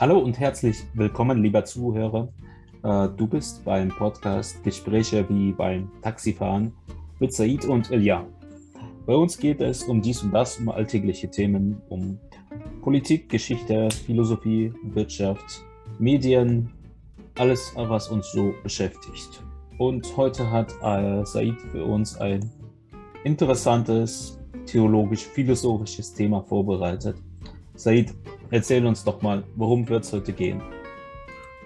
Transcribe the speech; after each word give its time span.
Hallo 0.00 0.18
und 0.18 0.40
herzlich 0.40 0.78
willkommen, 0.94 1.42
lieber 1.42 1.62
Zuhörer. 1.62 2.32
Äh, 2.82 3.08
du 3.18 3.26
bist 3.26 3.62
beim 3.66 3.90
Podcast 3.90 4.64
Gespräche 4.64 5.28
wie 5.28 5.52
beim 5.52 5.90
Taxifahren 6.00 6.72
mit 7.18 7.34
Said 7.34 7.66
und 7.66 7.90
Ilja. 7.90 8.26
Bei 9.04 9.14
uns 9.14 9.36
geht 9.36 9.60
es 9.60 9.82
um 9.82 10.00
dies 10.00 10.22
und 10.22 10.32
das, 10.32 10.56
um 10.56 10.70
alltägliche 10.70 11.28
Themen, 11.30 11.82
um 11.90 12.18
Politik, 12.80 13.28
Geschichte, 13.28 13.90
Philosophie, 14.06 14.72
Wirtschaft, 14.94 15.66
Medien, 15.98 16.72
alles, 17.38 17.70
was 17.76 18.08
uns 18.08 18.32
so 18.32 18.54
beschäftigt. 18.62 19.44
Und 19.76 20.16
heute 20.16 20.50
hat 20.50 20.72
äh, 20.82 21.26
Said 21.26 21.60
für 21.72 21.84
uns 21.84 22.16
ein 22.16 22.50
interessantes 23.24 24.40
theologisch-philosophisches 24.64 26.14
Thema 26.14 26.40
vorbereitet. 26.40 27.16
Said, 27.80 28.14
erzähl 28.50 28.84
uns 28.84 29.02
doch 29.04 29.22
mal, 29.22 29.42
worum 29.56 29.88
wird 29.88 30.04
es 30.04 30.12
heute 30.12 30.34
gehen? 30.34 30.60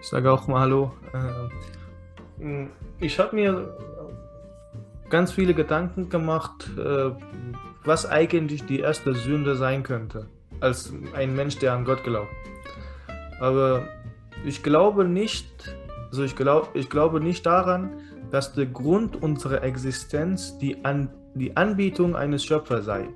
Ich 0.00 0.06
sage 0.06 0.30
auch 0.30 0.46
mal 0.46 0.60
Hallo. 0.60 0.92
Ähm, 2.38 2.70
ich 3.00 3.18
habe 3.18 3.34
mir 3.34 3.76
ganz 5.10 5.32
viele 5.32 5.54
Gedanken 5.54 6.08
gemacht, 6.10 6.70
äh, 6.78 7.10
was 7.84 8.06
eigentlich 8.06 8.64
die 8.64 8.78
erste 8.78 9.12
Sünde 9.14 9.56
sein 9.56 9.82
könnte, 9.82 10.28
als 10.60 10.92
ein 11.16 11.34
Mensch, 11.34 11.58
der 11.58 11.72
an 11.72 11.84
Gott 11.84 12.04
glaubt. 12.04 12.30
Aber 13.40 13.88
ich 14.44 14.62
glaube 14.62 15.04
nicht, 15.06 15.74
also 16.10 16.22
ich, 16.22 16.36
glaub, 16.36 16.76
ich 16.76 16.90
glaube 16.90 17.20
nicht 17.20 17.44
daran, 17.44 17.90
dass 18.30 18.52
der 18.52 18.66
Grund 18.66 19.20
unserer 19.20 19.64
Existenz 19.64 20.58
die, 20.58 20.84
An 20.84 21.10
die 21.34 21.56
Anbietung 21.56 22.16
eines 22.16 22.44
Schöpfers 22.44 22.84
sei. 22.84 23.08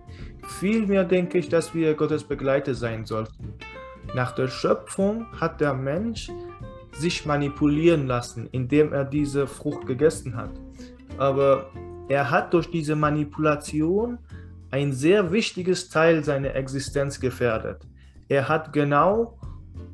Vielmehr 0.60 1.04
denke 1.04 1.38
ich, 1.38 1.48
dass 1.48 1.74
wir 1.74 1.94
Gottes 1.94 2.24
Begleiter 2.24 2.74
sein 2.74 3.04
sollten. 3.04 3.54
Nach 4.14 4.32
der 4.32 4.48
Schöpfung 4.48 5.26
hat 5.38 5.60
der 5.60 5.74
Mensch 5.74 6.30
sich 6.92 7.26
manipulieren 7.26 8.06
lassen, 8.06 8.48
indem 8.52 8.92
er 8.92 9.04
diese 9.04 9.46
Frucht 9.46 9.86
gegessen 9.86 10.36
hat. 10.36 10.50
Aber 11.18 11.70
er 12.08 12.30
hat 12.30 12.54
durch 12.54 12.70
diese 12.70 12.96
Manipulation 12.96 14.18
ein 14.70 14.92
sehr 14.92 15.30
wichtiges 15.30 15.88
Teil 15.88 16.24
seiner 16.24 16.54
Existenz 16.54 17.20
gefährdet. 17.20 17.86
Er 18.28 18.48
hat 18.48 18.72
genau 18.72 19.38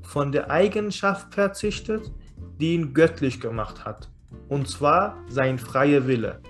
von 0.03 0.33
der 0.33 0.51
Eigenschaft 0.51 1.35
verzichtet, 1.35 2.13
die 2.61 2.75
ihn 2.75 2.95
göttlich 2.95 3.41
gemacht 3.41 3.85
hat, 3.85 4.11
und 4.49 4.69
zwar 4.69 5.17
sein 5.29 5.59
freier 5.59 6.07
Wille. 6.07 6.41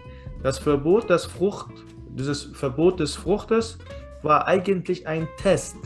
Das 0.44 0.58
Verbot, 0.58 1.08
des 1.08 1.24
Frucht, 1.24 1.70
dieses 2.10 2.42
Verbot 2.42 3.00
des 3.00 3.16
Fruchtes 3.16 3.78
war 4.22 4.46
eigentlich 4.46 5.06
ein 5.06 5.26
Test. 5.38 5.76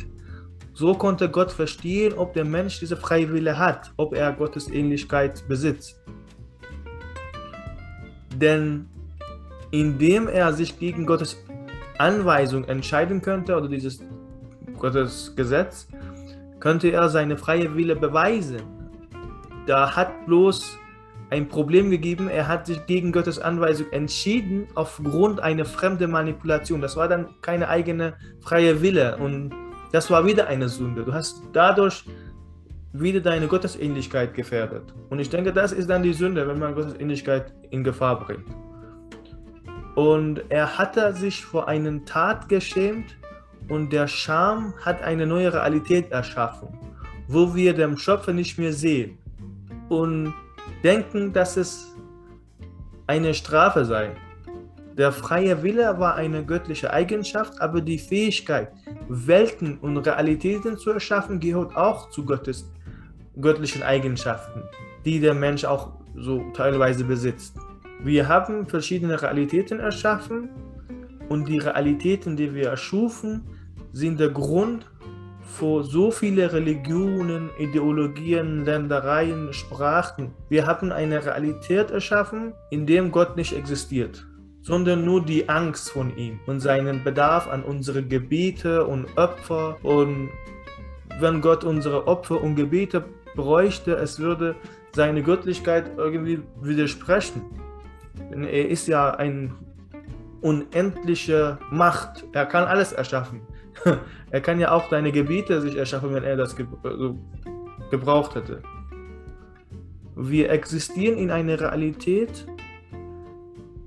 So 0.74 0.94
konnte 0.94 1.30
Gott 1.30 1.52
verstehen, 1.52 2.14
ob 2.14 2.32
der 2.34 2.44
Mensch 2.44 2.80
diese 2.80 2.96
freie 2.96 3.32
Wille 3.32 3.56
hat, 3.56 3.92
ob 3.96 4.14
er 4.16 4.32
Gottes 4.32 4.68
Ähnlichkeit 4.68 5.46
besitzt. 5.46 6.00
Denn 8.34 8.88
indem 9.70 10.26
er 10.26 10.52
sich 10.52 10.76
gegen 10.80 11.06
Gottes 11.06 11.36
Anweisung 11.98 12.64
entscheiden 12.64 13.22
könnte 13.22 13.56
oder 13.56 13.68
dieses 13.68 14.00
Gottes 14.76 15.34
Gesetz, 15.36 15.86
könnte 16.58 16.88
er 16.88 17.08
seine 17.10 17.36
freie 17.36 17.76
Wille 17.76 17.94
beweisen. 17.94 18.62
Da 19.66 19.94
hat 19.94 20.26
bloß 20.26 20.78
ein 21.30 21.48
Problem 21.48 21.90
gegeben, 21.90 22.28
er 22.28 22.48
hat 22.48 22.66
sich 22.66 22.86
gegen 22.86 23.12
Gottes 23.12 23.38
Anweisung 23.38 23.90
entschieden 23.92 24.66
aufgrund 24.74 25.40
einer 25.40 25.64
fremden 25.64 26.10
Manipulation. 26.10 26.80
Das 26.80 26.96
war 26.96 27.08
dann 27.08 27.28
keine 27.42 27.68
eigene 27.68 28.14
freie 28.40 28.80
Wille 28.80 29.16
und 29.18 29.52
das 29.92 30.10
war 30.10 30.24
wieder 30.26 30.46
eine 30.46 30.68
Sünde. 30.68 31.04
Du 31.04 31.12
hast 31.12 31.42
dadurch 31.52 32.04
wieder 32.92 33.20
deine 33.20 33.46
Gottesähnlichkeit 33.46 34.34
gefährdet. 34.34 34.94
Und 35.10 35.18
ich 35.18 35.28
denke, 35.28 35.52
das 35.52 35.72
ist 35.72 35.90
dann 35.90 36.02
die 36.02 36.14
Sünde, 36.14 36.48
wenn 36.48 36.58
man 36.58 36.74
Gottesähnlichkeit 36.74 37.52
in 37.70 37.84
Gefahr 37.84 38.18
bringt. 38.20 38.46
Und 39.94 40.42
er 40.48 40.78
hatte 40.78 41.12
sich 41.12 41.44
vor 41.44 41.68
einen 41.68 42.06
Tat 42.06 42.48
geschämt 42.48 43.16
und 43.68 43.92
der 43.92 44.06
Scham 44.06 44.72
hat 44.82 45.02
eine 45.02 45.26
neue 45.26 45.52
Realität 45.52 46.10
erschaffen, 46.10 46.68
wo 47.26 47.54
wir 47.54 47.74
den 47.74 47.98
Schöpfer 47.98 48.32
nicht 48.32 48.58
mehr 48.58 48.72
sehen 48.72 49.18
und 49.88 50.32
denken, 50.82 51.32
dass 51.32 51.56
es 51.56 51.94
eine 53.06 53.34
Strafe 53.34 53.84
sei. 53.84 54.10
Der 54.96 55.12
freie 55.12 55.62
Wille 55.62 55.98
war 55.98 56.16
eine 56.16 56.44
göttliche 56.44 56.92
Eigenschaft, 56.92 57.60
aber 57.60 57.80
die 57.80 57.98
Fähigkeit, 57.98 58.72
Welten 59.08 59.78
und 59.78 59.96
Realitäten 59.98 60.76
zu 60.76 60.90
erschaffen, 60.90 61.38
gehört 61.38 61.76
auch 61.76 62.10
zu 62.10 62.24
Gottes 62.24 62.70
göttlichen 63.40 63.82
Eigenschaften, 63.82 64.62
die 65.04 65.20
der 65.20 65.34
Mensch 65.34 65.64
auch 65.64 65.92
so 66.16 66.42
teilweise 66.52 67.04
besitzt. 67.04 67.56
Wir 68.02 68.28
haben 68.28 68.66
verschiedene 68.66 69.20
Realitäten 69.20 69.78
erschaffen 69.78 70.50
und 71.28 71.48
die 71.48 71.58
Realitäten, 71.58 72.36
die 72.36 72.52
wir 72.54 72.68
erschufen, 72.68 73.44
sind 73.92 74.18
der 74.18 74.30
Grund 74.30 74.86
für 75.48 75.82
so 75.82 76.10
viele 76.10 76.52
Religionen, 76.52 77.50
Ideologien, 77.58 78.64
Ländereien, 78.64 79.52
Sprachen. 79.52 80.32
Wir 80.48 80.66
haben 80.66 80.92
eine 80.92 81.24
Realität 81.24 81.90
erschaffen, 81.90 82.52
in 82.70 82.86
dem 82.86 83.10
Gott 83.10 83.36
nicht 83.36 83.56
existiert, 83.56 84.26
sondern 84.62 85.04
nur 85.04 85.24
die 85.24 85.48
Angst 85.48 85.90
von 85.90 86.16
ihm 86.16 86.38
und 86.46 86.60
seinen 86.60 87.02
Bedarf 87.02 87.48
an 87.48 87.64
unsere 87.64 88.02
Gebete 88.02 88.86
und 88.86 89.06
Opfer. 89.16 89.78
Und 89.82 90.28
wenn 91.18 91.40
Gott 91.40 91.64
unsere 91.64 92.06
Opfer 92.06 92.40
und 92.40 92.54
Gebete 92.54 93.04
bräuchte, 93.34 93.96
es 93.96 94.20
würde 94.20 94.54
seine 94.92 95.22
Göttlichkeit 95.22 95.90
irgendwie 95.96 96.40
widersprechen. 96.60 97.42
Denn 98.30 98.44
er 98.44 98.68
ist 98.68 98.86
ja 98.86 99.10
eine 99.10 99.50
unendliche 100.40 101.58
Macht. 101.70 102.24
Er 102.32 102.46
kann 102.46 102.64
alles 102.64 102.92
erschaffen. 102.92 103.40
er 104.30 104.40
kann 104.40 104.60
ja 104.60 104.72
auch 104.72 104.88
deine 104.88 105.12
Gebiete 105.12 105.60
sich 105.60 105.76
erschaffen, 105.76 106.14
wenn 106.14 106.24
er 106.24 106.36
das 106.36 106.56
gebraucht 107.90 108.34
hätte. 108.34 108.62
Wir 110.16 110.50
existieren 110.50 111.18
in 111.18 111.30
einer 111.30 111.60
Realität, 111.60 112.46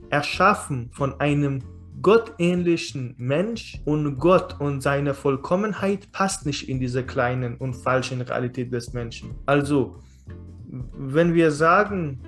erschaffen 0.10 0.90
von 0.94 1.20
einem 1.20 1.62
gottähnlichen 2.02 3.16
Mensch 3.18 3.80
und 3.86 4.18
Gott 4.18 4.60
und 4.60 4.82
seine 4.82 5.14
Vollkommenheit 5.14 6.12
passt 6.12 6.46
nicht 6.46 6.68
in 6.68 6.80
diese 6.80 7.04
kleinen 7.04 7.58
und 7.58 7.76
falschen 7.76 8.22
Realität 8.22 8.74
des 8.74 8.94
Menschen. 8.94 9.36
Also, 9.46 10.00
wenn 10.94 11.34
wir 11.34 11.52
sagen, 11.52 12.20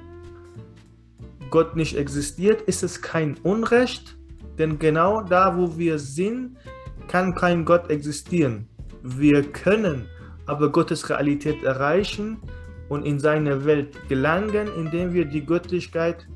Gott 1.50 1.75
nicht 1.75 1.97
existiert, 1.97 2.62
ist 2.63 2.84
es 2.84 3.02
kein 3.02 3.38
Unrecht, 3.44 4.18
denn 4.57 4.79
genau 4.79 5.22
da, 5.22 5.57
wo 5.57 5.78
wir 5.78 5.97
sind, 5.97 6.57
kann 7.08 7.36
kein 7.36 7.66
Gott 7.66 7.90
existieren. 7.90 8.68
Wir 9.02 9.44
können 9.44 10.08
aber 10.46 10.72
Gottes 10.72 11.09
Realität 11.09 11.64
erreichen 11.64 12.38
und 12.90 13.06
in 13.06 13.19
seine 13.19 13.66
Welt 13.66 13.97
gelangen, 14.09 14.68
indem 14.78 15.14
wir 15.14 15.25
die 15.25 15.46
Göttlichkeit 15.46 16.28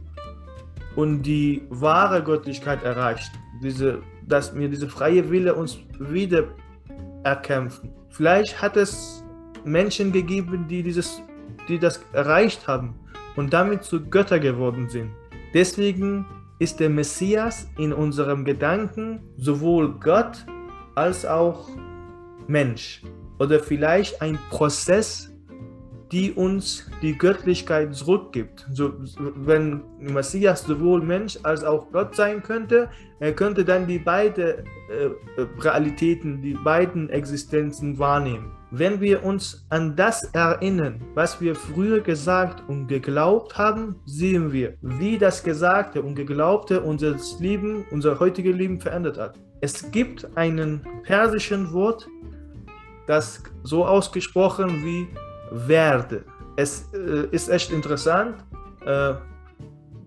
und 0.95 1.21
die 1.23 1.63
wahre 1.69 2.23
Göttlichkeit 2.23 2.83
erreichen. 2.83 3.31
Diese, 3.61 4.01
dass 4.25 4.55
wir 4.55 4.69
diese 4.69 4.87
freie 4.87 5.29
Wille 5.29 5.53
uns 5.53 5.79
wieder 5.99 6.45
erkämpfen. 7.23 7.91
Vielleicht 8.09 8.61
hat 8.61 8.77
es 8.77 9.23
Menschen 9.63 10.11
gegeben, 10.11 10.67
die, 10.67 10.81
dieses, 10.81 11.21
die 11.67 11.77
das 11.77 12.01
erreicht 12.13 12.67
haben 12.67 12.95
und 13.35 13.53
damit 13.53 13.83
zu 13.83 14.03
Götter 14.03 14.39
geworden 14.39 14.89
sind. 14.89 15.11
Deswegen 15.53 16.25
ist 16.59 16.79
der 16.79 16.89
Messias 16.89 17.69
in 17.77 17.93
unserem 17.93 18.43
Gedanken 18.43 19.19
sowohl 19.37 19.99
Gott 19.99 20.45
als 20.97 21.25
auch 21.25 21.69
Mensch 22.47 23.03
oder 23.39 23.59
vielleicht 23.59 24.21
ein 24.21 24.39
Prozess, 24.49 25.31
die 26.11 26.31
uns 26.31 26.89
die 27.01 27.17
Göttlichkeit 27.17 27.93
zurückgibt. 27.93 28.65
So, 28.71 28.93
wenn 29.35 29.83
Messias 29.99 30.63
sowohl 30.63 31.01
Mensch 31.01 31.37
als 31.43 31.63
auch 31.63 31.91
Gott 31.91 32.15
sein 32.15 32.41
könnte, 32.41 32.89
er 33.19 33.33
könnte 33.33 33.63
dann 33.63 33.85
die 33.85 33.99
beiden 33.99 34.43
äh, 34.45 35.09
Realitäten, 35.59 36.41
die 36.41 36.53
beiden 36.53 37.09
Existenzen 37.09 37.99
wahrnehmen. 37.99 38.51
Wenn 38.71 38.99
wir 38.99 39.23
uns 39.23 39.65
an 39.69 39.95
das 39.95 40.23
erinnern, 40.33 41.01
was 41.13 41.39
wir 41.39 41.55
früher 41.55 41.99
gesagt 41.99 42.67
und 42.67 42.87
geglaubt 42.87 43.57
haben, 43.57 43.97
sehen 44.05 44.51
wir, 44.51 44.73
wie 44.81 45.17
das 45.17 45.43
Gesagte 45.43 46.01
und 46.01 46.15
Geglaubte 46.15 46.81
unser 46.81 47.15
Leben, 47.39 47.85
unser 47.91 48.19
heutiges 48.19 48.55
Leben 48.55 48.79
verändert 48.79 49.17
hat. 49.17 49.39
Es 49.61 49.91
gibt 49.91 50.27
einen 50.37 50.81
persischen 51.03 51.71
Wort, 51.73 52.07
das 53.07 53.41
so 53.63 53.85
ausgesprochen 53.85 54.83
wie 54.83 55.07
werde. 55.51 56.23
Es 56.55 56.89
äh, 56.93 57.27
ist 57.31 57.49
echt 57.49 57.71
interessant. 57.71 58.35
Äh, 58.85 59.13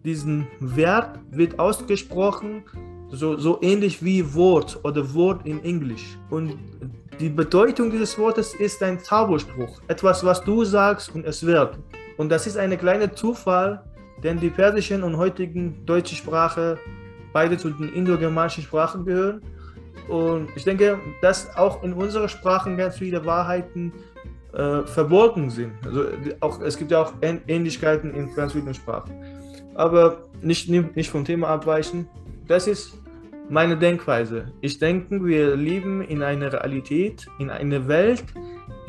diesen 0.05 0.47
Wert 0.61 1.19
wird 1.31 1.59
ausgesprochen 1.59 2.65
so, 3.11 3.37
so 3.37 3.59
ähnlich 3.61 4.03
wie 4.05 4.35
Wort 4.35 4.79
oder 4.85 5.15
Wort 5.15 5.47
in 5.47 5.63
Englisch. 5.65 6.17
Und 6.31 6.57
die 7.19 7.29
Bedeutung 7.29 7.91
dieses 7.91 8.17
Wortes 8.19 8.55
ist 8.55 8.83
ein 8.83 9.01
Zauberspruch. 9.01 9.81
Etwas, 9.89 10.25
was 10.25 10.43
du 10.45 10.65
sagst 10.65 11.15
und 11.15 11.27
es 11.27 11.45
wird. 11.45 11.79
Und 12.17 12.29
das 12.31 12.47
ist 12.47 12.57
ein 12.57 12.77
kleiner 12.79 13.13
Zufall, 13.13 13.83
denn 14.23 14.39
die 14.39 14.51
persischen 14.51 15.03
und 15.03 15.17
heutigen 15.17 15.85
deutsche 15.87 16.15
Sprache 16.15 16.79
beide 17.33 17.57
zu 17.57 17.71
den 17.71 17.93
indogermanischen 17.93 18.63
Sprachen 18.65 19.05
gehören. 19.05 19.41
Und 20.09 20.49
ich 20.57 20.65
denke, 20.65 20.99
dass 21.23 21.57
auch 21.57 21.83
in 21.83 21.93
unserer 21.93 22.29
Sprache 22.29 22.75
ganz 22.77 22.97
viele 22.99 23.25
Wahrheiten 23.25 23.93
äh, 24.53 24.83
verborgen 24.83 25.51
sind. 25.51 25.73
Also 25.85 26.07
auch, 26.41 26.61
es 26.61 26.77
gibt 26.77 26.91
ja 26.91 27.03
auch 27.03 27.13
Ähnlichkeiten 27.21 28.13
in 28.15 28.35
ganz 28.35 28.53
vielen 28.53 28.75
Sprachen. 28.75 29.13
Aber 29.75 30.25
nicht, 30.43 30.69
nicht 30.69 31.11
vom 31.11 31.25
Thema 31.25 31.49
abweichen. 31.49 32.09
Das 32.49 32.67
ist 32.67 32.99
meine 33.49 33.77
Denkweise. 33.77 34.53
Ich 34.61 34.79
denke, 34.79 35.25
wir 35.25 35.57
leben 35.57 36.03
in 36.03 36.23
einer 36.23 36.53
Realität, 36.53 37.27
in 37.39 37.51
einer 37.51 37.87
Welt, 37.87 38.25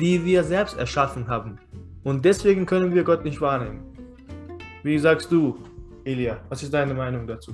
die 0.00 0.24
wir 0.24 0.42
selbst 0.42 0.78
erschaffen 0.78 1.28
haben. 1.28 1.58
Und 2.02 2.24
deswegen 2.24 2.66
können 2.66 2.94
wir 2.94 3.04
Gott 3.04 3.24
nicht 3.24 3.40
wahrnehmen. 3.40 3.82
Wie 4.82 4.98
sagst 4.98 5.30
du, 5.30 5.58
Elia? 6.04 6.38
Was 6.48 6.62
ist 6.62 6.74
deine 6.74 6.94
Meinung 6.94 7.26
dazu? 7.26 7.52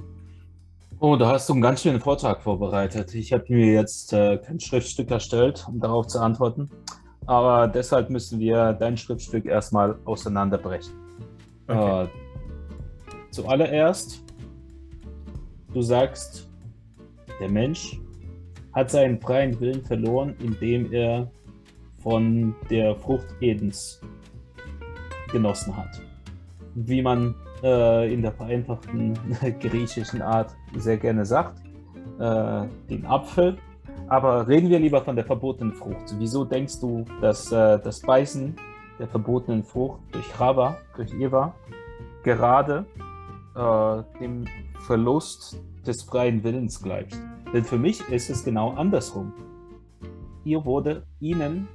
Oh, 1.00 1.14
da 1.14 1.28
hast 1.28 1.48
du 1.48 1.52
einen 1.52 1.62
ganz 1.62 1.82
schönen 1.82 2.00
Vortrag 2.00 2.42
vorbereitet. 2.42 3.14
Ich 3.14 3.32
habe 3.32 3.44
mir 3.50 3.72
jetzt 3.72 4.12
äh, 4.12 4.36
kein 4.38 4.58
Schriftstück 4.58 5.12
erstellt, 5.12 5.64
um 5.68 5.78
darauf 5.78 6.08
zu 6.08 6.18
antworten. 6.18 6.68
Aber 7.24 7.68
deshalb 7.68 8.10
müssen 8.10 8.40
wir 8.40 8.72
dein 8.72 8.96
Schriftstück 8.96 9.46
erstmal 9.46 9.96
auseinanderbrechen. 10.04 10.92
Okay. 11.68 12.04
Äh, 12.04 12.08
zuallererst, 13.30 14.24
du 15.72 15.82
sagst, 15.82 16.48
der 17.38 17.48
Mensch 17.48 18.00
hat 18.72 18.90
seinen 18.90 19.20
freien 19.20 19.60
Willen 19.60 19.84
verloren, 19.84 20.34
indem 20.40 20.92
er 20.92 21.30
von 22.02 22.56
der 22.70 22.96
Frucht 22.96 23.28
Edens 23.40 24.00
genossen 25.30 25.76
hat. 25.76 26.02
Wie 26.74 27.02
man 27.02 27.36
äh, 27.62 28.12
in 28.12 28.22
der 28.22 28.32
vereinfachten 28.32 29.18
griechischen 29.60 30.22
Art 30.22 30.54
sehr 30.76 30.96
gerne 30.96 31.24
sagt, 31.24 31.60
äh, 32.18 32.62
den 32.88 33.06
Apfel. 33.06 33.58
Aber 34.08 34.48
reden 34.48 34.70
wir 34.70 34.78
lieber 34.78 35.02
von 35.02 35.16
der 35.16 35.24
verbotenen 35.24 35.74
Frucht. 35.74 36.14
Wieso 36.18 36.44
denkst 36.44 36.80
du, 36.80 37.04
dass 37.20 37.52
äh, 37.52 37.78
das 37.78 38.00
Beißen 38.00 38.56
der 38.98 39.08
verbotenen 39.08 39.62
Frucht 39.62 40.00
durch 40.12 40.26
Chava, 40.32 40.78
durch 40.96 41.12
Eva, 41.12 41.54
gerade 42.22 42.86
äh, 43.54 44.18
dem 44.20 44.46
Verlust 44.86 45.60
des 45.86 46.02
freien 46.02 46.42
Willens 46.42 46.82
gleicht? 46.82 47.18
Denn 47.52 47.64
für 47.64 47.78
mich 47.78 48.00
ist 48.08 48.30
es 48.30 48.44
genau 48.44 48.70
andersrum. 48.70 49.32
Hier 50.44 50.64
wurde 50.64 51.02
ihnen, 51.20 51.68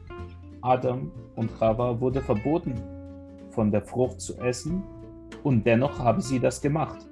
Adam 0.61 1.11
und 1.35 1.51
Chava, 1.59 1.99
wurde 1.99 2.21
verboten, 2.21 2.73
von 3.51 3.69
der 3.69 3.83
Frucht 3.83 4.19
zu 4.19 4.37
essen 4.39 4.81
und 5.43 5.65
dennoch 5.65 5.99
haben 5.99 6.21
sie 6.21 6.39
das 6.39 6.61
gemacht. 6.61 7.07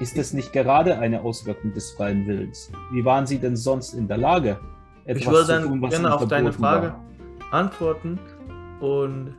Ist 0.00 0.16
es 0.16 0.32
nicht 0.32 0.52
gerade 0.52 0.98
eine 0.98 1.22
Auswirkung 1.22 1.74
des 1.74 1.90
freien 1.92 2.26
Willens? 2.26 2.70
Wie 2.92 3.04
waren 3.04 3.26
sie 3.26 3.38
denn 3.38 3.56
sonst 3.56 3.94
in 3.94 4.06
der 4.06 4.18
Lage, 4.18 4.60
etwas 5.04 5.22
ich 5.22 5.28
würde 5.28 5.46
dann 5.48 5.62
zu 5.62 5.68
tun, 5.68 5.82
was 5.82 5.90
gerne 5.90 6.14
auf 6.14 6.28
deine 6.28 6.52
Frage 6.52 6.88
war? 6.88 7.04
antworten 7.50 8.18
und 8.80 9.34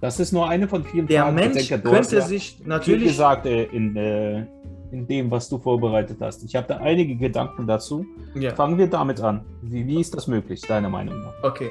das 0.00 0.20
ist 0.20 0.32
nur 0.32 0.48
eine 0.48 0.68
von 0.68 0.84
vielen 0.84 1.06
der 1.06 1.22
Fragen. 1.22 1.36
Der 1.36 1.48
Mensch 1.48 1.68
denke, 1.68 1.88
könnte 1.88 2.16
ja 2.16 2.22
sich 2.22 2.60
natürlich 2.66 3.08
gesagt 3.08 3.46
äh, 3.46 3.64
in, 3.64 3.96
äh, 3.96 4.44
in 4.92 5.06
dem, 5.06 5.30
was 5.30 5.48
du 5.48 5.58
vorbereitet 5.58 6.18
hast. 6.20 6.44
Ich 6.44 6.54
habe 6.54 6.66
da 6.68 6.76
einige 6.76 7.16
Gedanken 7.16 7.66
dazu. 7.66 8.04
Ja. 8.34 8.54
Fangen 8.54 8.76
wir 8.76 8.86
damit 8.86 9.20
an. 9.22 9.46
Wie, 9.62 9.86
wie 9.86 10.00
ist 10.00 10.14
das 10.14 10.26
möglich, 10.26 10.60
deiner 10.60 10.90
Meinung 10.90 11.22
nach? 11.22 11.32
Okay. 11.42 11.70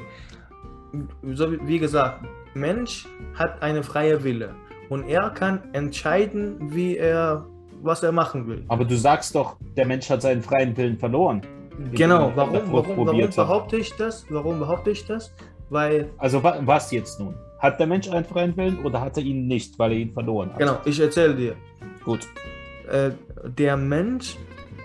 So 1.33 1.51
wie 1.67 1.77
gesagt, 1.77 2.25
Mensch 2.53 3.07
hat 3.35 3.61
eine 3.61 3.83
freie 3.83 4.23
Wille 4.23 4.55
und 4.89 5.07
er 5.07 5.29
kann 5.31 5.61
entscheiden, 5.73 6.57
wie 6.73 6.97
er, 6.97 7.45
was 7.81 8.03
er 8.03 8.11
machen 8.11 8.47
will. 8.47 8.63
Aber 8.67 8.85
du 8.85 8.95
sagst 8.95 9.35
doch, 9.35 9.57
der 9.75 9.87
Mensch 9.87 10.09
hat 10.09 10.21
seinen 10.21 10.41
freien 10.41 10.75
Willen 10.77 10.97
verloren. 10.97 11.41
Genau, 11.91 12.31
warum, 12.35 12.53
warum, 12.71 13.07
warum 13.07 13.29
behaupte 13.29 13.77
ich 13.77 13.95
das? 13.95 14.25
Warum 14.29 14.59
behaupte 14.59 14.91
ich 14.91 15.05
das? 15.05 15.33
Weil. 15.69 16.09
Also 16.19 16.43
was 16.43 16.91
jetzt 16.91 17.19
nun? 17.19 17.35
Hat 17.59 17.79
der 17.79 17.87
Mensch 17.87 18.09
einen 18.09 18.25
freien 18.25 18.55
Willen 18.57 18.79
oder 18.85 19.01
hat 19.01 19.17
er 19.17 19.23
ihn 19.23 19.47
nicht, 19.47 19.79
weil 19.79 19.91
er 19.91 19.97
ihn 19.97 20.13
verloren 20.13 20.51
hat? 20.51 20.59
Genau, 20.59 20.77
ich 20.85 20.99
erzähle 20.99 21.33
dir. 21.33 21.55
Gut. 22.03 22.27
Äh, 22.91 23.11
der 23.45 23.77
Mensch 23.77 24.37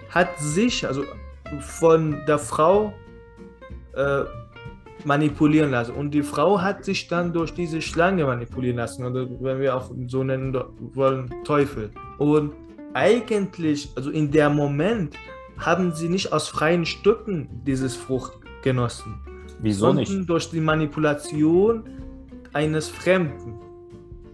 hat 0.09 0.39
sich, 0.39 0.87
also 0.87 1.03
von 1.61 2.23
der 2.27 2.39
Frau 2.39 2.93
äh, 3.95 4.23
manipulieren 5.05 5.71
lassen. 5.71 5.95
Und 5.95 6.13
die 6.13 6.23
Frau 6.23 6.61
hat 6.61 6.85
sich 6.85 7.09
dann 7.09 7.33
durch 7.33 7.53
diese 7.53 7.81
Schlange 7.81 8.25
manipulieren 8.25 8.77
lassen, 8.77 9.05
oder 9.05 9.29
wenn 9.41 9.61
wir 9.61 9.77
auch 9.77 9.91
so 10.07 10.25
nennen 10.25 10.57
wollen, 10.95 11.33
Teufel. 11.45 11.91
Und 12.19 12.53
eigentlich, 12.95 13.91
also 13.97 14.11
in 14.11 14.31
dem 14.31 14.55
Moment, 14.55 15.15
haben 15.59 15.93
sie 15.93 16.09
nicht 16.09 16.33
aus 16.33 16.49
freien 16.49 16.85
Stücken 16.87 17.49
dieses 17.67 17.97
Frucht 17.97 18.33
genossen. 18.63 19.15
Wieso 19.61 19.87
sondern 19.87 20.19
nicht? 20.19 20.29
durch 20.29 20.51
die 20.51 20.61
Manipulation 20.61 21.85
eines 22.53 22.89
Fremden. 22.89 23.55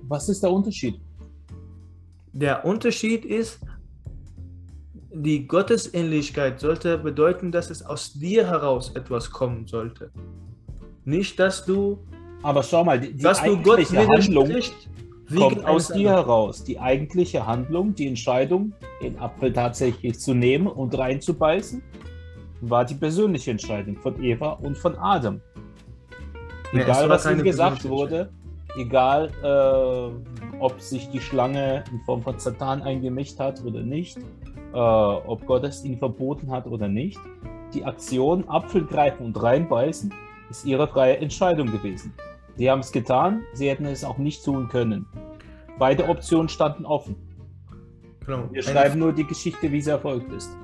Was 0.09 0.29
ist 0.29 0.43
der 0.43 0.51
Unterschied? 0.51 1.01
Der 2.33 2.65
Unterschied 2.65 3.25
ist, 3.25 3.61
die 5.13 5.47
Gottesähnlichkeit 5.47 6.59
sollte 6.61 6.99
bedeuten, 6.99 7.53
dass 7.53 7.71
es 7.71 7.83
aus 7.83 8.13
dir 8.13 8.47
heraus 8.47 8.91
etwas 8.95 9.31
kommen 9.31 9.67
sollte. 9.67 10.11
Nicht, 11.05 11.39
dass 11.39 11.65
du. 11.65 11.99
Aber 12.43 12.63
schau 12.63 12.85
mal, 12.85 13.01
die, 13.01 13.15
die 13.15 13.27
eigentliche 13.27 14.07
Handlung 14.07 14.51
kommt 15.35 15.65
aus 15.65 15.89
dir 15.89 16.11
heraus. 16.11 16.65
Die 16.65 16.79
eigentliche 16.79 17.47
Handlung, 17.47 17.95
die 17.95 18.07
Entscheidung, 18.07 18.73
den 19.03 19.19
Apfel 19.19 19.53
tatsächlich 19.53 20.19
zu 20.21 20.35
nehmen 20.35 20.67
und 20.67 20.97
reinzubeißen, 20.97 21.83
war 22.61 22.85
die 22.85 22.95
persönliche 22.95 23.51
Entscheidung 23.51 23.97
von 23.97 24.23
Eva 24.23 24.53
und 24.53 24.77
von 24.77 24.97
Adam. 24.97 25.41
Egal, 26.73 27.09
was 27.09 27.27
ihm 27.27 27.43
gesagt 27.43 27.89
wurde, 27.89 28.31
egal, 28.77 29.31
äh, 29.43 30.59
ob 30.61 30.81
sich 30.81 31.09
die 31.11 31.21
Schlange 31.21 31.85
in 31.93 32.01
Form 32.01 32.23
von 32.23 32.39
Satan 32.39 32.83
eingemischt 32.83 33.39
hat 33.39 33.63
oder 33.65 33.81
nicht, 33.81 34.19
äh, 34.73 34.77
ob 34.77 35.47
Gott 35.47 35.65
es 35.65 35.85
ihnen 35.85 35.99
verboten 35.99 36.51
hat 36.51 36.67
oder 36.67 36.89
nicht, 36.89 37.19
die 37.73 37.85
Aktion 37.85 38.49
Apfel 38.49 38.85
greifen 38.85 39.27
und 39.27 39.41
reinbeißen 39.41 40.13
ist 40.51 40.65
ihre 40.65 40.89
freie 40.89 41.17
Entscheidung 41.19 41.71
gewesen. 41.71 42.13
Sie 42.57 42.71
haben 42.71 42.81
es 42.81 42.93
getan, 42.93 43.43
sie 43.53 43.69
hätten 43.69 43.87
es 43.87 44.05
auch 44.05 44.19
nicht 44.19 44.45
tun 44.45 44.69
können. 44.69 45.07
Beide 45.79 46.09
Optionen 46.09 46.49
standen 46.49 46.85
offen. 46.87 47.17
Genau. 48.25 48.49
Wir 48.53 48.63
schreiben 48.63 48.99
nur 48.99 49.13
die 49.13 49.27
Geschichte, 49.27 49.71
wie 49.71 49.81
sie 49.81 49.91
erfolgt 49.91 50.33
ist. 50.33 50.57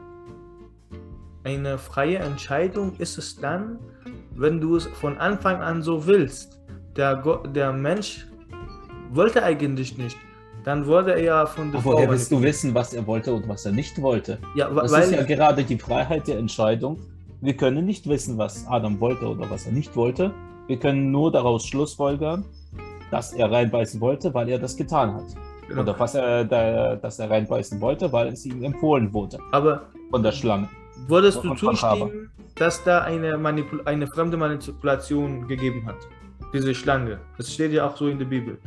Eine 1.44 1.78
freie 1.78 2.18
Entscheidung 2.18 2.94
ist 2.98 3.18
es 3.18 3.36
dann, 3.36 3.78
wenn 4.36 4.60
du 4.60 4.76
es 4.76 4.86
von 4.86 5.18
Anfang 5.18 5.60
an 5.60 5.82
so 5.82 6.06
willst. 6.06 6.60
Der, 6.96 7.16
der 7.54 7.72
Mensch 7.72 8.26
wollte 9.10 9.42
eigentlich 9.42 9.98
nicht. 9.98 10.16
Dann 10.64 10.86
wurde 10.86 11.12
er 11.12 11.22
ja 11.22 11.46
von 11.46 11.72
der 11.72 11.80
Aber 11.80 11.92
woher 11.92 12.10
willst 12.10 12.30
du 12.30 12.42
wissen, 12.42 12.74
was 12.74 12.92
er 12.92 13.06
wollte 13.06 13.32
und 13.32 13.48
was 13.48 13.64
er 13.64 13.72
nicht 13.72 14.00
wollte? 14.00 14.38
Ja, 14.54 14.68
das 14.68 14.92
ist 14.92 15.12
ja 15.12 15.22
gerade 15.22 15.64
die 15.64 15.78
Freiheit 15.78 16.28
der 16.28 16.38
Entscheidung, 16.38 16.98
wir 17.40 17.56
können 17.56 17.86
nicht 17.86 18.08
wissen, 18.08 18.36
was 18.38 18.66
Adam 18.66 19.00
wollte 19.00 19.26
oder 19.26 19.48
was 19.50 19.66
er 19.66 19.72
nicht 19.72 19.96
wollte. 19.96 20.32
Wir 20.66 20.78
können 20.78 21.10
nur 21.10 21.32
daraus 21.32 21.66
schlussfolgern, 21.66 22.44
dass 23.10 23.32
er 23.32 23.50
reinbeißen 23.50 24.00
wollte, 24.00 24.32
weil 24.34 24.48
er 24.48 24.58
das 24.58 24.76
getan 24.76 25.14
hat. 25.14 25.24
Genau. 25.68 25.82
Oder 25.82 25.98
was 25.98 26.14
er, 26.14 26.44
da, 26.44 26.96
dass 26.96 27.18
er 27.18 27.30
reinbeißen 27.30 27.80
wollte, 27.80 28.12
weil 28.12 28.28
es 28.28 28.44
ihm 28.44 28.62
empfohlen 28.62 29.12
wurde. 29.12 29.38
Aber 29.52 29.86
von 30.10 30.22
der 30.22 30.32
Schlange. 30.32 30.68
Würdest 31.06 31.42
du 31.42 31.54
zustimmen, 31.54 32.30
dass 32.56 32.82
da 32.84 33.02
eine, 33.02 33.38
Manipul 33.38 33.80
eine 33.86 34.06
fremde 34.06 34.36
Manipulation 34.36 35.48
gegeben 35.48 35.86
hat? 35.86 35.96
Diese 36.52 36.74
Schlange. 36.74 37.20
Das 37.38 37.52
steht 37.52 37.72
ja 37.72 37.88
auch 37.88 37.96
so 37.96 38.08
in 38.08 38.18
der 38.18 38.26
Bibel. 38.26 38.58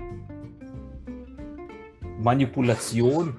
Manipulation? 2.20 3.36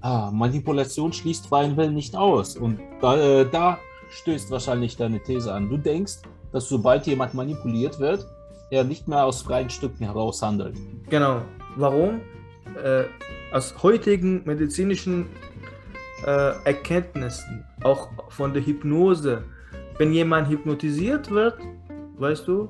Ah, 0.00 0.30
Manipulation 0.32 1.12
schließt 1.12 1.46
freien 1.46 1.76
Willen 1.76 1.94
nicht 1.94 2.16
aus. 2.16 2.56
Und 2.56 2.78
da, 3.00 3.16
äh, 3.16 3.48
da 3.48 3.78
stößt 4.10 4.50
wahrscheinlich 4.50 4.96
deine 4.96 5.22
These 5.22 5.52
an. 5.52 5.68
Du 5.68 5.76
denkst, 5.76 6.18
dass 6.52 6.68
sobald 6.68 7.06
jemand 7.06 7.34
manipuliert 7.34 7.98
wird, 8.00 8.26
er 8.70 8.84
nicht 8.84 9.08
mehr 9.08 9.24
aus 9.24 9.42
freien 9.42 9.70
Stücken 9.70 10.04
heraus 10.04 10.42
handelt. 10.42 10.76
Genau. 11.08 11.42
Warum? 11.76 12.20
Äh, 12.82 13.04
aus 13.52 13.74
heutigen 13.82 14.42
medizinischen 14.44 15.26
äh, 16.24 16.52
Erkenntnissen, 16.64 17.64
auch 17.82 18.08
von 18.28 18.52
der 18.52 18.64
Hypnose, 18.64 19.44
wenn 19.98 20.12
jemand 20.12 20.48
hypnotisiert 20.48 21.30
wird, 21.30 21.58
weißt 22.18 22.46
du, 22.46 22.68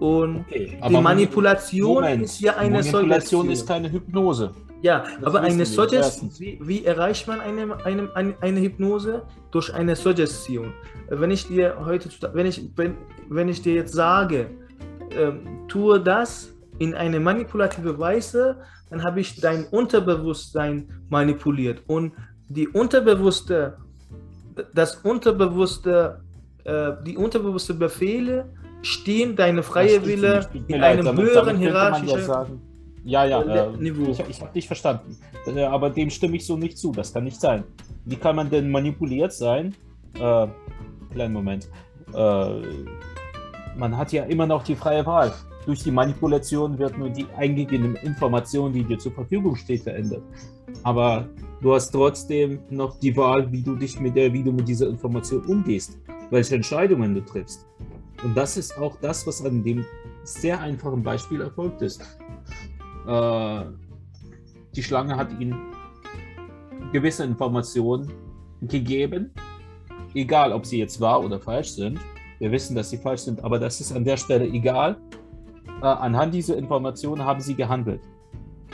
und 0.00 0.40
okay, 0.40 0.78
die 0.88 0.96
Manipulation 0.96 1.94
Moment, 1.94 2.22
ist 2.22 2.40
ja 2.40 2.56
eine 2.56 2.78
Manipulation 2.78 3.50
ist 3.50 3.66
keine 3.66 3.90
Hypnose. 3.90 4.52
Ja, 4.82 5.04
Das 5.20 5.34
aber 5.34 5.40
eine 5.40 5.66
Suggestion, 5.66 6.30
wie, 6.38 6.58
wie 6.62 6.84
erreicht 6.84 7.26
man 7.26 7.40
eine, 7.40 7.84
eine, 7.84 8.14
eine, 8.14 8.34
eine 8.40 8.60
Hypnose? 8.60 9.22
Durch 9.50 9.74
eine 9.74 9.96
Suggestion. 9.96 10.72
Wenn 11.08 11.30
ich 11.30 11.48
dir 11.48 11.76
heute, 11.84 12.08
wenn 12.32 12.46
ich, 12.46 12.70
wenn, 12.76 12.96
wenn 13.28 13.48
ich 13.48 13.62
dir 13.62 13.74
jetzt 13.74 13.94
sage, 13.94 14.50
ähm, 15.10 15.66
tue 15.68 16.00
das 16.00 16.52
in 16.78 16.94
eine 16.94 17.18
manipulative 17.18 17.98
Weise, 17.98 18.58
dann 18.90 19.02
habe 19.02 19.20
ich 19.20 19.40
dein 19.40 19.64
Unterbewusstsein 19.66 20.88
manipuliert. 21.08 21.82
Und 21.86 22.12
die 22.48 22.68
unterbewusste, 22.68 23.78
das 24.74 24.96
unterbewusste, 24.96 26.20
äh, 26.64 26.92
die 27.04 27.16
unterbewusste 27.16 27.74
Befehle 27.74 28.50
stehen 28.82 29.34
deine 29.34 29.62
freie 29.62 30.04
Wille 30.06 30.48
in 30.68 30.80
leid, 30.80 31.00
einem 31.00 31.18
höheren 31.18 31.56
Ja, 31.56 31.68
hierarchischen 31.68 32.62
ja, 33.04 33.24
ja 33.24 33.42
äh, 33.42 33.74
äh, 33.74 33.76
Niveau. 33.76 34.10
ich, 34.10 34.20
ich 34.28 34.40
habe 34.40 34.52
dich 34.52 34.66
verstanden. 34.66 35.16
Äh, 35.46 35.62
aber 35.62 35.90
dem 35.90 36.10
stimme 36.10 36.36
ich 36.36 36.46
so 36.46 36.56
nicht 36.56 36.78
zu. 36.78 36.92
Das 36.92 37.12
kann 37.12 37.24
nicht 37.24 37.40
sein. 37.40 37.64
Wie 38.04 38.16
kann 38.16 38.36
man 38.36 38.50
denn 38.50 38.70
manipuliert 38.70 39.32
sein? 39.32 39.74
Äh, 40.14 40.46
kleinen 41.12 41.32
Moment. 41.32 41.68
Äh, 42.14 42.62
man 43.76 43.96
hat 43.96 44.12
ja 44.12 44.24
immer 44.24 44.46
noch 44.46 44.64
die 44.64 44.74
freie 44.74 45.04
Wahl. 45.06 45.32
Durch 45.66 45.82
die 45.82 45.90
Manipulation 45.90 46.78
wird 46.78 46.96
nur 46.96 47.10
die 47.10 47.26
eingegebene 47.36 47.98
Information, 48.00 48.72
die 48.72 48.84
dir 48.84 48.98
zur 48.98 49.12
Verfügung 49.12 49.54
steht, 49.54 49.82
verändert. 49.82 50.22
Aber 50.82 51.28
du 51.60 51.74
hast 51.74 51.90
trotzdem 51.90 52.60
noch 52.70 52.98
die 52.98 53.16
Wahl, 53.16 53.50
wie 53.52 53.62
du 53.62 53.76
dich 53.76 54.00
mit 54.00 54.16
der, 54.16 54.32
wie 54.32 54.42
du 54.42 54.52
mit 54.52 54.66
dieser 54.66 54.88
Information 54.88 55.44
umgehst, 55.44 55.98
welche 56.30 56.54
Entscheidungen 56.54 57.14
du 57.14 57.20
triffst. 57.20 57.66
Und 58.24 58.36
das 58.36 58.56
ist 58.56 58.76
auch 58.78 58.96
das, 59.00 59.26
was 59.26 59.44
an 59.44 59.62
dem 59.62 59.84
sehr 60.24 60.60
einfachen 60.60 61.02
Beispiel 61.02 61.40
erfolgt 61.40 61.82
ist. 61.82 62.02
Äh, 63.08 63.64
die 64.76 64.82
Schlange 64.82 65.16
hat 65.16 65.32
ihm 65.40 65.56
gewisse 66.92 67.24
Informationen 67.24 68.12
gegeben, 68.60 69.32
egal 70.14 70.52
ob 70.52 70.66
sie 70.66 70.78
jetzt 70.78 71.00
wahr 71.00 71.24
oder 71.24 71.40
falsch 71.40 71.70
sind. 71.70 71.98
Wir 72.38 72.52
wissen, 72.52 72.76
dass 72.76 72.90
sie 72.90 72.98
falsch 72.98 73.22
sind, 73.22 73.42
aber 73.42 73.58
das 73.58 73.80
ist 73.80 73.92
an 73.92 74.04
der 74.04 74.16
Stelle 74.16 74.46
egal. 74.46 74.98
Äh, 75.80 75.86
anhand 75.86 76.34
dieser 76.34 76.56
Informationen 76.56 77.24
haben 77.24 77.40
sie 77.40 77.54
gehandelt. 77.54 78.02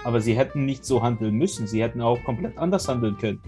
Aber 0.02 0.20
sie 0.20 0.36
hätten 0.36 0.66
nicht 0.66 0.84
so 0.84 1.02
handeln 1.02 1.34
müssen. 1.36 1.66
Sie 1.66 1.82
hätten 1.82 2.00
auch 2.00 2.22
komplett 2.24 2.58
anders 2.58 2.88
handeln 2.88 3.16
können. 3.16 3.40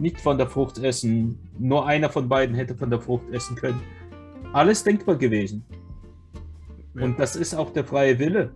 Nicht 0.00 0.20
von 0.20 0.36
der 0.36 0.48
Frucht 0.48 0.78
essen. 0.78 1.38
Nur 1.58 1.86
einer 1.86 2.10
von 2.10 2.28
beiden 2.28 2.54
hätte 2.54 2.74
von 2.74 2.90
der 2.90 3.00
Frucht 3.00 3.30
essen 3.30 3.56
können. 3.56 3.80
Alles 4.52 4.82
denkbar 4.82 5.16
gewesen. 5.16 5.64
Ja. 6.94 7.04
Und 7.04 7.18
das 7.18 7.36
ist 7.36 7.54
auch 7.54 7.70
der 7.70 7.84
freie 7.84 8.18
Wille, 8.18 8.52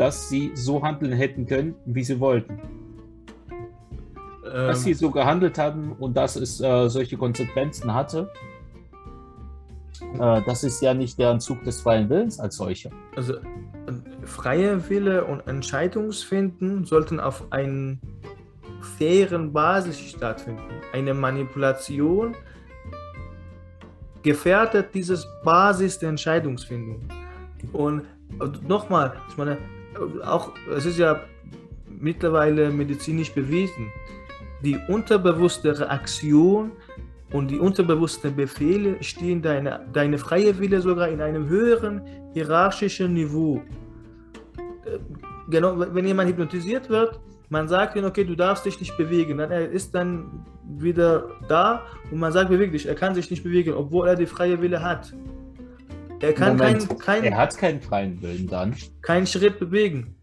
dass 0.00 0.30
sie 0.30 0.50
so 0.54 0.82
handeln 0.82 1.12
hätten 1.12 1.44
können, 1.44 1.74
wie 1.84 2.02
sie 2.02 2.18
wollten. 2.18 2.58
Dass 4.42 4.78
Ähm, 4.78 4.84
sie 4.84 4.94
so 4.94 5.10
gehandelt 5.10 5.58
haben 5.58 5.92
und 5.92 6.16
dass 6.16 6.36
es 6.36 6.58
äh, 6.58 6.88
solche 6.88 7.18
Konsequenzen 7.18 7.92
hatte, 7.92 8.30
äh, 10.18 10.40
das 10.46 10.64
ist 10.64 10.80
ja 10.80 10.94
nicht 10.94 11.18
der 11.18 11.32
Entzug 11.32 11.62
des 11.64 11.82
freien 11.82 12.08
Willens 12.08 12.40
als 12.40 12.56
solcher. 12.56 12.88
Also 13.14 13.34
äh, 13.34 13.42
freie 14.24 14.88
Wille 14.88 15.22
und 15.22 15.46
Entscheidungsfinden 15.46 16.86
sollten 16.86 17.20
auf 17.20 17.52
einer 17.52 17.98
fairen 18.96 19.52
Basis 19.52 19.98
stattfinden. 19.98 20.62
Eine 20.94 21.12
Manipulation 21.12 22.34
gefährdet 24.22 24.94
dieses 24.94 25.28
Basis 25.44 25.98
der 25.98 26.08
Entscheidungsfindung. 26.08 27.00
Und 27.74 28.06
nochmal, 28.66 29.12
ich 29.28 29.36
meine, 29.36 29.58
äh, 29.58 29.79
auch 30.24 30.52
es 30.76 30.86
ist 30.86 30.98
ja 30.98 31.20
mittlerweile 31.88 32.70
medizinisch 32.70 33.32
bewiesen, 33.32 33.92
die 34.62 34.78
unterbewusste 34.88 35.78
Reaktion 35.78 36.72
und 37.32 37.50
die 37.50 37.58
unterbewussten 37.58 38.34
Befehle 38.34 39.02
stehen 39.02 39.42
deine, 39.42 39.86
deine 39.92 40.18
freie 40.18 40.58
Wille 40.58 40.80
sogar 40.80 41.08
in 41.08 41.20
einem 41.20 41.48
höheren 41.48 42.02
hierarchischen 42.32 43.14
Niveau. 43.14 43.62
Äh, 44.84 44.98
Genau, 45.50 45.74
wenn 45.76 46.06
jemand 46.06 46.30
hypnotisiert 46.30 46.88
wird, 46.88 47.18
man 47.48 47.66
sagt 47.66 47.96
ihm, 47.96 48.04
okay, 48.04 48.24
du 48.24 48.36
darfst 48.36 48.64
dich 48.64 48.78
nicht 48.78 48.96
bewegen, 48.96 49.38
dann 49.38 49.50
er 49.50 49.68
ist 49.68 49.94
dann 49.94 50.46
wieder 50.78 51.28
da 51.48 51.82
und 52.12 52.20
man 52.20 52.30
sagt, 52.30 52.50
beweg 52.50 52.70
dich, 52.70 52.86
er 52.86 52.94
kann 52.94 53.14
sich 53.16 53.28
nicht 53.30 53.42
bewegen, 53.42 53.74
obwohl 53.74 54.06
er 54.06 54.14
die 54.14 54.26
freie 54.26 54.62
Wille 54.62 54.80
hat. 54.80 55.12
Er 56.20 56.32
kann 56.34 56.56
Moment, 56.56 56.88
keinen 56.88 56.98
kein, 56.98 57.24
Er 57.24 57.36
hat 57.36 57.56
keinen 57.56 57.80
freien 57.80 58.20
Willen 58.22 58.46
dann. 58.46 58.74
keinen 59.02 59.26
Schritt 59.26 59.58
bewegen. 59.58 60.14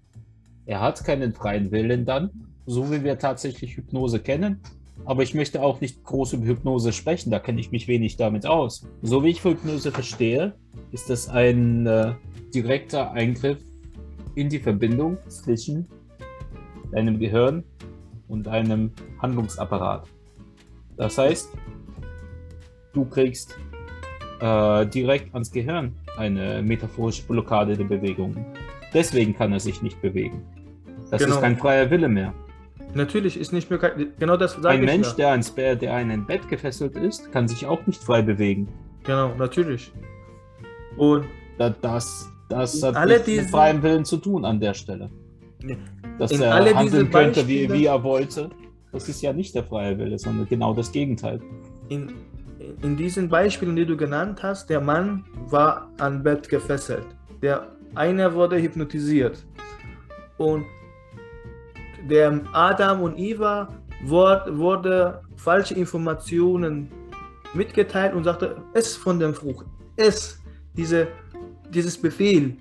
Er 0.65 0.81
hat 0.81 1.03
keinen 1.03 1.33
freien 1.33 1.71
Willen 1.71 2.05
dann, 2.05 2.29
so 2.65 2.91
wie 2.91 3.03
wir 3.03 3.17
tatsächlich 3.17 3.77
Hypnose 3.77 4.19
kennen. 4.19 4.61
Aber 5.05 5.23
ich 5.23 5.33
möchte 5.33 5.61
auch 5.61 5.79
nicht 5.79 6.03
groß 6.03 6.33
über 6.33 6.45
Hypnose 6.45 6.91
sprechen, 6.91 7.31
da 7.31 7.39
kenne 7.39 7.59
ich 7.59 7.71
mich 7.71 7.87
wenig 7.87 8.17
damit 8.17 8.45
aus. 8.45 8.85
So 9.01 9.23
wie 9.23 9.29
ich 9.29 9.43
Hypnose 9.43 9.91
verstehe, 9.91 10.53
ist 10.91 11.09
das 11.09 11.29
ein 11.29 11.85
äh, 11.85 12.13
direkter 12.53 13.11
Eingriff 13.11 13.59
in 14.35 14.49
die 14.49 14.59
Verbindung 14.59 15.17
zwischen 15.29 15.87
deinem 16.91 17.19
Gehirn 17.19 17.63
und 18.27 18.43
deinem 18.43 18.91
Handlungsapparat. 19.21 20.07
Das 20.97 21.17
heißt, 21.17 21.49
du 22.93 23.05
kriegst 23.05 23.57
äh, 24.39 24.85
direkt 24.85 25.33
ans 25.33 25.51
Gehirn 25.51 25.93
eine 26.17 26.61
metaphorische 26.61 27.23
Blockade 27.23 27.75
der 27.77 27.85
Bewegung. 27.85 28.35
Deswegen 28.93 29.35
kann 29.35 29.51
er 29.53 29.59
sich 29.59 29.81
nicht 29.81 30.01
bewegen. 30.01 30.41
Das 31.11 31.21
Genau. 31.21 31.35
ist 31.35 31.41
kein 31.41 31.57
freier 31.57 31.89
Wille 31.89 32.07
mehr. 32.07 32.33
Natürlich 32.93 33.37
ist 33.39 33.51
nicht 33.53 33.69
mehr 33.69 33.79
genau 34.17 34.37
das 34.37 34.63
Ein 34.65 34.85
Mensch, 34.85 35.07
ja. 35.09 35.13
der, 35.15 35.31
ans 35.31 35.51
Bett, 35.51 35.81
der 35.81 35.93
an 35.93 36.09
ein 36.09 36.25
Bett 36.25 36.47
gefesselt 36.49 36.95
ist, 36.95 37.31
kann 37.31 37.47
sich 37.47 37.65
auch 37.65 37.85
nicht 37.85 38.01
frei 38.01 38.21
bewegen. 38.21 38.67
Genau, 39.03 39.33
natürlich. 39.37 39.91
Und 40.97 41.25
Da- 41.57 41.69
Das, 41.69 42.29
das 42.49 42.81
hat 42.83 42.95
Alle 42.95 43.19
mit 43.25 43.41
freiem 43.49 43.81
Willen 43.83 44.05
zu 44.05 44.17
tun 44.17 44.45
an 44.45 44.59
der 44.59 44.73
Stelle. 44.73 45.09
Dass 46.19 46.31
er 46.31 46.53
handeln 46.75 47.09
könnte, 47.11 47.47
wie, 47.47 47.71
wie 47.71 47.85
er 47.85 48.03
wollte, 48.03 48.49
das 48.91 49.09
ist 49.09 49.21
ja 49.21 49.33
nicht 49.33 49.53
der 49.55 49.63
freie 49.63 49.97
Wille, 49.97 50.17
sondern 50.17 50.47
genau 50.47 50.73
das 50.73 50.91
Gegenteil. 50.91 51.39
in, 51.89 52.13
in 52.81 52.97
diesen 52.97 53.29
Beispielen, 53.29 53.75
die 53.75 53.85
du 53.85 53.97
genannt 53.97 54.41
hast, 54.43 54.69
der 54.69 54.81
Mann 54.81 55.25
war 55.49 55.89
an 55.99 56.23
Bett 56.23 56.49
gefesselt. 56.49 57.05
Der 57.41 57.67
eine 57.95 58.33
wurde 58.33 58.57
hypnotisiert. 58.61 59.45
Und 60.37 60.65
der 62.09 62.41
Adam 62.53 63.01
und 63.01 63.17
Eva 63.17 63.69
wurde, 64.03 65.21
falsche 65.35 65.73
Informationen 65.75 66.91
mitgeteilt 67.53 68.13
und 68.13 68.23
sagte, 68.23 68.57
ess 68.73 68.95
von 68.95 69.19
der 69.19 69.33
Frucht, 69.33 69.65
ess 69.95 70.39
diese, 70.75 71.07
dieses 71.69 71.97
Befehl, 71.97 72.55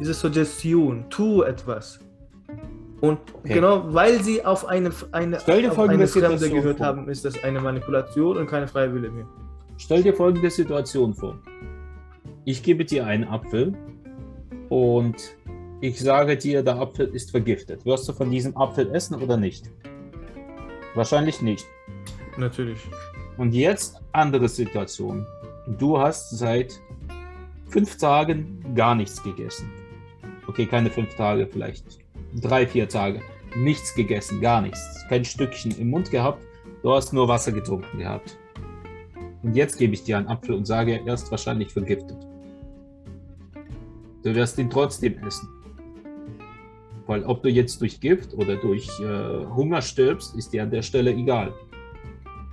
diese 0.00 0.14
Suggestion, 0.14 1.04
tu 1.10 1.42
etwas. 1.42 2.00
Und 3.02 3.18
Okay. 3.34 3.54
genau 3.54 3.92
weil 3.92 4.22
sie 4.22 4.44
auf 4.44 4.64
eine, 4.66 4.92
eine, 5.10 5.40
Stell 5.40 5.62
dir 5.62 5.72
auf 5.72 5.78
eine 5.80 5.88
Fremde 5.88 6.06
Situation 6.06 6.50
gehört 6.54 6.78
vor. 6.78 6.86
haben, 6.86 7.08
ist 7.08 7.24
das 7.24 7.42
eine 7.42 7.60
Manipulation 7.60 8.36
und 8.36 8.46
keine 8.46 8.68
freie 8.68 8.94
Wille 8.94 9.10
mehr. 9.10 9.26
Stell 9.76 10.04
dir 10.04 10.14
folgende 10.14 10.48
Situation 10.50 11.12
vor. 11.12 11.36
Ich 12.44 12.62
gebe 12.62 12.84
dir 12.84 13.04
einen 13.04 13.24
Apfel 13.24 13.74
und 14.68 15.16
ich 15.80 15.98
sage 16.00 16.36
dir, 16.36 16.62
der 16.62 16.76
Apfel 16.78 17.08
ist 17.08 17.32
vergiftet. 17.32 17.84
Wirst 17.84 18.08
du 18.08 18.12
von 18.12 18.30
diesem 18.30 18.56
Apfel 18.56 18.88
essen 18.94 19.20
oder 19.20 19.36
nicht? 19.36 19.68
Wahrscheinlich 20.94 21.42
nicht. 21.42 21.66
Natürlich. 22.36 22.78
Und 23.36 23.52
jetzt 23.52 24.00
andere 24.12 24.48
Situation. 24.48 25.26
Du 25.78 25.98
hast 25.98 26.30
seit 26.38 26.80
fünf 27.66 27.98
Tagen 27.98 28.62
gar 28.76 28.94
nichts 28.94 29.20
gegessen. 29.24 29.68
Okay, 30.46 30.66
keine 30.66 30.90
fünf 30.90 31.14
Tage, 31.16 31.48
vielleicht 31.48 31.98
drei, 32.40 32.66
vier 32.66 32.88
Tage. 32.88 33.20
Nichts 33.56 33.94
gegessen, 33.94 34.40
gar 34.40 34.62
nichts. 34.62 35.04
Kein 35.08 35.24
Stückchen 35.24 35.72
im 35.78 35.90
Mund 35.90 36.10
gehabt. 36.10 36.42
Du 36.82 36.92
hast 36.92 37.12
nur 37.12 37.28
Wasser 37.28 37.52
getrunken 37.52 37.98
gehabt. 37.98 38.38
Und 39.42 39.54
jetzt 39.54 39.78
gebe 39.78 39.94
ich 39.94 40.04
dir 40.04 40.18
einen 40.18 40.28
Apfel 40.28 40.54
und 40.54 40.66
sage, 40.66 41.00
er 41.04 41.14
ist 41.14 41.30
wahrscheinlich 41.30 41.72
vergiftet. 41.72 42.16
Du 44.22 44.34
wirst 44.34 44.58
ihn 44.58 44.70
trotzdem 44.70 45.18
essen. 45.26 45.48
Weil 47.06 47.24
ob 47.24 47.42
du 47.42 47.48
jetzt 47.48 47.80
durch 47.80 48.00
Gift 48.00 48.34
oder 48.34 48.56
durch 48.56 48.88
äh, 49.00 49.44
Hunger 49.54 49.82
stirbst, 49.82 50.36
ist 50.36 50.52
dir 50.52 50.62
an 50.62 50.70
der 50.70 50.82
Stelle 50.82 51.12
egal. 51.12 51.52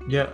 Ja, 0.07 0.33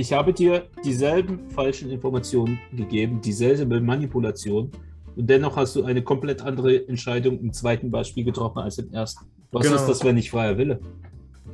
Ich 0.00 0.12
habe 0.12 0.32
dir 0.32 0.68
dieselben 0.84 1.50
falschen 1.50 1.90
Informationen 1.90 2.60
gegeben, 2.72 3.20
dieselbe 3.20 3.80
Manipulation 3.80 4.70
und 5.18 5.28
dennoch 5.28 5.56
hast 5.56 5.74
du 5.76 5.84
eine 5.84 6.02
komplett 6.02 6.40
andere 6.42 6.88
Entscheidung 6.88 7.38
im 7.40 7.52
zweiten 7.52 7.90
Beispiel 7.90 8.24
getroffen 8.24 8.60
als 8.60 8.78
im 8.78 8.90
ersten. 8.92 9.26
Was 9.52 9.64
Genau. 9.64 9.76
ist 9.76 9.86
das, 9.86 10.04
wenn 10.04 10.14
nicht 10.14 10.30
freier 10.30 10.56
Wille? 10.56 10.80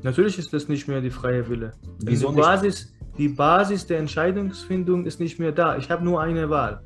natürlich 0.03 0.39
ist 0.39 0.53
das 0.53 0.69
nicht 0.69 0.87
mehr 0.87 1.01
die 1.01 1.11
freie 1.11 1.49
Wille. 1.49 1.73
Wieso 2.01 2.29
die 2.29 2.35
nicht? 2.35 2.45
Basis, 2.45 2.93
die 3.17 3.29
Basis 3.29 3.87
der 3.87 4.01
Entscheidungsfindung 4.01 5.07
ist 5.07 5.19
nicht 5.19 5.39
mehr 5.39 5.51
da. 5.53 5.79
Ich 5.79 5.89
habe 5.91 6.05
nur 6.05 6.21
eine 6.21 6.51
Wahl. 6.51 6.83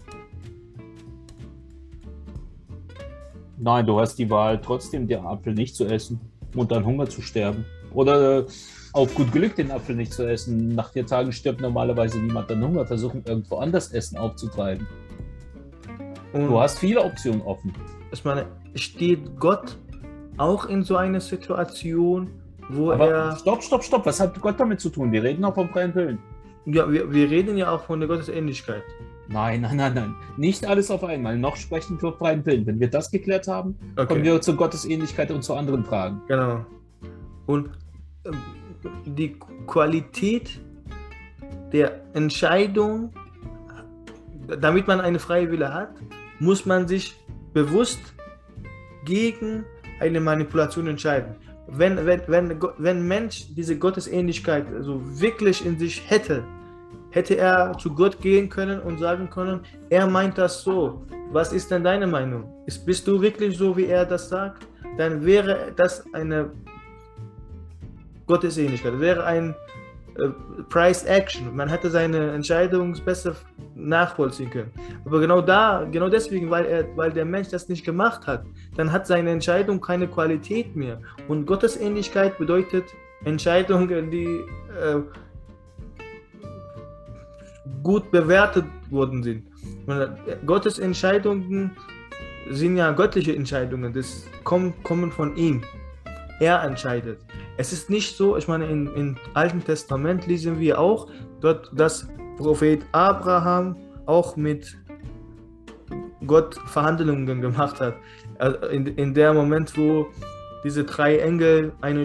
Nein, 3.58 3.86
du 3.86 3.98
hast 3.98 4.16
die 4.20 4.30
Wahl, 4.30 4.60
trotzdem 4.60 5.08
den 5.08 5.24
Apfel 5.24 5.52
nicht 5.54 5.74
zu 5.74 5.84
essen. 5.86 6.20
und 6.54 6.70
dann 6.70 6.84
Hunger 6.86 7.06
zu 7.08 7.20
sterben. 7.22 7.64
Oder 7.92 8.38
äh, 8.38 8.46
auf 8.92 9.14
gut 9.14 9.32
Glück 9.32 9.54
den 9.56 9.70
Apfel 9.70 9.96
nicht 9.96 10.12
zu 10.12 10.26
essen. 10.26 10.68
Nach 10.74 10.92
vier 10.92 11.04
Tagen 11.04 11.30
stirbt 11.32 11.60
normalerweise 11.60 12.18
niemand 12.18 12.50
an 12.50 12.62
Hunger, 12.64 12.86
versuchen 12.86 13.22
irgendwo 13.26 13.56
anders 13.56 13.92
Essen 13.92 14.16
aufzutreiben. 14.16 14.86
Und 16.32 16.46
du 16.48 16.60
hast 16.60 16.78
viele 16.78 17.02
Optionen 17.02 17.40
offen. 17.42 17.72
Ich 18.12 18.24
meine, 18.24 18.46
steht 18.74 19.38
Gott 19.38 19.76
auch 20.36 20.66
in 20.66 20.82
so 20.82 20.96
einer 20.96 21.20
Situation, 21.20 22.30
wo 22.68 22.92
Aber 22.92 23.10
er. 23.10 23.36
Stopp, 23.36 23.62
stopp, 23.62 23.82
stopp. 23.84 24.06
Was 24.06 24.20
hat 24.20 24.40
Gott 24.40 24.58
damit 24.60 24.80
zu 24.80 24.90
tun? 24.90 25.10
Wir 25.12 25.22
reden 25.22 25.44
auch 25.44 25.54
vom 25.54 25.68
freien 25.68 25.94
Willen. 25.94 26.18
Ja, 26.66 26.90
wir, 26.90 27.10
wir 27.12 27.30
reden 27.30 27.56
ja 27.56 27.70
auch 27.70 27.82
von 27.84 27.98
der 28.00 28.08
Gottesähnlichkeit. 28.08 28.82
Nein, 29.30 29.60
nein, 29.62 29.76
nein, 29.76 29.94
nein. 29.94 30.14
Nicht 30.36 30.66
alles 30.66 30.90
auf 30.90 31.04
einmal. 31.04 31.38
Noch 31.38 31.56
sprechen 31.56 32.00
wir 32.00 32.12
freien 32.12 32.44
Willen. 32.46 32.66
Wenn 32.66 32.80
wir 32.80 32.88
das 32.88 33.10
geklärt 33.10 33.46
haben, 33.48 33.78
Okay. 33.96 34.06
kommen 34.06 34.24
wir 34.24 34.40
zur 34.40 34.56
Gottesähnlichkeit 34.56 35.30
und 35.30 35.42
zu 35.42 35.54
anderen 35.54 35.84
Fragen. 35.84 36.22
Genau. 36.28 36.64
Und 37.46 37.70
ähm, 38.24 38.34
die 39.04 39.36
Qualität 39.66 40.60
der 41.72 42.00
Entscheidung, 42.14 43.12
damit 44.60 44.86
man 44.86 45.00
eine 45.00 45.18
freie 45.18 45.50
Wille 45.50 45.72
hat, 45.72 45.90
muss 46.40 46.66
man 46.66 46.86
sich 46.86 47.14
bewusst 47.52 48.00
gegen 49.04 49.64
eine 50.00 50.20
Manipulation 50.20 50.86
entscheiden. 50.86 51.34
Wenn, 51.66 52.06
wenn, 52.06 52.22
wenn, 52.28 52.60
wenn 52.78 53.06
Mensch 53.06 53.46
diese 53.54 53.76
Gottesähnlichkeit 53.76 54.66
also 54.74 55.00
wirklich 55.20 55.64
in 55.66 55.78
sich 55.78 56.02
hätte, 56.08 56.44
hätte 57.10 57.36
er 57.36 57.76
zu 57.78 57.94
Gott 57.94 58.20
gehen 58.20 58.48
können 58.48 58.80
und 58.80 58.98
sagen 58.98 59.28
können, 59.28 59.60
er 59.90 60.06
meint 60.06 60.38
das 60.38 60.62
so. 60.62 61.04
Was 61.30 61.52
ist 61.52 61.70
denn 61.70 61.84
deine 61.84 62.06
Meinung? 62.06 62.44
Ist, 62.66 62.86
bist 62.86 63.06
du 63.06 63.20
wirklich 63.20 63.56
so, 63.58 63.76
wie 63.76 63.86
er 63.86 64.06
das 64.06 64.28
sagt? 64.28 64.66
Dann 64.96 65.24
wäre 65.24 65.72
das 65.76 66.04
eine 66.14 66.50
Gottesähnlichkeit, 68.26 68.98
wäre 69.00 69.24
ein 69.24 69.54
Price 70.68 71.04
Action. 71.04 71.54
Man 71.54 71.68
hätte 71.68 71.90
seine 71.90 72.32
Entscheidung 72.32 72.94
besser 73.04 73.36
nachvollziehen 73.74 74.50
können. 74.50 74.72
Aber 75.04 75.20
genau 75.20 75.40
da, 75.40 75.86
genau 75.90 76.08
deswegen, 76.08 76.50
weil, 76.50 76.64
er, 76.66 76.96
weil 76.96 77.12
der 77.12 77.24
Mensch 77.24 77.48
das 77.48 77.68
nicht 77.68 77.84
gemacht 77.84 78.26
hat, 78.26 78.44
dann 78.76 78.90
hat 78.90 79.06
seine 79.06 79.30
Entscheidung 79.30 79.80
keine 79.80 80.08
Qualität 80.08 80.74
mehr. 80.74 81.00
Und 81.28 81.46
Gottesähnlichkeit 81.46 82.36
bedeutet 82.38 82.84
Entscheidungen, 83.24 84.10
die 84.10 84.26
äh, 84.26 85.00
gut 87.82 88.10
bewertet 88.10 88.64
worden 88.90 89.22
sind. 89.22 89.46
Und, 89.86 90.00
äh, 90.00 90.08
Gottes 90.44 90.78
Entscheidungen 90.78 91.76
sind 92.50 92.76
ja 92.76 92.92
göttliche 92.92 93.34
Entscheidungen, 93.34 93.92
das 93.92 94.24
kommt, 94.44 94.82
kommen 94.82 95.12
von 95.12 95.36
ihm. 95.36 95.62
Er 96.40 96.62
entscheidet. 96.62 97.20
Es 97.56 97.72
ist 97.72 97.90
nicht 97.90 98.16
so, 98.16 98.36
ich 98.36 98.46
meine, 98.46 98.66
im, 98.66 98.94
im 98.94 99.16
Alten 99.34 99.62
Testament 99.64 100.26
lesen 100.26 100.58
wir 100.60 100.78
auch, 100.78 101.08
dort, 101.40 101.70
dass 101.72 102.08
Prophet 102.36 102.84
Abraham 102.92 103.76
auch 104.06 104.36
mit 104.36 104.76
Gott 106.26 106.54
Verhandlungen 106.66 107.40
gemacht 107.40 107.80
hat. 107.80 107.94
Also 108.38 108.66
in, 108.68 108.86
in 108.86 109.14
der 109.14 109.34
Moment, 109.34 109.76
wo 109.76 110.06
diese 110.64 110.84
drei 110.84 111.18
Engel 111.18 111.72
eine, 111.80 112.04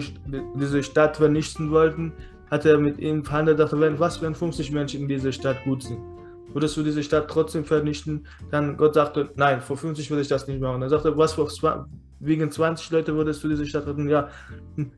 diese 0.56 0.82
Stadt 0.82 1.16
vernichten 1.16 1.70
wollten, 1.70 2.12
hat 2.50 2.64
er 2.64 2.78
mit 2.78 2.98
ihm 2.98 3.24
verhandelt, 3.24 3.58
dachte, 3.58 3.78
wenn, 3.80 3.98
was, 3.98 4.20
wenn 4.22 4.34
50 4.34 4.70
Menschen 4.72 5.02
in 5.02 5.08
dieser 5.08 5.32
Stadt 5.32 5.62
gut 5.64 5.82
sind? 5.82 5.98
Würdest 6.52 6.76
du 6.76 6.82
diese 6.82 7.02
Stadt 7.02 7.28
trotzdem 7.28 7.64
vernichten? 7.64 8.26
Dann 8.50 8.76
Gott 8.76 8.94
sagte, 8.94 9.30
nein, 9.34 9.60
vor 9.60 9.76
50 9.76 10.08
würde 10.10 10.22
ich 10.22 10.28
das 10.28 10.46
nicht 10.46 10.60
machen. 10.60 10.80
Dann 10.80 10.90
sagte 10.90 11.16
was, 11.16 11.36
wegen 12.24 12.50
20 12.50 12.90
Leute 12.90 13.14
würdest 13.14 13.44
du 13.44 13.48
diese 13.48 13.66
Stadt 13.66 13.86
retten? 13.86 14.08
Ja, 14.08 14.28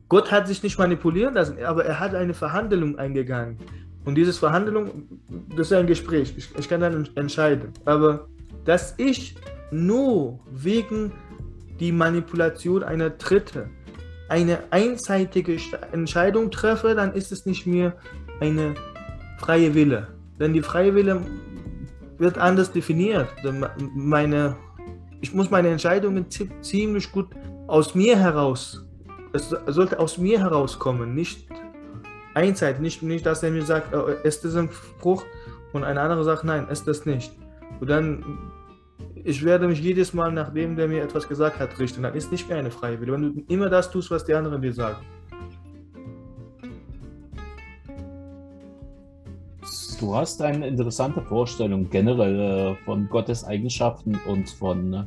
Gott 0.09 0.31
hat 0.31 0.47
sich 0.47 0.63
nicht 0.63 0.77
manipulieren 0.77 1.33
lassen, 1.33 1.63
aber 1.63 1.85
er 1.85 1.99
hat 1.99 2.15
eine 2.15 2.33
Verhandlung 2.33 2.97
eingegangen. 2.97 3.57
Und 4.05 4.15
dieses 4.15 4.37
Verhandlung, 4.37 5.07
das 5.55 5.67
ist 5.67 5.73
ein 5.73 5.87
Gespräch. 5.87 6.33
Ich, 6.37 6.49
ich 6.57 6.69
kann 6.69 6.79
dann 6.79 7.09
entscheiden. 7.15 7.73
Aber 7.83 8.27
dass 8.63 8.95
ich 8.97 9.35
nur 9.69 10.39
wegen 10.51 11.11
die 11.79 11.91
Manipulation 11.91 12.83
einer 12.83 13.09
Dritte 13.09 13.69
eine 14.29 14.59
einseitige 14.71 15.57
Entscheidung 15.91 16.51
treffe, 16.51 16.95
dann 16.95 17.13
ist 17.13 17.31
es 17.31 17.45
nicht 17.45 17.65
mehr 17.65 17.95
eine 18.39 18.75
freie 19.39 19.73
Wille. 19.73 20.07
Denn 20.39 20.53
die 20.53 20.61
freie 20.61 20.93
Wille 20.95 21.21
wird 22.17 22.37
anders 22.37 22.71
definiert. 22.71 23.27
Meine, 23.93 24.55
ich 25.21 25.33
muss 25.33 25.49
meine 25.49 25.69
Entscheidungen 25.69 26.29
zi- 26.29 26.49
ziemlich 26.61 27.11
gut 27.11 27.27
aus 27.67 27.95
mir 27.95 28.17
heraus, 28.17 28.85
es 29.33 29.49
so- 29.49 29.57
sollte 29.67 29.99
aus 29.99 30.17
mir 30.17 30.39
herauskommen, 30.39 31.13
nicht 31.15 31.47
einseitig, 32.33 32.81
nicht, 32.81 33.03
nicht 33.03 33.25
dass 33.25 33.43
er 33.43 33.51
mir 33.51 33.63
sagt, 33.63 33.93
äh, 33.93 34.27
ist 34.27 34.45
das 34.45 34.55
ein 34.55 34.69
Frucht 34.69 35.25
und 35.73 35.83
ein 35.83 35.97
anderer 35.97 36.23
sagt, 36.23 36.43
nein, 36.43 36.67
ist 36.69 36.87
das 36.87 37.05
nicht. 37.05 37.31
Und 37.79 37.89
dann, 37.89 38.23
ich 39.23 39.43
werde 39.43 39.67
mich 39.67 39.79
jedes 39.81 40.13
Mal, 40.13 40.31
nachdem 40.31 40.75
der 40.75 40.87
mir 40.87 41.03
etwas 41.03 41.27
gesagt 41.27 41.59
hat, 41.59 41.77
richten. 41.79 42.03
Dann 42.03 42.13
ist 42.13 42.31
nicht 42.31 42.47
mehr 42.47 42.57
eine 42.57 42.71
freie 42.71 42.99
Wille. 43.01 43.11
Wenn 43.13 43.21
du 43.35 43.43
immer 43.47 43.69
das 43.69 43.91
tust, 43.91 44.09
was 44.11 44.23
die 44.23 44.33
anderen 44.33 44.61
dir 44.61 44.73
sagen. 44.73 44.97
Du 49.99 50.13
hast 50.13 50.43
eine 50.43 50.67
interessante 50.67 51.23
Vorstellung 51.23 51.89
generell 51.89 52.39
äh, 52.39 52.75
von 52.85 53.09
Gottes 53.09 53.43
Eigenschaften 53.43 54.19
und 54.27 54.47
von, 54.47 54.93
äh, 54.93 55.03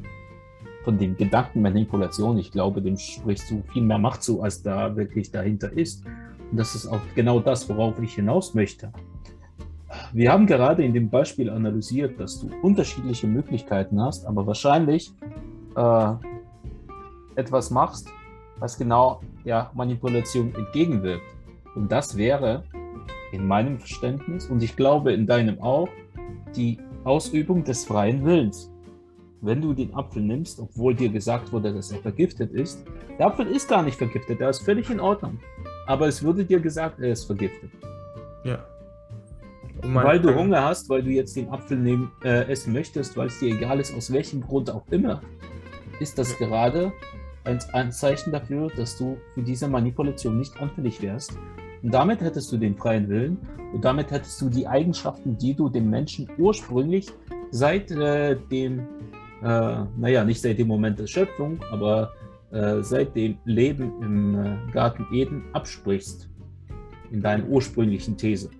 von 0.82 0.98
den 0.98 1.16
Gedankenmanipulation. 1.16 2.38
Ich 2.38 2.50
glaube, 2.50 2.82
dem 2.82 2.96
sprichst 2.96 3.52
du 3.52 3.62
viel 3.72 3.84
mehr 3.84 3.98
Macht 3.98 4.24
zu, 4.24 4.42
als 4.42 4.62
da 4.62 4.96
wirklich 4.96 5.30
dahinter 5.30 5.72
ist. 5.72 6.04
Und 6.50 6.58
das 6.58 6.74
ist 6.74 6.88
auch 6.88 7.00
genau 7.14 7.38
das, 7.38 7.68
worauf 7.68 8.00
ich 8.02 8.14
hinaus 8.14 8.54
möchte. 8.54 8.92
Wir 10.12 10.32
haben 10.32 10.46
gerade 10.46 10.84
in 10.84 10.92
dem 10.92 11.08
Beispiel 11.08 11.50
analysiert, 11.50 12.18
dass 12.18 12.40
du 12.40 12.50
unterschiedliche 12.62 13.28
Möglichkeiten 13.28 14.02
hast, 14.02 14.26
aber 14.26 14.44
wahrscheinlich 14.44 15.12
äh, 15.76 16.12
etwas 17.36 17.70
machst, 17.70 18.08
was 18.58 18.76
genau 18.76 19.20
der 19.44 19.70
Manipulation 19.72 20.52
entgegenwirkt. 20.56 21.22
Und 21.76 21.92
das 21.92 22.16
wäre 22.16 22.64
in 23.32 23.46
meinem 23.46 23.78
Verständnis 23.78 24.46
und 24.46 24.62
ich 24.62 24.76
glaube 24.76 25.12
in 25.12 25.26
deinem 25.26 25.60
auch 25.60 25.88
die 26.56 26.78
Ausübung 27.04 27.64
des 27.64 27.84
freien 27.84 28.24
Willens. 28.24 28.70
Wenn 29.42 29.62
du 29.62 29.72
den 29.72 29.94
Apfel 29.94 30.22
nimmst, 30.22 30.60
obwohl 30.60 30.94
dir 30.94 31.08
gesagt 31.08 31.50
wurde, 31.52 31.72
dass 31.72 31.90
er 31.90 32.00
vergiftet 32.00 32.52
ist, 32.52 32.84
der 33.18 33.26
Apfel 33.26 33.46
ist 33.46 33.68
gar 33.68 33.82
nicht 33.82 33.96
vergiftet, 33.96 34.40
der 34.40 34.50
ist 34.50 34.60
völlig 34.60 34.90
in 34.90 35.00
Ordnung. 35.00 35.38
Aber 35.86 36.08
es 36.08 36.22
wurde 36.22 36.44
dir 36.44 36.60
gesagt, 36.60 37.00
er 37.00 37.12
ist 37.12 37.24
vergiftet. 37.24 37.70
Ja. 38.44 38.64
Weil 39.82 40.20
du 40.20 40.34
Hunger 40.34 40.62
hast, 40.62 40.90
weil 40.90 41.02
du 41.02 41.10
jetzt 41.10 41.34
den 41.36 41.48
Apfel 41.48 41.78
nehmen, 41.78 42.12
äh, 42.22 42.50
essen 42.50 42.72
möchtest, 42.74 43.16
weil 43.16 43.28
es 43.28 43.38
dir 43.38 43.54
egal 43.54 43.80
ist, 43.80 43.94
aus 43.96 44.12
welchem 44.12 44.42
Grund 44.42 44.70
auch 44.70 44.84
immer, 44.90 45.22
ist 46.00 46.18
das 46.18 46.36
gerade 46.36 46.92
ein 47.44 47.58
Anzeichen 47.72 48.32
dafür, 48.32 48.68
dass 48.76 48.98
du 48.98 49.16
für 49.34 49.42
diese 49.42 49.68
Manipulation 49.68 50.38
nicht 50.38 50.60
anfällig 50.60 51.00
wärst. 51.00 51.32
Und 51.82 51.94
damit 51.94 52.20
hättest 52.20 52.52
du 52.52 52.56
den 52.56 52.76
freien 52.76 53.08
Willen 53.08 53.38
und 53.72 53.84
damit 53.84 54.10
hättest 54.10 54.40
du 54.40 54.48
die 54.48 54.66
Eigenschaften, 54.66 55.38
die 55.38 55.54
du 55.54 55.68
dem 55.68 55.88
Menschen 55.88 56.28
ursprünglich 56.38 57.06
seit 57.50 57.90
äh, 57.90 58.36
dem, 58.50 58.80
äh, 59.42 59.84
naja, 59.96 60.24
nicht 60.24 60.40
seit 60.40 60.58
dem 60.58 60.68
Moment 60.68 60.98
der 60.98 61.06
Schöpfung, 61.06 61.60
aber 61.70 62.12
äh, 62.50 62.82
seit 62.82 63.14
dem 63.16 63.38
Leben 63.44 63.92
im 64.02 64.34
äh, 64.34 64.72
Garten 64.72 65.06
Eden 65.12 65.44
absprichst. 65.52 66.28
In 67.10 67.22
deiner 67.22 67.44
ursprünglichen 67.48 68.16
These. 68.16 68.50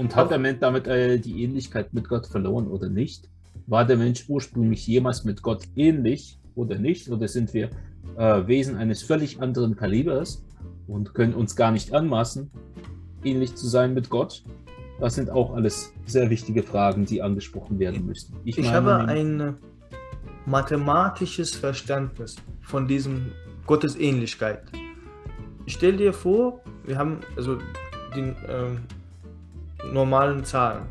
Und 0.00 0.16
hat 0.16 0.32
der 0.32 0.38
Mensch 0.38 0.58
damit 0.60 0.88
äh, 0.88 1.18
die 1.18 1.44
Ähnlichkeit 1.44 1.94
mit 1.94 2.08
Gott 2.08 2.26
verloren 2.26 2.66
oder 2.66 2.88
nicht? 2.88 3.28
War 3.68 3.84
der 3.84 3.96
Mensch 3.96 4.24
ursprünglich 4.28 4.86
jemals 4.86 5.24
mit 5.24 5.40
Gott 5.40 5.62
ähnlich 5.76 6.38
oder 6.56 6.78
nicht? 6.78 7.08
Oder 7.08 7.28
sind 7.28 7.54
wir 7.54 7.70
äh, 8.16 8.46
Wesen 8.46 8.76
eines 8.76 9.02
völlig 9.02 9.40
anderen 9.40 9.76
Kalibers 9.76 10.44
und 10.86 11.14
können 11.14 11.34
uns 11.34 11.56
gar 11.56 11.72
nicht 11.72 11.92
anmaßen, 11.92 12.50
ähnlich 13.24 13.54
zu 13.54 13.66
sein 13.66 13.94
mit 13.94 14.10
Gott? 14.10 14.44
Das 15.00 15.14
sind 15.14 15.30
auch 15.30 15.54
alles 15.54 15.92
sehr 16.06 16.30
wichtige 16.30 16.62
Fragen, 16.62 17.04
die 17.04 17.20
angesprochen 17.20 17.78
werden 17.78 18.06
müssen. 18.06 18.34
Ich 18.44 18.56
meine, 18.56 18.72
habe 18.72 18.96
ein 19.04 19.56
mathematisches 20.46 21.54
Verständnis 21.54 22.36
von 22.62 22.88
diesem 22.88 23.32
Gottesähnlichkeit. 23.66 24.62
Ich 25.66 25.74
stell 25.74 25.96
dir 25.96 26.12
vor, 26.12 26.60
wir 26.84 26.96
haben 26.96 27.20
also 27.36 27.58
die 28.14 28.32
ähm, 28.48 28.84
normalen 29.92 30.44
Zahlen. 30.44 30.84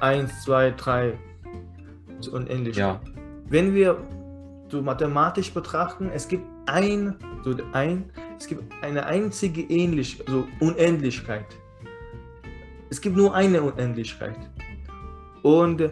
1, 0.00 0.42
2, 0.42 0.72
3 0.72 1.18
so 2.20 2.32
unendlich. 2.32 2.76
Ja, 2.76 3.00
Wenn 3.48 3.74
wir 3.74 3.98
so 4.68 4.82
mathematisch 4.82 5.52
betrachten, 5.52 6.10
es 6.12 6.28
gibt 6.28 6.44
ein, 6.66 7.16
so 7.44 7.54
ein, 7.72 8.10
es 8.38 8.46
gibt 8.46 8.62
eine 8.82 9.06
einzige 9.06 9.62
Ähnlich, 9.62 10.22
also 10.26 10.46
Unendlichkeit. 10.60 11.46
Es 12.90 13.00
gibt 13.00 13.16
nur 13.16 13.34
eine 13.34 13.62
Unendlichkeit. 13.62 14.38
Und 15.42 15.90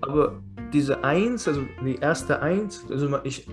aber 0.00 0.40
diese 0.72 1.02
Eins, 1.02 1.48
also 1.48 1.62
die 1.84 1.96
erste 1.96 2.40
Eins, 2.40 2.84
also 2.90 3.18
ich, 3.24 3.46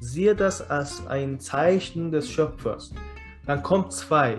sehe 0.00 0.34
das 0.34 0.70
als 0.70 1.06
ein 1.08 1.40
Zeichen 1.40 2.12
des 2.12 2.30
Schöpfers. 2.30 2.92
Dann 3.46 3.62
kommt 3.62 3.92
2. 3.92 4.38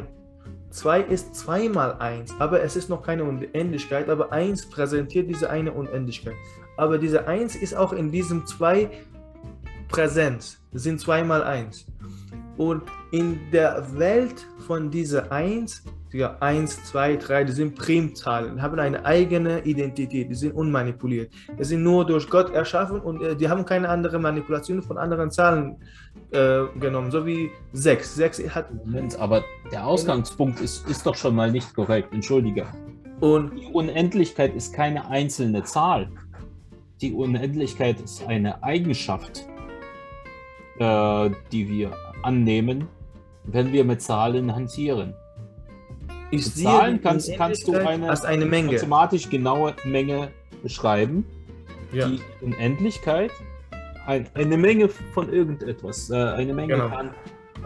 2 0.70 1.02
ist 1.02 1.36
zweimal 1.36 1.98
1, 2.00 2.36
aber 2.40 2.62
es 2.62 2.76
ist 2.76 2.90
noch 2.90 3.02
keine 3.02 3.24
Unendlichkeit, 3.24 4.08
aber 4.08 4.32
1 4.32 4.70
präsentiert 4.70 5.28
diese 5.28 5.50
eine 5.50 5.72
Unendlichkeit. 5.74 6.36
Aber 6.78 6.98
diese 6.98 7.28
1 7.28 7.56
ist 7.56 7.76
auch 7.76 7.92
in 7.92 8.12
diesem 8.12 8.46
2 8.46 8.90
präsent, 9.90 10.60
sind 10.72 11.02
zweimal 11.02 11.44
1. 11.44 11.88
Und 12.60 12.84
in 13.12 13.40
der 13.54 13.86
Welt 13.98 14.46
von 14.68 14.92
dieser 14.92 15.32
1 15.32 15.82
ja, 16.12 16.36
1, 16.42 16.84
2, 16.86 17.16
3, 17.16 17.44
die 17.46 17.52
sind 17.54 17.76
Primzahlen, 17.76 18.62
haben 18.62 18.78
eine 18.80 19.06
eigene 19.06 19.64
Identität, 19.64 20.30
die 20.30 20.36
sind 20.36 20.54
unmanipuliert. 20.54 21.32
Die 21.58 21.64
sind 21.64 21.84
nur 21.84 22.06
durch 22.06 22.30
Gott 22.30 22.52
erschaffen 22.54 23.00
und 23.00 23.22
äh, 23.22 23.34
die 23.38 23.48
haben 23.48 23.64
keine 23.64 23.88
andere 23.88 24.20
Manipulation 24.20 24.82
von 24.82 24.98
anderen 24.98 25.32
Zahlen 25.32 25.78
äh, 26.32 26.64
genommen, 26.82 27.12
so 27.12 27.26
wie 27.26 27.50
6. 27.72 28.16
6 28.16 28.50
hat. 28.54 28.74
Moment, 28.74 29.18
aber 29.18 29.42
der 29.72 29.88
Ausgangspunkt 29.88 30.60
ist, 30.60 30.86
ist 30.90 31.06
doch 31.06 31.16
schon 31.16 31.36
mal 31.36 31.50
nicht 31.50 31.74
korrekt, 31.74 32.14
entschuldige. 32.14 32.66
Und 33.22 33.56
Die 33.56 33.68
Unendlichkeit 33.68 34.54
ist 34.54 34.74
keine 34.74 35.08
einzelne 35.08 35.64
Zahl. 35.64 36.10
Die 37.00 37.14
Unendlichkeit 37.14 38.02
ist 38.02 38.28
eine 38.28 38.62
Eigenschaft, 38.64 39.48
äh, 40.80 41.30
die 41.54 41.70
wir 41.70 41.92
annehmen, 42.24 42.88
wenn 43.46 43.72
wir 43.74 43.84
mit 43.84 44.02
Zahlen 44.02 44.54
hantieren. 44.54 45.14
ich 46.32 46.46
Mit 46.46 46.58
Zahlen 46.58 47.02
kannst, 47.02 47.36
kannst 47.38 47.68
du 47.68 47.74
eine, 47.74 48.24
eine 48.24 48.46
Menge. 48.46 48.74
mathematisch 48.74 49.30
genaue 49.30 49.74
Menge 49.84 50.30
beschreiben. 50.62 51.26
Ja. 51.92 52.08
Die 52.08 52.20
Unendlichkeit, 52.42 53.32
ein, 54.06 54.28
eine 54.36 54.58
Menge 54.58 54.90
von 54.90 55.32
irgendetwas. 55.34 56.10
Äh, 56.10 56.16
eine 56.16 56.54
Menge 56.54 56.74
Genau. 56.76 56.90
kann 56.90 57.10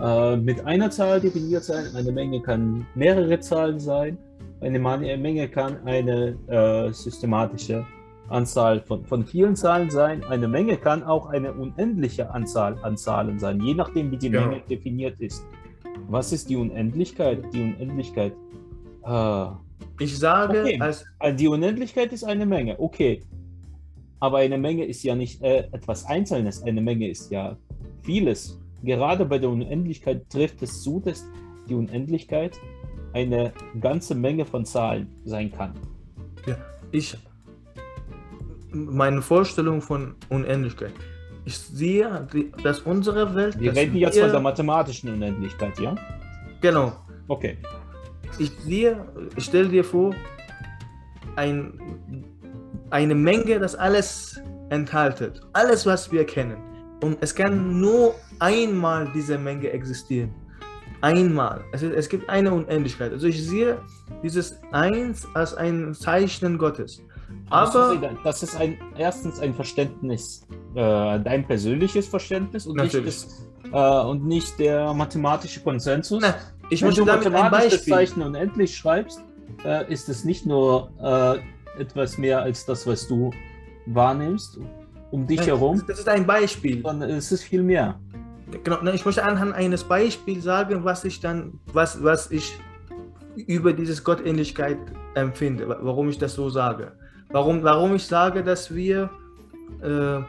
äh, 0.02 0.38
mit 0.38 0.66
einer 0.66 0.90
Zahl 0.90 1.20
definiert 1.20 1.64
sein, 1.64 1.88
eine 1.96 2.12
Menge 2.12 2.42
kann 2.42 2.86
mehrere 2.96 3.40
Zahlen 3.40 3.80
sein, 3.80 4.18
eine 4.62 4.80
Menge 4.80 5.50
kann 5.50 5.78
eine 5.86 6.38
äh, 6.48 6.92
systematische 6.94 7.86
Anzahl 8.30 8.82
von, 8.82 9.06
von 9.06 9.26
vielen 9.26 9.56
Zahlen 9.56 9.90
sein, 9.90 10.24
eine 10.24 10.48
Menge 10.48 10.78
kann 10.78 11.04
auch 11.04 11.28
eine 11.28 11.54
unendliche 11.54 12.32
Anzahl 12.32 12.78
an 12.84 12.98
Zahlen 12.98 13.38
sein, 13.40 13.62
je 13.62 13.74
nachdem, 13.74 14.12
wie 14.12 14.18
die 14.18 14.30
Genau. 14.30 14.48
Menge 14.48 14.62
definiert 14.70 15.20
ist. 15.20 15.46
Was 16.08 16.32
ist 16.32 16.50
die 16.50 16.56
Unendlichkeit? 16.56 17.44
Die 17.54 17.62
Unendlichkeit. 17.62 18.34
Äh, 19.06 19.46
Ich 20.00 20.18
sage, 20.18 20.62
Okay. 20.62 20.80
als 20.80 21.06
also 21.20 21.38
die 21.38 21.48
Unendlichkeit 21.48 22.12
ist 22.14 22.24
eine 22.24 22.46
Menge, 22.46 22.80
okay. 22.80 23.20
Aber 24.20 24.38
eine 24.38 24.58
Menge 24.58 24.86
ist 24.86 25.04
ja 25.04 25.16
nicht 25.16 25.42
äh, 25.44 25.68
etwas 25.72 26.06
Einzelnes, 26.06 26.64
eine 26.64 26.82
Menge 26.82 27.10
ist 27.10 27.30
ja 27.30 27.58
vieles. 28.04 28.60
Gerade 28.82 29.26
bei 29.26 29.38
der 29.38 29.50
Unendlichkeit 29.50 30.30
trifft 30.30 30.62
es 30.64 30.82
zu, 30.82 31.00
dass 31.02 31.26
die 31.70 31.76
Unendlichkeit 31.76 32.58
eine 33.14 33.52
ganze 33.80 34.16
Menge 34.16 34.46
von 34.46 34.66
Zahlen 34.66 35.08
sein 35.26 35.52
kann. 35.52 35.74
ich 36.92 37.16
meine 38.74 39.22
Vorstellung 39.22 39.82
von 39.82 40.16
Unendlichkeit. 40.30 40.92
Ich 41.46 41.58
sehe, 41.58 42.28
dass 42.64 42.80
unsere 42.80 43.36
Welt. 43.36 43.60
Wir 43.60 43.76
reden 43.76 43.96
jetzt 43.98 44.16
wir- 44.16 44.24
von 44.24 44.32
der 44.32 44.42
mathematischen 44.42 45.14
Unendlichkeit, 45.14 45.78
ja? 45.80 45.96
Genau. 46.62 46.94
Okay. 47.28 47.58
Ich 48.40 48.52
sehe, 48.62 49.06
ich 49.36 49.46
stelle 49.46 49.70
dir 49.70 49.84
vor, 49.84 50.16
ein, 51.36 51.74
eine 52.90 53.16
Menge, 53.16 53.60
das 53.60 53.76
alles 53.76 54.40
enthaltet. 54.70 55.42
Alles, 55.54 55.86
was 55.86 56.12
wir 56.12 56.26
kennen. 56.26 56.58
Und 57.04 57.18
es 57.22 57.36
kann 57.36 57.80
nur 57.80 58.16
einmal 58.40 59.10
diese 59.14 59.38
Menge 59.38 59.70
existieren. 59.72 60.34
Einmal. 61.02 61.62
Es, 61.74 61.84
es 61.84 62.08
gibt 62.08 62.30
eine 62.30 62.54
Unendlichkeit. 62.54 63.12
Also 63.12 63.28
ich 63.28 63.46
sehe 63.46 63.78
dieses 64.24 64.58
Eins 64.72 65.28
als 65.34 65.54
ein 65.54 65.94
Zeichen 65.94 66.58
Gottes. 66.58 67.02
Aber 67.50 68.00
das 68.24 68.42
ist 68.44 68.56
ein, 68.60 68.78
erstens 68.98 69.40
ein 69.40 69.54
Verständnis, 69.54 70.46
äh, 70.76 71.20
dein 71.20 71.46
persönliches 71.46 72.08
Verständnis 72.08 72.66
und 72.66 72.78
nicht, 72.78 72.94
das, 72.96 73.46
äh, 73.72 74.02
und 74.06 74.26
nicht 74.26 74.58
der 74.60 74.94
mathematische 74.94 75.60
Konsensus. 75.62 76.20
Na, 76.22 76.36
ich 76.70 76.82
Wenn 76.82 76.88
möchte 76.88 77.02
du 77.02 77.06
damit 77.08 77.28
ein 77.28 77.34
mathematisch 77.34 77.64
das 77.72 77.72
Beispiel. 77.80 77.94
Zeichen 77.94 78.22
unendlich 78.24 78.76
schreibst, 78.76 79.22
äh, 79.66 79.92
ist 79.92 80.10
es 80.10 80.24
nicht 80.24 80.46
nur 80.46 80.90
äh, 81.02 81.82
etwas 81.82 82.18
mehr 82.18 82.42
als 82.42 82.66
das, 82.66 82.88
was 82.88 83.08
du 83.08 83.32
wahrnimmst 83.86 84.60
um 85.12 85.28
dich 85.28 85.38
Nein, 85.40 85.46
herum, 85.48 85.84
Das 85.88 86.00
ist 86.00 86.10
ein 86.10 86.26
Beispiel. 86.26 86.82
sondern 86.82 87.10
es 87.12 87.32
ist 87.32 87.44
viel 87.44 87.62
mehr. 87.62 88.00
Genau, 88.64 88.82
ich 88.92 89.06
möchte 89.06 89.24
anhand 89.24 89.54
eines 89.54 89.84
Beispiels 89.84 90.44
sagen, 90.44 90.84
was 90.84 91.06
ich 91.06 91.20
dann, 91.20 91.60
was, 91.72 92.04
was 92.04 92.32
ich 92.32 92.58
über 93.36 93.74
dieses 93.74 94.04
Gottähnlichkeit 94.04 94.78
empfinde, 95.16 95.68
wa- 95.68 95.78
warum 95.82 96.10
ich 96.10 96.18
das 96.18 96.34
so 96.34 96.50
sage. 96.50 96.94
Warum, 97.34 97.64
warum 97.64 97.96
ich 97.96 98.06
sage, 98.06 98.44
dass 98.44 98.74
wir 98.74 99.10
äh, 99.82 100.20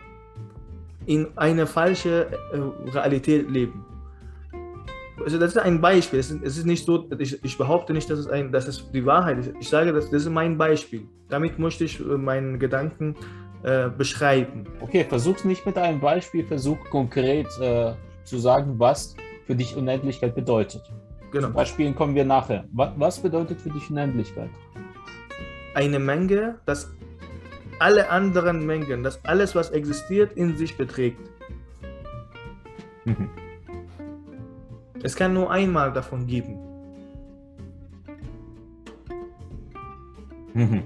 in 1.07 1.29
eine 1.37 1.67
falsche 1.67 2.27
äh, 2.53 2.91
Realität 2.91 3.51
leben. 3.51 3.85
Also 5.23 5.39
das 5.39 5.51
ist 5.51 5.59
ein 5.59 5.83
Beispiel. 5.83 6.19
Es 6.19 6.31
ist, 6.31 6.43
es 6.43 6.57
ist 6.57 6.65
nicht 6.65 6.85
so, 6.87 7.07
ich, 7.19 7.45
ich 7.45 7.59
behaupte 7.59 7.93
nicht, 7.93 8.09
dass 8.09 8.19
es, 8.19 8.27
ein, 8.27 8.51
dass 8.51 8.67
es 8.67 8.91
die 8.91 9.05
Wahrheit 9.05 9.39
ist. 9.39 9.53
Ich 9.61 9.69
sage, 9.69 9.93
das, 9.93 10.11
das 10.11 10.23
ist 10.23 10.31
mein 10.31 10.57
Beispiel. 10.57 11.07
Damit 11.29 11.59
möchte 11.59 11.85
ich 11.85 12.01
äh, 12.01 12.05
meinen 12.05 12.59
Gedanken 12.59 13.15
äh, 13.63 13.91
beschreiben. 13.91 14.65
Okay, 14.81 15.05
versuch's 15.05 15.45
nicht 15.45 15.65
mit 15.67 15.77
einem 15.77 16.01
Beispiel, 16.01 16.43
versuch 16.45 16.79
konkret 16.91 17.49
äh, 17.61 17.93
zu 18.25 18.39
sagen, 18.39 18.79
was 18.79 19.15
für 19.47 19.55
dich 19.55 19.77
Unendlichkeit 19.77 20.35
bedeutet. 20.35 20.83
Genau. 21.31 21.49
Zu 21.49 21.53
Beispielen 21.53 21.95
kommen 21.95 22.15
wir 22.15 22.25
nachher. 22.25 22.65
Was, 22.73 22.91
was 22.97 23.19
bedeutet 23.21 23.61
für 23.61 23.69
dich 23.69 23.91
Unendlichkeit? 23.91 24.49
Eine 25.75 25.99
Menge, 25.99 26.59
dass 26.67 26.91
alle 27.79 28.09
anderen 28.11 28.65
Mengen, 28.65 29.03
dass 29.03 29.25
alles, 29.25 29.55
was 29.55 29.71
existiert, 29.71 30.33
in 30.35 30.57
sich 30.57 30.77
beträgt. 30.77 31.19
Mhm. 33.05 33.29
Es 35.03 35.15
kann 35.15 35.35
nur 35.35 35.51
einmal 35.51 35.93
davon 35.93 36.27
geben. 36.27 36.59
Mhm. 40.55 40.85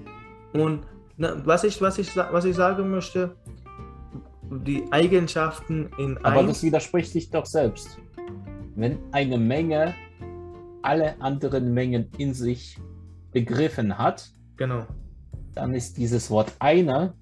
Und 0.53 0.87
was, 1.18 1.64
ich, 1.64 1.81
was, 1.81 1.98
ich, 1.98 2.16
was 2.16 2.44
ich 2.44 2.57
sagen 2.57 2.90
möchte, 2.90 3.37
die 4.51 4.85
Eigenschaften 4.90 5.90
in 5.98 6.16
Aber 6.24 6.42
das 6.42 6.62
widerspricht 6.62 7.12
sich 7.12 7.31
doch 7.31 7.44
selbst. 7.44 7.98
Wenn 8.77 8.98
eine 9.12 9.37
Menge 9.37 9.94
alle 10.83 11.20
anderen 11.20 11.74
Mengen 11.74 12.09
in 12.16 12.33
sich 12.33 12.79
begriffen 13.33 13.98
hat, 13.98 14.31
genau, 14.59 14.87
dann 15.55 15.73
ist 15.73 15.97
dieses 15.97 16.31
Wort 16.31 16.53
einer 16.59 17.14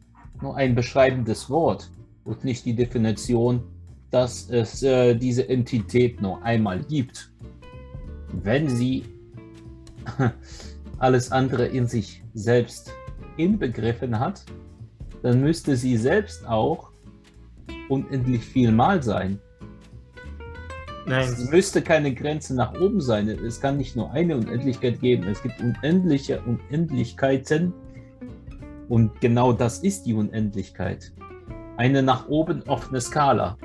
nur 0.42 0.57
ein 0.57 0.75
beschreibendes 0.75 1.49
Wort 1.49 1.90
und 2.25 2.44
nicht 2.44 2.64
die 2.64 2.75
Definition, 2.75 3.62
dass 4.11 4.51
es 4.51 4.83
äh, 4.83 5.14
diese 5.14 5.49
Entität 5.49 6.20
nur 6.20 6.42
einmal 6.42 6.83
gibt. 6.83 7.31
Wenn 8.33 8.68
sie 8.68 9.05
alles 10.99 11.31
andere 11.31 11.66
in 11.66 11.87
sich 11.87 12.22
selbst 12.35 12.92
inbegriffen 13.37 14.18
hat, 14.18 14.44
dann 15.22 15.40
müsste 15.40 15.77
sie 15.77 15.96
selbst 15.96 16.46
auch 16.46 16.90
unendlich 17.88 18.44
viel 18.44 18.72
mal 18.72 19.03
sein. 21.07 21.21
Es 21.21 21.38
nein, 21.38 21.51
müsste 21.51 21.83
keine 21.83 22.14
Grenze 22.14 22.55
nach 22.55 22.75
oben 22.81 23.01
sein. 23.01 23.29
Es 23.29 23.61
kann 23.61 23.77
nicht 23.77 23.97
nur 23.97 24.11
eine 24.12 24.37
Unendlichkeit 24.37 25.01
geben. 25.01 25.25
Es 25.29 25.42
gibt 25.42 25.61
unendliche 25.61 26.40
Unendlichkeiten. 26.42 27.73
Und 28.88 29.21
genau 29.21 29.53
das 29.53 29.81
ist 29.81 30.07
die 30.07 30.14
Unendlichkeit. 30.14 31.12
Eine 31.77 32.03
nach 32.03 32.29
oben 32.29 32.62
offene 32.69 33.01
Skala. 33.01 33.57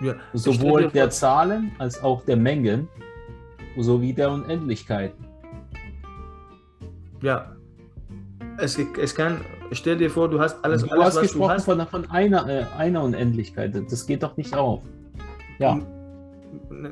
ja, 0.00 0.14
Sowohl 0.32 0.88
der 0.90 1.10
Zahlen 1.10 1.72
als 1.78 2.02
auch 2.02 2.24
der 2.24 2.36
Mengen 2.36 2.88
sowie 3.78 4.12
der 4.12 4.30
Unendlichkeiten. 4.30 5.26
ja, 7.20 7.56
es, 8.58 8.78
es 8.78 9.14
kann, 9.14 9.40
stell 9.72 9.98
dir 9.98 10.10
vor, 10.10 10.30
du 10.30 10.40
hast 10.40 10.64
alles, 10.64 10.82
du 10.82 10.90
alles 10.90 11.06
hast 11.06 11.20
gesprochen 11.20 11.48
du 11.48 11.54
hast, 11.54 11.64
von, 11.64 11.86
von 11.86 12.10
einer, 12.10 12.48
äh, 12.48 12.64
einer 12.76 13.02
Unendlichkeit. 13.02 13.74
Das 13.90 14.06
geht 14.06 14.22
doch 14.22 14.36
nicht 14.36 14.54
auf. 14.54 14.82
Ja, 15.58 15.80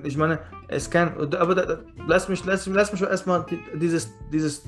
Ich 0.05 0.17
meine, 0.17 0.39
es 0.69 0.91
kann, 0.91 1.13
aber 1.35 1.55
da, 1.55 1.79
lass 2.07 2.29
mich, 2.29 2.45
lass, 2.45 2.67
lass 2.67 2.93
mich 2.93 3.03
erstmal 3.03 3.45
die- 3.49 3.79
dieses, 3.79 4.11
dieses 4.33 4.63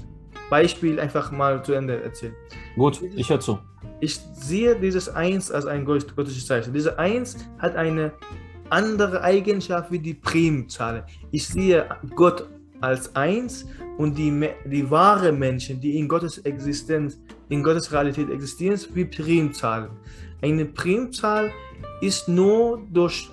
Beispiel 0.51 0.99
einfach 1.01 1.31
mal 1.33 1.63
zu 1.65 1.73
Ende 1.73 2.03
erzählen. 2.03 2.35
gut, 2.77 3.01
ich 3.15 3.29
höre 3.31 3.41
zu. 3.41 3.59
Ich 4.01 4.21
sehe 4.35 4.77
dieses 4.79 5.09
Eins 5.09 5.51
als 5.51 5.67
ein 5.67 5.85
gott- 5.85 6.15
göttliches 6.17 6.47
Zeichen. 6.47 6.73
Diese 6.73 6.99
Eins 6.99 7.37
hat 7.59 7.75
eine 7.77 8.13
andere 8.71 9.23
Eigenschaft 9.23 9.91
wie 9.91 9.99
die 9.99 10.15
Primzahl. 10.15 11.05
Ich 11.31 11.47
sehe 11.49 11.87
Gott 12.15 12.49
als 12.81 13.15
Eins 13.17 13.67
und 13.97 14.19
die, 14.19 14.49
die 14.67 14.91
wahre 14.91 15.33
Menschen, 15.33 15.81
die 15.81 15.99
in 15.99 16.09
Gottes 16.09 16.39
Existenz, 16.39 17.19
in 17.49 17.63
Gottes 17.63 17.91
Realität 17.93 18.29
existieren, 18.31 18.79
wie 18.93 19.05
Primzahlen. 19.07 19.91
Eine 20.43 20.67
Primzahl 20.67 21.51
ist 22.03 22.29
nur 22.29 22.83
durch 22.93 23.31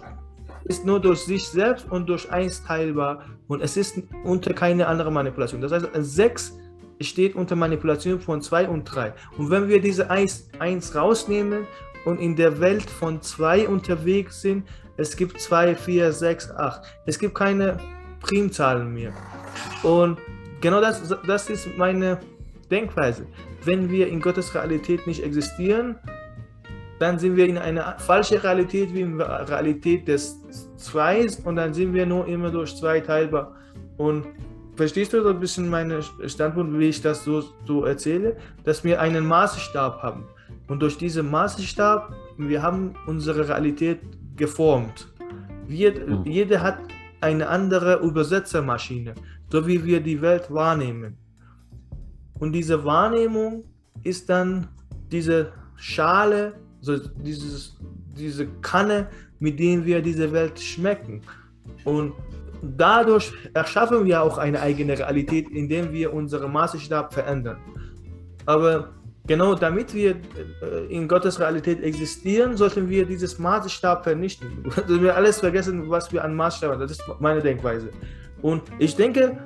ist 0.66 0.86
nur 0.86 1.00
durch 1.00 1.20
sich 1.20 1.48
selbst 1.48 1.90
und 1.92 2.08
durch 2.08 2.32
1 2.32 2.64
teilbar 2.64 3.26
und 3.48 3.62
es 3.62 3.78
ist 3.78 4.02
unter 4.24 4.54
keine 4.54 4.88
andere 4.88 5.12
Manipulation. 5.12 5.62
Das 5.62 5.72
heißt, 5.72 5.90
6 5.94 6.58
steht 7.02 7.36
unter 7.36 7.56
Manipulation 7.56 8.20
von 8.20 8.42
2 8.42 8.70
und 8.70 8.86
3. 8.86 9.14
Und 9.38 9.50
wenn 9.50 9.68
wir 9.68 9.82
diese 9.82 10.10
1, 10.10 10.52
1 10.60 10.96
rausnehmen 10.96 11.68
und 12.06 12.20
in 12.20 12.36
der 12.36 12.60
Welt 12.60 12.90
von 12.90 13.22
2 13.22 13.68
unterwegs 13.68 14.42
sind, 14.42 14.68
es 14.96 15.16
gibt 15.18 15.40
2, 15.40 15.76
4, 15.76 16.12
6, 16.12 16.52
8. 16.52 16.82
Es 17.06 17.18
gibt 17.18 17.36
keine 17.36 17.78
Primzahlen 18.22 18.94
mehr. 18.94 19.12
Und 19.82 20.20
genau 20.62 20.82
das, 20.82 21.02
das 21.26 21.50
ist 21.50 21.78
meine 21.78 22.20
Denkweise. 22.70 23.26
Wenn 23.66 23.90
wir 23.90 24.08
in 24.08 24.22
Gottes 24.22 24.54
Realität 24.54 25.08
nicht 25.08 25.24
existieren, 25.24 25.96
dann 27.04 27.20
sind 27.20 27.36
wir 27.36 27.48
in 27.48 27.58
einer 27.58 28.00
falschen 28.00 28.38
Realität 28.38 28.94
wie 28.94 29.02
in 29.02 29.18
der 29.18 29.50
Realität 29.50 30.08
des 30.08 30.40
Zweis 30.78 31.36
und 31.42 31.58
dann 31.58 31.74
sind 31.74 31.94
wir 31.94 32.06
nur 32.06 32.26
immer 32.28 32.50
durch 32.50 32.76
zwei 32.78 33.02
teilbar. 33.02 33.56
Und 33.98 34.26
verstehst 34.76 35.12
du 35.12 35.22
so 35.22 35.30
ein 35.30 35.40
bisschen 35.40 35.70
meinen 35.70 36.02
Standpunkt, 36.26 36.80
wie 36.80 36.88
ich 36.88 37.02
das 37.02 37.26
so, 37.26 37.44
so 37.68 37.84
erzähle? 37.84 38.38
Dass 38.64 38.86
wir 38.86 39.02
einen 39.02 39.26
Maßstab 39.28 40.02
haben. 40.02 40.24
Und 40.70 40.82
durch 40.82 40.98
diesen 40.98 41.30
Maßstab, 41.30 42.16
wir 42.38 42.62
haben 42.62 42.94
unsere 43.06 43.50
Realität 43.50 44.00
geformt. 44.38 45.10
Wir, 45.68 45.92
mhm. 45.92 46.24
Jeder 46.24 46.62
hat 46.62 46.78
eine 47.20 47.50
andere 47.50 48.00
Übersetzermaschine, 48.00 49.14
so 49.52 49.68
wie 49.68 49.84
wir 49.84 50.00
die 50.00 50.22
Welt 50.22 50.46
wahrnehmen. 50.50 51.18
Und 52.40 52.54
diese 52.54 52.86
Wahrnehmung 52.86 53.66
ist 54.04 54.30
dann 54.30 54.70
diese 55.12 55.52
Schale, 55.76 56.54
so 56.84 56.98
dieses, 56.98 57.76
diese 58.18 58.46
Kanne, 58.62 59.08
mit 59.40 59.58
denen 59.58 59.86
wir 59.86 60.02
diese 60.02 60.32
Welt 60.32 60.60
schmecken. 60.60 61.22
Und 61.86 62.14
dadurch 62.62 63.32
erschaffen 63.54 64.06
wir 64.06 64.22
auch 64.22 64.38
eine 64.38 64.60
eigene 64.60 65.00
Realität, 65.00 65.50
indem 65.50 65.94
wir 65.94 66.14
unseren 66.14 66.52
Maßstab 66.52 67.14
verändern. 67.14 67.58
Aber 68.46 68.90
genau 69.26 69.56
damit 69.56 69.94
wir 69.94 70.18
äh, 70.62 70.86
in 70.90 71.08
Gottes 71.08 71.40
Realität 71.40 71.82
existieren, 71.82 72.58
sollten 72.58 72.90
wir 72.90 73.06
dieses 73.06 73.40
Maßstab 73.40 74.04
vernichten. 74.04 74.50
Also 74.76 75.02
wir 75.02 75.16
alles 75.16 75.40
vergessen, 75.40 75.90
was 75.90 76.12
wir 76.12 76.22
an 76.22 76.36
Maßstab 76.36 76.72
haben. 76.72 76.82
Das 76.82 76.92
ist 76.92 77.04
meine 77.20 77.42
Denkweise. 77.42 77.92
Und 78.42 78.64
ich 78.78 78.94
denke, 78.98 79.38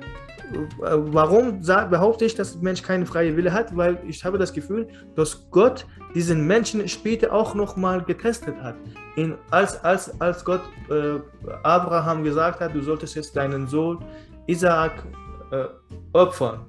warum 0.80 1.60
behaupte 1.60 2.24
ich, 2.24 2.34
dass 2.34 2.52
der 2.52 2.62
Mensch 2.62 2.82
keine 2.82 3.06
freie 3.06 3.36
Wille 3.36 3.52
hat? 3.52 3.76
Weil 3.76 3.98
ich 4.06 4.24
habe 4.24 4.38
das 4.38 4.52
Gefühl, 4.52 4.88
dass 5.14 5.50
Gott 5.50 5.86
diesen 6.14 6.46
Menschen 6.46 6.86
später 6.88 7.32
auch 7.32 7.54
nochmal 7.54 8.02
getestet 8.02 8.56
hat. 8.62 8.76
In, 9.16 9.34
als, 9.50 9.82
als, 9.84 10.20
als 10.20 10.44
Gott 10.44 10.62
äh, 10.90 11.20
Abraham 11.62 12.24
gesagt 12.24 12.60
hat, 12.60 12.74
du 12.74 12.80
solltest 12.80 13.14
jetzt 13.14 13.36
deinen 13.36 13.66
Sohn 13.66 14.04
Isaak 14.46 15.04
äh, 15.50 15.64
opfern. 16.12 16.66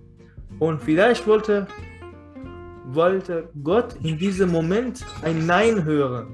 Und 0.60 0.82
vielleicht 0.82 1.26
wollte, 1.28 1.68
wollte 2.88 3.50
Gott 3.64 3.96
in 4.04 4.18
diesem 4.18 4.52
Moment 4.52 5.06
ein 5.22 5.46
Nein 5.46 5.84
hören. 5.84 6.28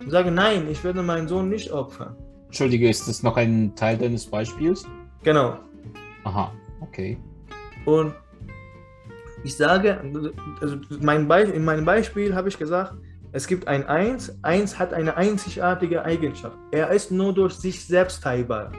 Und 0.00 0.10
sagen, 0.10 0.34
nein, 0.34 0.68
ich 0.70 0.84
werde 0.84 1.02
meinen 1.02 1.28
Sohn 1.28 1.48
nicht 1.48 1.72
opfern. 1.72 2.16
Entschuldige, 2.46 2.88
ist 2.88 3.08
das 3.08 3.22
noch 3.22 3.36
ein 3.36 3.74
Teil 3.74 3.96
deines 3.96 4.26
Beispiels? 4.26 4.86
Genau. 5.22 5.58
Aha. 6.24 6.52
Okay. 6.88 7.18
Und 7.84 8.14
ich 9.42 9.56
sage, 9.56 10.00
also 10.60 10.76
mein 11.00 11.30
in 11.30 11.64
meinem 11.64 11.84
Beispiel 11.84 12.34
habe 12.34 12.48
ich 12.48 12.58
gesagt, 12.58 12.94
es 13.32 13.46
gibt 13.46 13.66
ein 13.68 13.84
1. 13.86 14.38
1 14.42 14.78
hat 14.78 14.94
eine 14.94 15.16
einzigartige 15.16 16.04
Eigenschaft. 16.04 16.56
Er 16.70 16.90
ist 16.90 17.10
nur 17.10 17.34
durch 17.34 17.54
sich 17.54 17.84
selbst 17.84 18.22
teilbar. 18.22 18.70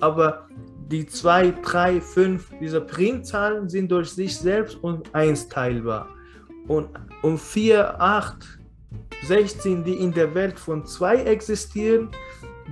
Aber 0.00 0.48
die 0.88 1.06
2, 1.06 1.54
3, 1.62 2.00
5, 2.00 2.50
diese 2.60 2.80
Primzahlen 2.80 3.68
sind 3.68 3.90
durch 3.90 4.10
sich 4.10 4.36
selbst 4.36 4.82
und 4.82 5.14
1 5.14 5.48
teilbar. 5.48 6.08
Und, 6.66 6.88
und 7.22 7.38
4, 7.38 8.00
8, 8.00 8.58
16, 9.26 9.84
die 9.84 9.94
in 9.94 10.12
der 10.12 10.34
Welt 10.34 10.58
von 10.58 10.84
2 10.84 11.22
existieren, 11.24 12.10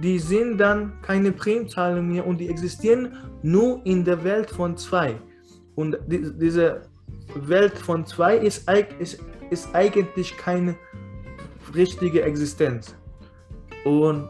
die 0.03 0.19
sind 0.19 0.59
dann 0.59 0.93
keine 1.03 1.33
Primzahlen 1.33 2.09
mehr 2.09 2.27
und 2.27 2.39
die 2.39 2.49
existieren 2.49 3.17
nur 3.43 3.81
in 3.85 4.05
der 4.05 4.23
Welt 4.25 4.51
von 4.51 4.77
zwei. 4.77 5.17
Und 5.75 5.99
die, 6.07 6.31
diese 6.39 6.83
Welt 7.35 7.79
von 7.79 8.07
zwei 8.07 8.37
ist, 8.37 8.71
ist, 8.99 9.21
ist 9.51 9.75
eigentlich 9.75 10.37
keine 10.37 10.77
richtige 11.75 12.23
Existenz. 12.23 12.95
Und 13.85 14.29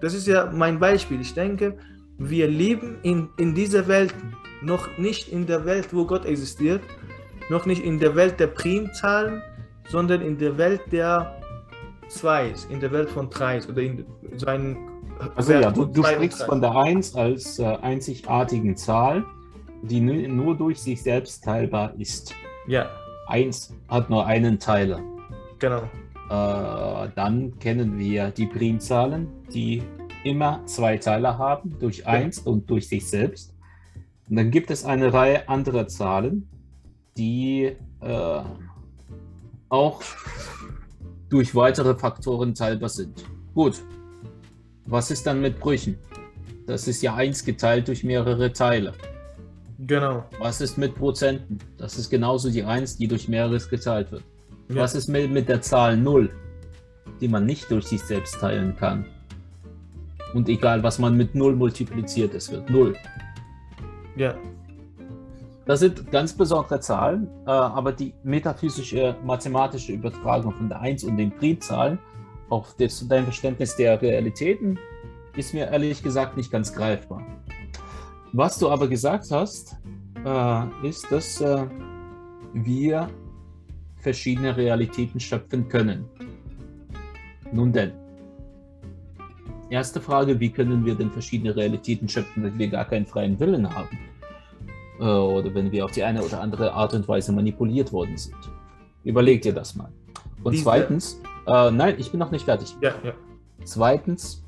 das 0.00 0.14
ist 0.14 0.26
ja 0.26 0.50
mein 0.52 0.78
Beispiel. 0.78 1.20
Ich 1.20 1.34
denke, 1.34 1.76
wir 2.18 2.48
leben 2.48 2.98
in, 3.02 3.28
in 3.36 3.54
dieser 3.54 3.86
Welt, 3.88 4.14
noch 4.62 4.98
nicht 4.98 5.28
in 5.28 5.46
der 5.46 5.64
Welt, 5.64 5.88
wo 5.92 6.06
Gott 6.06 6.24
existiert, 6.24 6.82
noch 7.50 7.66
nicht 7.66 7.84
in 7.84 7.98
der 7.98 8.16
Welt 8.16 8.40
der 8.40 8.48
Primzahlen, 8.48 9.42
sondern 9.88 10.20
in 10.20 10.38
der 10.38 10.58
Welt 10.58 10.80
der 10.90 11.40
Zweis, 12.08 12.66
in 12.70 12.80
der 12.80 12.90
Welt 12.92 13.10
von 13.10 13.30
Dreis 13.30 13.68
oder 13.68 13.82
in 13.82 14.04
so 14.36 14.46
einem. 14.46 14.76
Also 15.34 15.52
ja, 15.52 15.70
du, 15.70 15.86
du 15.86 16.02
sprichst 16.04 16.42
von 16.42 16.60
der 16.60 16.74
1 16.74 17.14
als 17.14 17.58
äh, 17.58 17.64
einzigartigen 17.64 18.76
Zahl, 18.76 19.24
die 19.82 20.00
nur 20.00 20.56
durch 20.56 20.80
sich 20.80 21.02
selbst 21.02 21.44
teilbar 21.44 21.94
ist. 21.98 22.34
Ja. 22.66 22.88
1 23.28 23.74
hat 23.88 24.10
nur 24.10 24.26
einen 24.26 24.58
Teiler. 24.58 25.00
Genau. 25.58 25.82
Äh, 26.28 27.08
dann 27.14 27.58
kennen 27.58 27.98
wir 27.98 28.30
die 28.30 28.46
Primzahlen, 28.46 29.28
die 29.52 29.82
immer 30.24 30.60
zwei 30.66 30.96
Teiler 30.96 31.38
haben, 31.38 31.78
durch 31.78 32.06
1 32.06 32.44
ja. 32.44 32.52
und 32.52 32.68
durch 32.68 32.88
sich 32.88 33.08
selbst. 33.08 33.54
Und 34.28 34.36
dann 34.36 34.50
gibt 34.50 34.70
es 34.70 34.84
eine 34.84 35.12
Reihe 35.12 35.48
anderer 35.48 35.86
Zahlen, 35.86 36.48
die 37.16 37.76
äh, 38.00 38.42
auch 39.68 40.02
durch 41.28 41.54
weitere 41.54 41.94
Faktoren 41.94 42.54
teilbar 42.54 42.88
sind. 42.88 43.24
Gut, 43.54 43.82
was 44.86 45.10
ist 45.10 45.26
dann 45.26 45.40
mit 45.40 45.58
Brüchen? 45.58 45.98
Das 46.66 46.88
ist 46.88 47.02
ja 47.02 47.14
1 47.14 47.44
geteilt 47.44 47.88
durch 47.88 48.04
mehrere 48.04 48.52
Teile. 48.52 48.92
Genau. 49.78 50.24
Was 50.38 50.60
ist 50.60 50.78
mit 50.78 50.94
Prozenten? 50.94 51.58
Das 51.76 51.98
ist 51.98 52.08
genauso 52.08 52.50
die 52.50 52.64
1, 52.64 52.96
die 52.96 53.08
durch 53.08 53.28
mehreres 53.28 53.68
geteilt 53.68 54.10
wird. 54.10 54.24
Ja. 54.68 54.76
Was 54.76 54.94
ist 54.94 55.08
mit, 55.08 55.30
mit 55.30 55.48
der 55.48 55.60
Zahl 55.60 55.96
0, 55.96 56.30
die 57.20 57.28
man 57.28 57.44
nicht 57.44 57.70
durch 57.70 57.86
sich 57.86 58.02
selbst 58.02 58.40
teilen 58.40 58.74
kann? 58.76 59.04
Und 60.34 60.48
egal, 60.48 60.82
was 60.82 60.98
man 60.98 61.16
mit 61.16 61.34
0 61.34 61.54
multipliziert, 61.54 62.34
es 62.34 62.50
wird 62.50 62.68
0. 62.70 62.96
Ja. 64.16 64.34
Das 65.66 65.80
sind 65.80 66.10
ganz 66.10 66.32
besondere 66.32 66.80
Zahlen, 66.80 67.28
äh, 67.46 67.50
aber 67.50 67.92
die 67.92 68.14
metaphysische, 68.22 69.16
mathematische 69.24 69.92
Übertragung 69.92 70.52
von 70.52 70.68
der 70.68 70.80
1 70.80 71.04
und 71.04 71.16
den 71.16 71.32
Primzahlen 71.32 71.98
auf 72.48 72.74
das, 72.76 73.06
dein 73.08 73.24
Verständnis 73.24 73.76
der 73.76 74.00
Realitäten 74.00 74.78
ist 75.36 75.52
mir 75.52 75.70
ehrlich 75.70 76.02
gesagt 76.02 76.36
nicht 76.36 76.50
ganz 76.50 76.72
greifbar. 76.72 77.22
Was 78.32 78.58
du 78.58 78.68
aber 78.68 78.88
gesagt 78.88 79.30
hast, 79.30 79.76
äh, 80.24 80.88
ist, 80.88 81.10
dass 81.10 81.40
äh, 81.40 81.66
wir 82.52 83.08
verschiedene 83.98 84.56
Realitäten 84.56 85.20
schöpfen 85.20 85.68
können. 85.68 86.04
Nun 87.52 87.72
denn, 87.72 87.92
erste 89.70 90.00
Frage, 90.00 90.38
wie 90.38 90.50
können 90.50 90.84
wir 90.84 90.94
denn 90.94 91.10
verschiedene 91.10 91.54
Realitäten 91.54 92.08
schöpfen, 92.08 92.44
wenn 92.44 92.58
wir 92.58 92.68
gar 92.68 92.84
keinen 92.84 93.06
freien 93.06 93.38
Willen 93.38 93.68
haben? 93.72 93.98
Äh, 95.00 95.04
oder 95.04 95.54
wenn 95.54 95.70
wir 95.70 95.84
auf 95.84 95.92
die 95.92 96.02
eine 96.02 96.22
oder 96.22 96.40
andere 96.40 96.72
Art 96.72 96.94
und 96.94 97.06
Weise 97.08 97.32
manipuliert 97.32 97.92
worden 97.92 98.16
sind. 98.16 98.36
Überleg 99.04 99.42
dir 99.42 99.52
das 99.52 99.76
mal. 99.76 99.90
Und 100.42 100.52
Diese. 100.52 100.64
zweitens, 100.64 101.20
äh, 101.46 101.70
nein, 101.70 101.94
ich 101.98 102.10
bin 102.10 102.20
noch 102.20 102.30
nicht 102.30 102.44
fertig. 102.44 102.76
Ja, 102.80 102.94
ja. 103.04 103.12
Zweitens, 103.64 104.44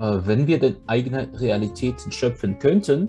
äh, 0.00 0.18
wenn 0.24 0.46
wir 0.46 0.58
denn 0.58 0.76
eigene 0.86 1.28
Realitäten 1.34 2.10
schöpfen 2.12 2.58
könnten, 2.58 3.08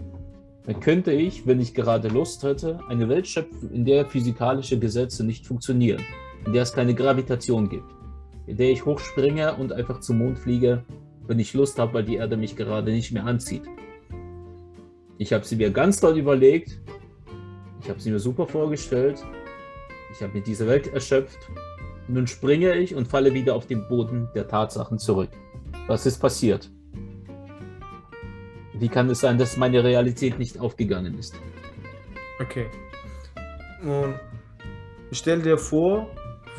dann 0.66 0.80
könnte 0.80 1.12
ich, 1.12 1.46
wenn 1.46 1.60
ich 1.60 1.74
gerade 1.74 2.08
Lust 2.08 2.44
hätte, 2.44 2.80
eine 2.88 3.10
Welt 3.10 3.28
schöpfen, 3.28 3.72
in 3.74 3.86
der 3.86 4.06
physikalische 4.06 4.80
Gesetze 4.80 5.26
nicht 5.26 5.46
funktionieren, 5.46 6.02
in 6.46 6.54
der 6.54 6.64
es 6.64 6.74
keine 6.74 6.94
Gravitation 6.94 7.68
gibt, 7.68 7.92
in 8.48 8.58
der 8.58 8.72
ich 8.72 8.86
hochspringe 8.86 9.56
und 9.56 9.74
einfach 9.74 10.00
zum 10.00 10.20
Mond 10.20 10.40
fliege, 10.40 10.84
wenn 11.28 11.40
ich 11.40 11.54
Lust 11.54 11.80
habe, 11.80 11.94
weil 11.96 12.04
die 12.06 12.16
Erde 12.16 12.38
mich 12.38 12.56
gerade 12.56 12.92
nicht 12.92 13.12
mehr 13.12 13.26
anzieht. 13.26 13.64
Ich 15.18 15.32
habe 15.32 15.46
sie 15.46 15.56
mir 15.56 15.72
ganz 15.72 16.00
doll 16.00 16.18
überlegt. 16.18 16.80
Ich 17.82 17.90
habe 17.90 18.00
sie 18.00 18.12
mir 18.12 18.20
super 18.20 18.48
vorgestellt. 18.48 19.24
Ich 20.12 20.22
habe 20.22 20.34
mir 20.34 20.44
diese 20.44 20.68
Welt 20.68 20.88
erschöpft. 20.94 21.40
Nun 22.08 22.28
springe 22.28 22.76
ich 22.76 22.96
und 22.96 23.08
falle 23.08 23.34
wieder 23.34 23.56
auf 23.56 23.66
den 23.68 23.88
Boden 23.88 24.30
der 24.36 24.48
Tatsachen 24.48 24.98
zurück. 25.00 25.30
Was 25.88 26.06
ist 26.06 26.20
passiert? 26.20 26.70
Wie 28.74 28.90
kann 28.90 29.10
es 29.10 29.22
sein, 29.22 29.38
dass 29.38 29.56
meine 29.58 29.84
Realität 29.84 30.40
nicht 30.40 30.60
aufgegangen 30.60 31.18
ist? 31.18 31.36
Okay. 32.42 32.66
Und 33.84 34.16
stell 35.12 35.42
dir 35.42 35.58
vor, 35.58 36.08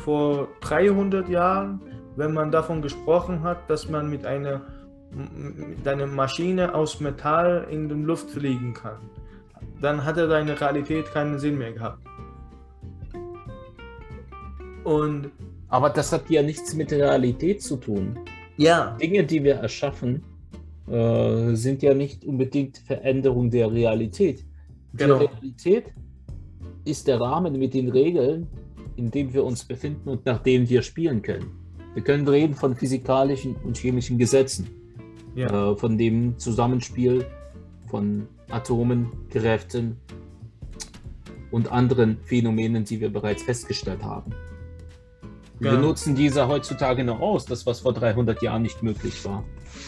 vor 0.03 0.47
300 0.61 1.27
Jahren, 1.29 1.81
wenn 2.15 2.33
man 2.33 2.51
davon 2.51 2.81
gesprochen 2.81 3.43
hat, 3.43 3.69
dass 3.69 3.89
man 3.89 4.09
mit 4.09 4.25
einer 4.25 4.61
m- 5.11 5.75
deine 5.83 6.07
Maschine 6.07 6.73
aus 6.73 6.99
Metall 6.99 7.67
in 7.69 7.89
die 7.89 7.95
Luft 7.95 8.29
fliegen 8.31 8.73
kann, 8.73 8.97
dann 9.81 10.05
hatte 10.05 10.27
deine 10.27 10.59
Realität 10.59 11.11
keinen 11.11 11.37
Sinn 11.39 11.57
mehr 11.57 11.73
gehabt. 11.73 11.99
Und 14.85 15.31
Aber 15.67 15.89
das 15.89 16.13
hat 16.13 16.29
ja 16.29 16.41
nichts 16.41 16.73
mit 16.75 16.91
Realität 16.93 17.61
zu 17.61 17.75
tun. 17.75 18.17
ja, 18.57 18.95
Dinge, 19.01 19.25
die 19.25 19.43
wir 19.43 19.55
erschaffen, 19.55 20.23
äh, 20.87 21.53
sind 21.55 21.81
ja 21.83 21.93
nicht 21.93 22.23
unbedingt 22.23 22.77
Veränderung 22.77 23.49
der 23.49 23.69
Realität. 23.71 24.45
Die 24.93 24.97
Genau. 24.97 25.17
Realität 25.17 25.85
ist 26.85 27.07
der 27.07 27.19
Rahmen 27.19 27.57
mit 27.59 27.73
den 27.73 27.89
Regeln, 27.89 28.47
in 28.95 29.11
dem 29.11 29.33
wir 29.33 29.43
uns 29.43 29.65
befinden 29.65 30.07
und 30.07 30.25
nach 30.25 30.39
dem 30.43 30.69
wir 30.69 30.81
spielen 30.83 31.21
können. 31.21 31.47
Wir 31.95 32.03
können 32.03 32.27
reden 32.27 32.53
von 32.53 32.75
physikalischen 32.75 33.55
und 33.63 33.75
chemischen 33.77 34.17
Gesetzen, 34.17 34.67
ja, 35.35 35.71
äh, 35.71 35.75
von 35.75 35.97
dem 35.97 36.37
Zusammenspiel 36.37 37.25
von 37.87 38.27
Atomen, 38.49 39.07
Kräften 39.29 39.97
und 41.51 41.71
anderen 41.71 42.17
Phänomenen, 42.23 42.83
die 42.85 42.99
wir 43.01 43.09
bereits 43.09 43.43
festgestellt 43.43 44.03
haben. 44.03 44.31
Wir 45.59 45.73
Ja. 45.73 45.79
nutzen 45.79 46.15
diese 46.15 46.47
heutzutage 46.47 47.03
noch 47.03 47.19
aus, 47.21 47.45
das 47.45 47.65
was 47.65 47.79
vor 47.79 47.93
300 47.93 48.41
Jahren 48.41 48.61
nicht 48.61 48.83
möglich 48.83 49.23
war. 49.25 49.43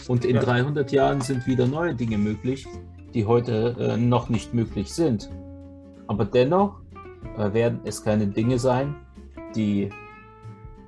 Und 0.08 0.24
in 0.24 0.36
Ja. 0.36 0.42
300 0.42 0.92
Jahren 0.92 1.20
sind 1.20 1.46
wieder 1.46 1.66
neue 1.66 1.94
Dinge 1.94 2.16
möglich, 2.18 2.66
die 3.14 3.26
heute 3.26 3.76
äh, 3.78 3.96
noch 3.96 4.28
nicht 4.28 4.54
möglich 4.54 4.92
sind. 4.94 5.30
Aber 6.06 6.24
dennoch 6.24 6.80
äh, 7.36 7.52
werden 7.52 7.80
es 7.84 8.02
keine 8.02 8.26
Dinge 8.28 8.58
sein, 8.58 8.96
die 9.54 9.90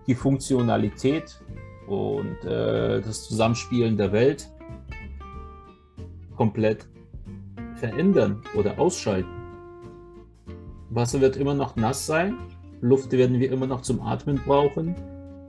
die 0.06 0.14
Funktionalität 0.14 1.40
und 1.86 2.42
äh, 2.44 3.00
das 3.02 3.24
Zusammenspielen 3.28 3.96
der 3.96 4.12
Welt 4.12 4.48
komplett 6.36 6.88
verändern 7.76 8.42
oder 8.56 8.78
ausschalten. 8.78 9.28
Wasser 10.90 11.20
wird 11.20 11.36
immer 11.36 11.54
noch 11.54 11.76
nass 11.76 12.06
sein, 12.06 12.38
Luft 12.80 13.12
werden 13.12 13.38
wir 13.38 13.50
immer 13.50 13.66
noch 13.66 13.82
zum 13.82 14.00
Atmen 14.00 14.40
brauchen 14.44 14.94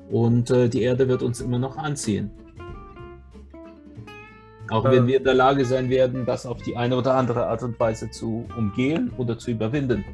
und 0.10 0.52
äh, 0.52 0.68
die 0.70 0.82
Erde 0.82 1.08
wird 1.08 1.24
uns 1.24 1.42
immer 1.42 1.60
noch 1.60 1.78
anziehen. 1.78 2.32
Auch 4.70 4.86
wenn 4.86 5.06
wir 5.06 5.18
in 5.18 5.24
der 5.26 5.34
Lage 5.34 5.66
sein 5.66 5.90
werden, 5.90 6.26
das 6.26 6.46
auf 6.46 6.62
die 6.64 6.78
eine 6.78 6.96
oder 6.96 7.16
andere 7.16 7.46
Art 7.46 7.62
und 7.62 7.78
Weise 7.78 8.10
zu 8.10 8.46
umgehen 8.58 9.12
oder 9.18 9.38
zu 9.38 9.52
überwinden. 9.52 10.06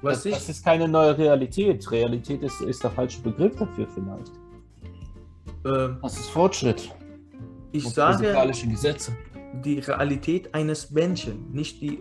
was 0.00 0.16
Das, 0.16 0.26
ich, 0.26 0.34
das 0.34 0.48
ist 0.48 0.64
keine 0.64 0.88
neue 0.88 1.16
Realität. 1.16 1.88
Realität 1.90 2.42
ist, 2.42 2.60
ist 2.62 2.82
der 2.82 2.90
falsche 2.90 3.20
Begriff 3.22 3.54
dafür 3.56 3.86
vielleicht. 3.94 4.32
äh, 5.64 5.94
Das 6.02 6.18
ist 6.18 6.30
Fortschritt 6.30 6.92
ich 7.72 7.86
und 7.86 7.94
sage, 7.94 8.34
Gesetze. 8.68 9.16
die 9.64 9.78
Realität 9.78 10.54
eines 10.54 10.90
Menschen, 10.90 11.50
nicht 11.52 11.80
die, 11.80 12.00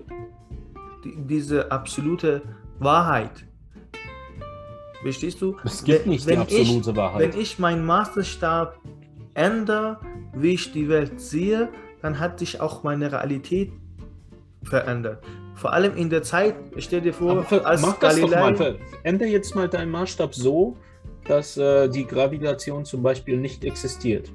die 1.03 1.15
diese 1.17 1.71
absolute 1.71 2.41
Wahrheit. 2.79 3.45
Verstehst 5.01 5.41
du? 5.41 5.55
Es 5.63 5.83
gibt 5.83 6.03
Wenn- 6.05 6.09
nicht 6.11 6.25
die 6.25 6.29
wenn 6.31 6.39
absolute 6.39 6.89
ich, 6.91 6.95
Wahrheit. 6.95 7.33
Wenn 7.33 7.39
ich 7.41 7.59
meinen 7.59 7.85
Maßstab 7.85 8.77
ändere, 9.33 9.99
wie 10.35 10.53
ich 10.53 10.71
die 10.71 10.87
Welt 10.89 11.19
sehe, 11.19 11.69
dann 12.01 12.19
hat 12.19 12.39
sich 12.39 12.59
auch 12.61 12.83
meine 12.83 13.11
Realität 13.11 13.71
verändert. 14.63 15.23
Vor 15.55 15.73
allem 15.73 15.95
in 15.95 16.09
der 16.09 16.23
Zeit, 16.23 16.55
stell 16.77 17.01
dir 17.01 17.13
vor, 17.13 17.43
ver- 17.43 17.65
als 17.65 17.81
mach 17.81 17.97
das 17.99 18.19
doch 18.19 18.29
mal. 18.29 18.77
Ändere 19.03 19.29
jetzt 19.29 19.55
mal 19.55 19.67
deinen 19.69 19.91
Maßstab 19.91 20.33
so, 20.33 20.75
dass 21.27 21.57
äh, 21.57 21.87
die 21.87 22.05
Gravitation 22.05 22.83
zum 22.85 23.03
Beispiel 23.03 23.37
nicht 23.37 23.63
existiert. 23.63 24.31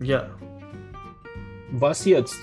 ja, 0.00 0.28
Was 1.72 2.04
jetzt? 2.04 2.38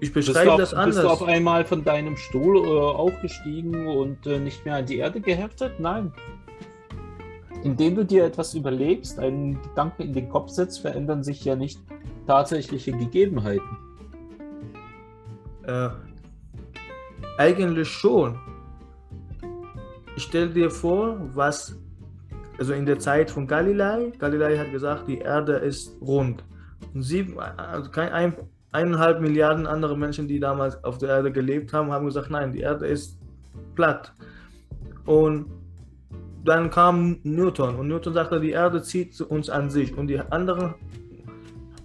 ich 0.00 0.12
beschreibe 0.12 0.52
auf, 0.52 0.58
das 0.60 0.70
bist 0.84 0.98
du 0.98 1.08
auf 1.08 1.22
anders. 1.22 1.34
einmal 1.36 1.64
von 1.64 1.84
deinem 1.84 2.16
Stuhl 2.16 2.56
äh, 2.58 2.68
aufgestiegen 2.70 3.86
und 3.86 4.26
äh, 4.26 4.38
nicht 4.38 4.64
mehr 4.64 4.76
an 4.76 4.86
die 4.86 4.96
Erde 4.98 5.20
geheftet? 5.20 5.78
Nein. 5.78 6.12
Indem 7.64 7.96
du 7.96 8.04
dir 8.04 8.24
etwas 8.24 8.54
überlegst, 8.54 9.18
einen 9.18 9.60
Gedanken 9.62 10.02
in 10.02 10.12
den 10.12 10.28
Kopf 10.28 10.50
setzt, 10.50 10.80
verändern 10.80 11.24
sich 11.24 11.44
ja 11.44 11.56
nicht 11.56 11.80
tatsächliche 12.26 12.92
Gegebenheiten. 12.92 13.78
Äh, 15.64 15.88
eigentlich 17.38 17.88
schon. 17.88 18.38
Ich 20.16 20.22
stelle 20.22 20.50
dir 20.50 20.70
vor, 20.70 21.18
was, 21.34 21.76
also 22.58 22.72
in 22.72 22.86
der 22.86 22.98
Zeit 22.98 23.30
von 23.30 23.46
Galilei, 23.46 24.12
Galilei 24.18 24.56
hat 24.56 24.72
gesagt, 24.72 25.08
die 25.08 25.18
Erde 25.18 25.54
ist 25.56 25.96
rund. 26.00 26.44
Und 26.94 27.02
sieben, 27.02 27.38
also 27.38 27.90
kein, 27.90 28.12
ein, 28.12 28.36
eineinhalb 28.72 29.20
Milliarden 29.20 29.66
andere 29.66 29.96
Menschen, 29.96 30.28
die 30.28 30.40
damals 30.40 30.82
auf 30.84 30.98
der 30.98 31.10
Erde 31.10 31.32
gelebt 31.32 31.72
haben, 31.72 31.92
haben 31.92 32.06
gesagt, 32.06 32.30
nein, 32.30 32.52
die 32.52 32.60
Erde 32.60 32.86
ist 32.86 33.18
platt. 33.74 34.14
Und 35.04 35.46
dann 36.46 36.70
kam 36.70 37.18
Newton 37.22 37.76
und 37.76 37.88
Newton 37.88 38.14
sagte, 38.14 38.40
die 38.40 38.50
Erde 38.50 38.82
zieht 38.82 39.20
uns 39.20 39.50
an 39.50 39.70
sich. 39.70 39.96
Und 39.96 40.06
die 40.08 40.20
anderen 40.20 40.74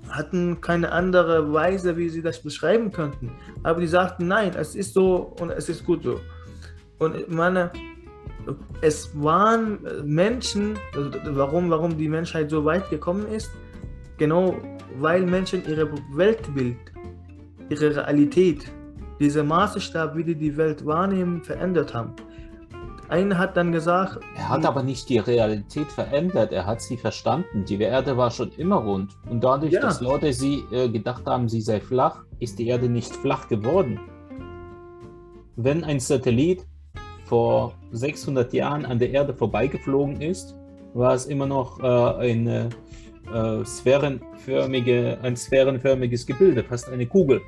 hatten 0.10 0.62
keine 0.62 0.92
andere 0.92 1.52
Weise, 1.52 1.98
wie 1.98 2.10
sie 2.10 2.22
das 2.22 2.42
beschreiben 2.42 2.92
könnten. 2.92 3.32
Aber 3.64 3.80
die 3.80 3.88
sagten, 3.88 4.28
nein, 4.28 4.52
es 4.58 4.76
ist 4.76 4.94
so 4.94 5.36
und 5.40 5.52
es 5.52 5.70
ist 5.70 5.86
gut 5.86 6.04
so. 6.04 6.20
Und 7.00 7.16
ich 7.16 7.28
meine, 7.30 7.72
es 8.82 9.10
waren 9.16 9.80
Menschen, 10.04 10.78
also 10.96 11.12
warum, 11.36 11.70
warum 11.70 11.98
die 11.98 12.10
Menschheit 12.10 12.50
so 12.50 12.66
weit 12.66 12.90
gekommen 12.90 13.28
ist, 13.28 13.52
genau 14.18 14.56
weil 15.00 15.26
Menschen 15.26 15.64
ihre 15.68 15.90
Weltbild, 16.14 16.78
ihre 17.70 17.96
Realität, 17.96 18.72
dieser 19.20 19.44
Maßstab, 19.44 20.16
wie 20.16 20.24
die 20.24 20.36
die 20.36 20.58
Welt 20.58 20.86
wahrnehmen, 20.86 21.44
verändert 21.44 21.94
haben. 21.94 22.14
Einer 23.12 23.38
hat 23.38 23.58
dann 23.58 23.74
gesagt, 23.74 24.20
Er 24.38 24.48
hat 24.48 24.66
aber 24.66 24.84
nicht 24.84 25.10
die 25.10 25.18
Realität 25.18 25.92
verändert, 25.92 26.54
er 26.54 26.66
hat 26.66 26.82
sie 26.82 26.96
verstanden. 26.96 27.66
Die 27.66 27.78
Erde 27.82 28.16
war 28.16 28.32
schon 28.32 28.54
immer 28.54 28.78
rund. 28.78 29.18
Und 29.30 29.44
dadurch, 29.44 29.74
Ja. 29.74 29.82
dass 29.82 30.00
Leute 30.00 30.32
sie 30.32 30.64
äh, 30.72 30.88
gedacht 30.88 31.26
haben, 31.26 31.50
sie 31.50 31.60
sei 31.60 31.82
flach, 31.82 32.24
ist 32.40 32.58
die 32.58 32.68
Erde 32.70 32.88
nicht 32.88 33.14
flach 33.14 33.50
geworden. 33.50 34.00
Wenn 35.58 35.84
ein 35.84 36.00
Satellit 36.00 36.66
vor 37.26 37.74
600 37.92 38.54
Jahren 38.54 38.86
an 38.86 38.98
der 38.98 39.12
Erde 39.12 39.34
vorbeigeflogen 39.34 40.22
ist, 40.22 40.56
war 40.94 41.14
es 41.14 41.26
immer 41.26 41.48
noch 41.48 41.82
äh, 41.82 41.86
eine, 42.32 42.70
äh, 43.34 43.66
sphärenförmige, 43.66 45.20
ein 45.22 45.36
sphärenförmiges 45.36 46.26
Gebilde, 46.26 46.64
fast 46.64 46.88
eine 46.90 47.06
Kugel. 47.08 47.42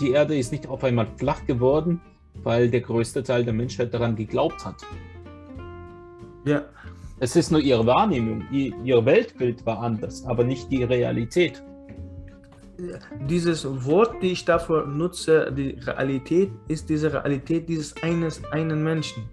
Die 0.00 0.12
Erde 0.12 0.34
ist 0.38 0.50
nicht 0.50 0.66
auf 0.66 0.82
einmal 0.82 1.08
flach 1.18 1.44
geworden, 1.46 2.00
weil 2.42 2.70
der 2.70 2.80
größte 2.80 3.22
Teil 3.22 3.44
der 3.44 3.54
Menschheit 3.54 3.92
daran 3.92 4.16
geglaubt 4.16 4.64
hat. 4.64 4.76
ja, 6.44 6.62
Es 7.18 7.36
ist 7.36 7.50
nur 7.50 7.60
ihre 7.60 7.86
Wahrnehmung, 7.86 8.44
ihr, 8.50 9.04
Weltbild 9.04 9.64
war 9.66 9.80
anders, 9.80 10.24
aber 10.26 10.44
nicht 10.44 10.70
die 10.70 10.84
Realität. 10.84 11.62
dieses 13.26 13.64
Wort, 13.86 14.22
die 14.22 14.32
ich 14.32 14.44
dafür 14.44 14.86
nutze, 14.86 15.50
die 15.56 15.70
Realität, 15.80 16.50
ist 16.68 16.90
diese 16.90 17.12
Realität 17.12 17.68
dieses 17.68 17.94
eines 18.02 18.44
einen 18.52 18.84
Menschen. 18.84 19.24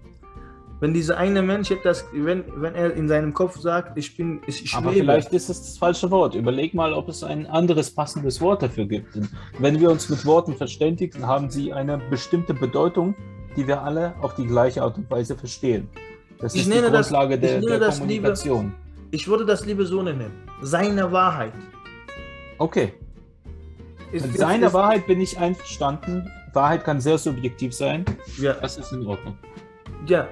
Wenn 0.84 0.92
dieser 0.92 1.16
eine 1.16 1.40
Mensch 1.40 1.70
etwas, 1.70 2.04
wenn, 2.12 2.44
wenn 2.56 2.74
er 2.74 2.92
in 2.92 3.08
seinem 3.08 3.32
Kopf 3.32 3.58
sagt, 3.58 3.96
ich 3.96 4.14
bin, 4.18 4.42
ich 4.46 4.68
schwebe, 4.68 4.88
Aber 4.88 4.92
vielleicht 4.92 5.32
ist 5.32 5.48
es 5.48 5.58
das 5.62 5.78
falsche 5.78 6.10
Wort. 6.10 6.34
Überleg 6.34 6.74
mal, 6.74 6.92
ob 6.92 7.08
es 7.08 7.24
ein 7.24 7.46
anderes 7.46 7.90
passendes 7.90 8.38
Wort 8.42 8.62
dafür 8.62 8.84
gibt. 8.84 9.14
Denn 9.14 9.26
wenn 9.60 9.80
wir 9.80 9.90
uns 9.90 10.10
mit 10.10 10.26
Worten 10.26 10.54
verständigen, 10.54 11.26
haben 11.26 11.48
sie 11.48 11.72
eine 11.72 11.96
bestimmte 12.10 12.52
Bedeutung, 12.52 13.14
die 13.56 13.66
wir 13.66 13.80
alle 13.80 14.12
auf 14.20 14.34
die 14.34 14.46
gleiche 14.46 14.82
Art 14.82 14.98
und 14.98 15.10
Weise 15.10 15.34
verstehen. 15.34 15.88
Das 16.38 16.54
Ich 16.54 16.60
ist 16.60 16.66
die 16.66 16.74
nenne 16.74 16.90
das- 16.90 17.08
Grundlage 17.08 17.36
ich 17.36 17.40
der, 17.40 17.54
nenne 17.60 17.66
der 17.66 17.78
das 17.78 17.98
Kommunikation. 18.00 18.74
ich 19.10 19.26
würde 19.26 19.46
das 19.46 19.64
lieber 19.64 19.86
so 19.86 20.02
nennen, 20.02 20.32
seine 20.60 21.10
Wahrheit. 21.10 21.54
Okay, 22.58 22.92
Ist- 24.12 24.26
mit 24.26 24.36
seiner 24.36 24.66
ist- 24.66 24.74
Wahrheit 24.74 25.06
bin 25.06 25.18
ich 25.22 25.38
einverstanden. 25.38 26.30
Wahrheit 26.52 26.84
kann 26.84 27.00
sehr 27.00 27.16
subjektiv 27.16 27.72
sein. 27.72 28.04
Ja, 28.38 28.52
Das 28.52 28.76
ist 28.76 28.92
in 28.92 29.06
Ordnung. 29.06 29.38
ja, 30.06 30.28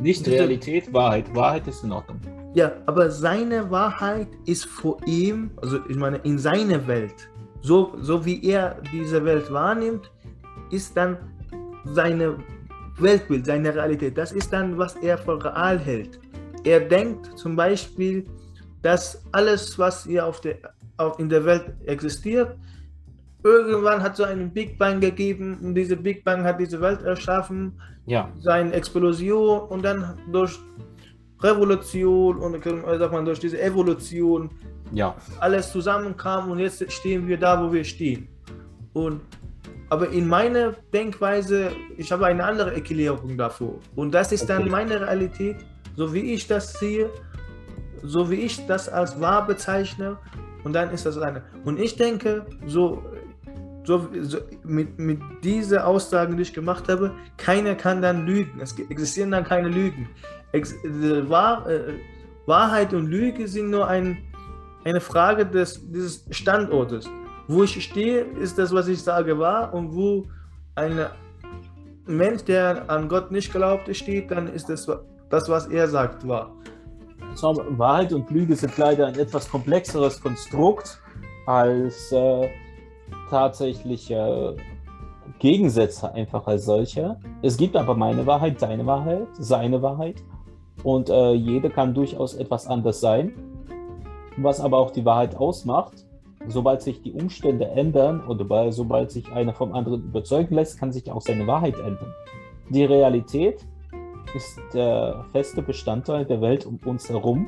Nicht 0.00 0.26
Realität, 0.28 0.92
Wahrheit. 0.92 1.34
Wahrheit 1.34 1.66
ist 1.66 1.82
in 1.82 1.92
Ordnung. 1.92 2.20
ja, 2.54 2.72
aber 2.86 3.10
seine 3.10 3.70
Wahrheit 3.70 4.28
ist 4.46 4.64
vor 4.64 4.98
ihm, 5.06 5.50
also 5.56 5.78
ich 5.88 5.96
meine, 5.96 6.18
in 6.18 6.38
seiner 6.38 6.86
Welt, 6.86 7.28
so, 7.60 7.94
so 8.00 8.24
wie 8.24 8.42
er 8.44 8.80
diese 8.92 9.24
Welt 9.24 9.52
wahrnimmt, 9.52 10.10
ist 10.70 10.96
dann 10.96 11.16
seine 11.84 12.36
Weltbild, 12.98 13.46
seine 13.46 13.74
Realität. 13.74 14.16
Das 14.16 14.32
ist 14.32 14.52
dann, 14.52 14.78
was 14.78 14.96
er 14.96 15.18
für 15.18 15.42
real 15.44 15.78
hält. 15.78 16.20
Er 16.64 16.80
denkt 16.80 17.38
zum 17.38 17.56
Beispiel, 17.56 18.26
dass 18.82 19.22
alles, 19.32 19.78
was 19.78 20.04
hier 20.04 20.26
auf 20.26 20.40
der, 20.40 20.56
auf, 20.96 21.18
in 21.18 21.28
der 21.28 21.44
Welt 21.44 21.74
existiert, 21.86 22.56
irgendwann 23.44 24.02
hat 24.02 24.16
so 24.16 24.24
einen 24.24 24.50
Big 24.52 24.78
Bang 24.78 25.00
gegeben 25.00 25.58
und 25.62 25.74
diese 25.74 25.96
Big 25.96 26.24
Bang 26.24 26.42
hat 26.44 26.58
diese 26.60 26.80
Welt 26.80 27.02
erschaffen 27.02 27.80
Ja, 28.06 28.30
seine 28.40 28.72
Explosion 28.72 29.60
und 29.68 29.84
dann 29.84 30.18
durch 30.32 30.58
Revolution 31.40 32.38
und 32.38 32.54
äh, 32.66 32.98
sagt 32.98 33.12
man 33.12 33.24
durch 33.24 33.38
diese 33.38 33.60
Evolution 33.60 34.50
Ja. 34.92 35.14
alles 35.40 35.70
zusammenkam 35.70 36.50
und 36.50 36.58
jetzt 36.58 36.90
stehen 36.90 37.26
wir 37.28 37.38
da, 37.38 37.62
wo 37.62 37.72
wir 37.72 37.84
stehen. 37.84 38.28
Und 38.92 39.20
aber 39.90 40.10
in 40.10 40.26
meiner 40.28 40.74
Denkweise, 40.92 41.70
ich 41.96 42.12
habe 42.12 42.26
eine 42.26 42.44
andere 42.44 42.74
Erklärung 42.74 43.38
davor. 43.38 43.76
Und 43.96 44.12
das 44.12 44.32
ist 44.32 44.46
dann 44.50 44.62
Okay. 44.62 44.70
meine 44.70 45.00
Realität, 45.00 45.56
so 45.96 46.12
wie 46.12 46.34
ich 46.34 46.46
das 46.46 46.74
sehe, 46.74 47.08
so 48.02 48.30
wie 48.30 48.34
ich 48.36 48.66
das 48.66 48.88
als 48.88 49.18
wahr 49.18 49.46
bezeichne. 49.46 50.18
Und 50.64 50.74
dann 50.74 50.90
ist 50.90 51.06
das 51.06 51.16
eine. 51.16 51.42
Und 51.64 51.78
ich 51.80 51.96
denke, 51.96 52.44
so, 52.66 53.02
so, 53.88 54.06
so 54.20 54.38
mit, 54.64 54.98
mit 54.98 55.18
dieser 55.42 55.86
Aussage, 55.86 56.36
die 56.36 56.42
ich 56.42 56.52
gemacht 56.52 56.88
habe, 56.90 57.10
keiner 57.38 57.74
kann 57.74 58.02
dann 58.02 58.26
lügen. 58.26 58.60
Es 58.60 58.78
existieren 58.78 59.30
dann 59.30 59.44
keine 59.44 59.68
Lügen. 59.68 60.10
Ex 60.52 60.74
äh, 60.84 61.28
Wahr, 61.28 61.66
äh, 61.66 61.94
Wahrheit 62.44 62.92
und 62.92 63.06
Lüge 63.06 63.48
sind 63.48 63.70
nur 63.70 63.88
ein, 63.88 64.18
eine 64.84 65.00
Frage 65.00 65.46
des, 65.46 65.80
dieses 65.90 66.26
Standortes. 66.30 67.08
Wo 67.48 67.64
ich 67.64 67.82
stehe, 67.82 68.20
ist 68.44 68.58
das, 68.58 68.74
was 68.74 68.88
ich 68.88 69.02
sage, 69.02 69.38
wahr. 69.38 69.72
Und 69.72 69.94
wo 69.94 70.28
ein 70.74 71.06
Mensch, 72.04 72.44
der 72.44 72.90
an 72.90 73.08
Gott 73.08 73.30
nicht 73.30 73.50
glaubt, 73.50 73.94
steht, 73.96 74.30
dann 74.30 74.48
ist 74.48 74.68
das, 74.68 74.86
das 75.30 75.48
was 75.48 75.66
er 75.68 75.88
sagt, 75.88 76.28
wahr. 76.28 76.52
Wahrheit 77.40 78.12
und 78.12 78.30
Lüge 78.30 78.54
sind 78.54 78.76
leider 78.76 79.06
ein 79.06 79.18
etwas 79.18 79.48
komplexeres 79.48 80.20
Konstrukt 80.20 81.00
als 81.46 82.12
äh, 82.12 82.50
tatsächlich 83.28 84.10
äh, 84.10 84.56
Gegensätze 85.38 86.12
einfach 86.12 86.46
als 86.46 86.64
solche. 86.64 87.18
Es 87.42 87.56
gibt 87.56 87.76
aber 87.76 87.94
meine 87.94 88.26
Wahrheit, 88.26 88.60
deine 88.60 88.86
Wahrheit, 88.86 89.28
seine 89.38 89.82
Wahrheit 89.82 90.16
und 90.82 91.10
äh, 91.10 91.32
jede 91.32 91.70
kann 91.70 91.94
durchaus 91.94 92.34
etwas 92.34 92.66
anders 92.66 93.00
sein. 93.00 93.32
Was 94.36 94.60
aber 94.60 94.78
auch 94.78 94.90
die 94.90 95.04
Wahrheit 95.04 95.36
ausmacht, 95.36 96.06
sobald 96.46 96.82
sich 96.82 97.02
die 97.02 97.12
Umstände 97.12 97.66
ändern 97.66 98.24
oder 98.26 98.70
sobald 98.72 99.10
sich 99.10 99.30
einer 99.32 99.52
vom 99.52 99.74
anderen 99.74 100.04
überzeugen 100.04 100.54
lässt, 100.54 100.78
kann 100.78 100.92
sich 100.92 101.10
auch 101.10 101.20
seine 101.20 101.46
Wahrheit 101.46 101.76
ändern. 101.78 102.14
Die 102.70 102.84
Realität 102.84 103.64
ist 104.34 104.60
der 104.74 105.24
feste 105.32 105.62
Bestandteil 105.62 106.24
der 106.24 106.40
Welt 106.40 106.66
um 106.66 106.78
uns 106.84 107.08
herum. 107.08 107.46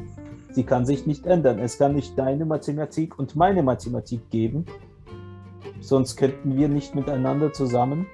Sie 0.51 0.65
kann 0.65 0.85
sich 0.85 1.07
nicht 1.07 1.27
ändern. 1.27 1.59
Es 1.59 1.79
kann 1.79 1.95
nicht 1.95 2.19
deine 2.19 2.45
Mathematik 2.45 3.19
und 3.19 3.37
meine 3.37 3.63
Mathematik 3.63 4.31
geben. 4.31 4.65
Sonst 5.81 6.17
könnten 6.17 6.57
wir 6.57 6.69
nicht 6.69 6.95
miteinander 6.95 7.53
zusammen 7.53 8.07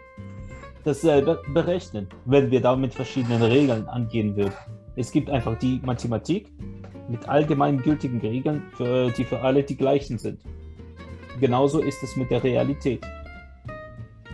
dasselbe 0.85 1.43
berechnen, 1.53 2.09
wenn 2.25 2.51
wir 2.51 2.61
da 2.61 2.77
mit 2.77 2.95
verschiedenen 2.95 3.43
Regeln 3.43 3.89
angehen 3.89 4.37
würden. 4.37 4.55
Es 4.95 5.11
gibt 5.11 5.29
einfach 5.29 5.59
die 5.59 5.81
Mathematik 5.85 6.53
mit 7.09 7.29
allgemein 7.29 7.83
gültigen 7.83 8.21
Regeln, 8.21 8.63
für, 8.77 9.11
die 9.11 9.25
für 9.25 9.41
alle 9.41 9.63
die 9.63 9.77
gleichen 9.77 10.17
sind. 10.17 10.41
Genauso 11.41 11.81
ist 11.81 12.03
es 12.03 12.17
mit 12.17 12.31
der 12.31 12.43
Realität. 12.43 13.05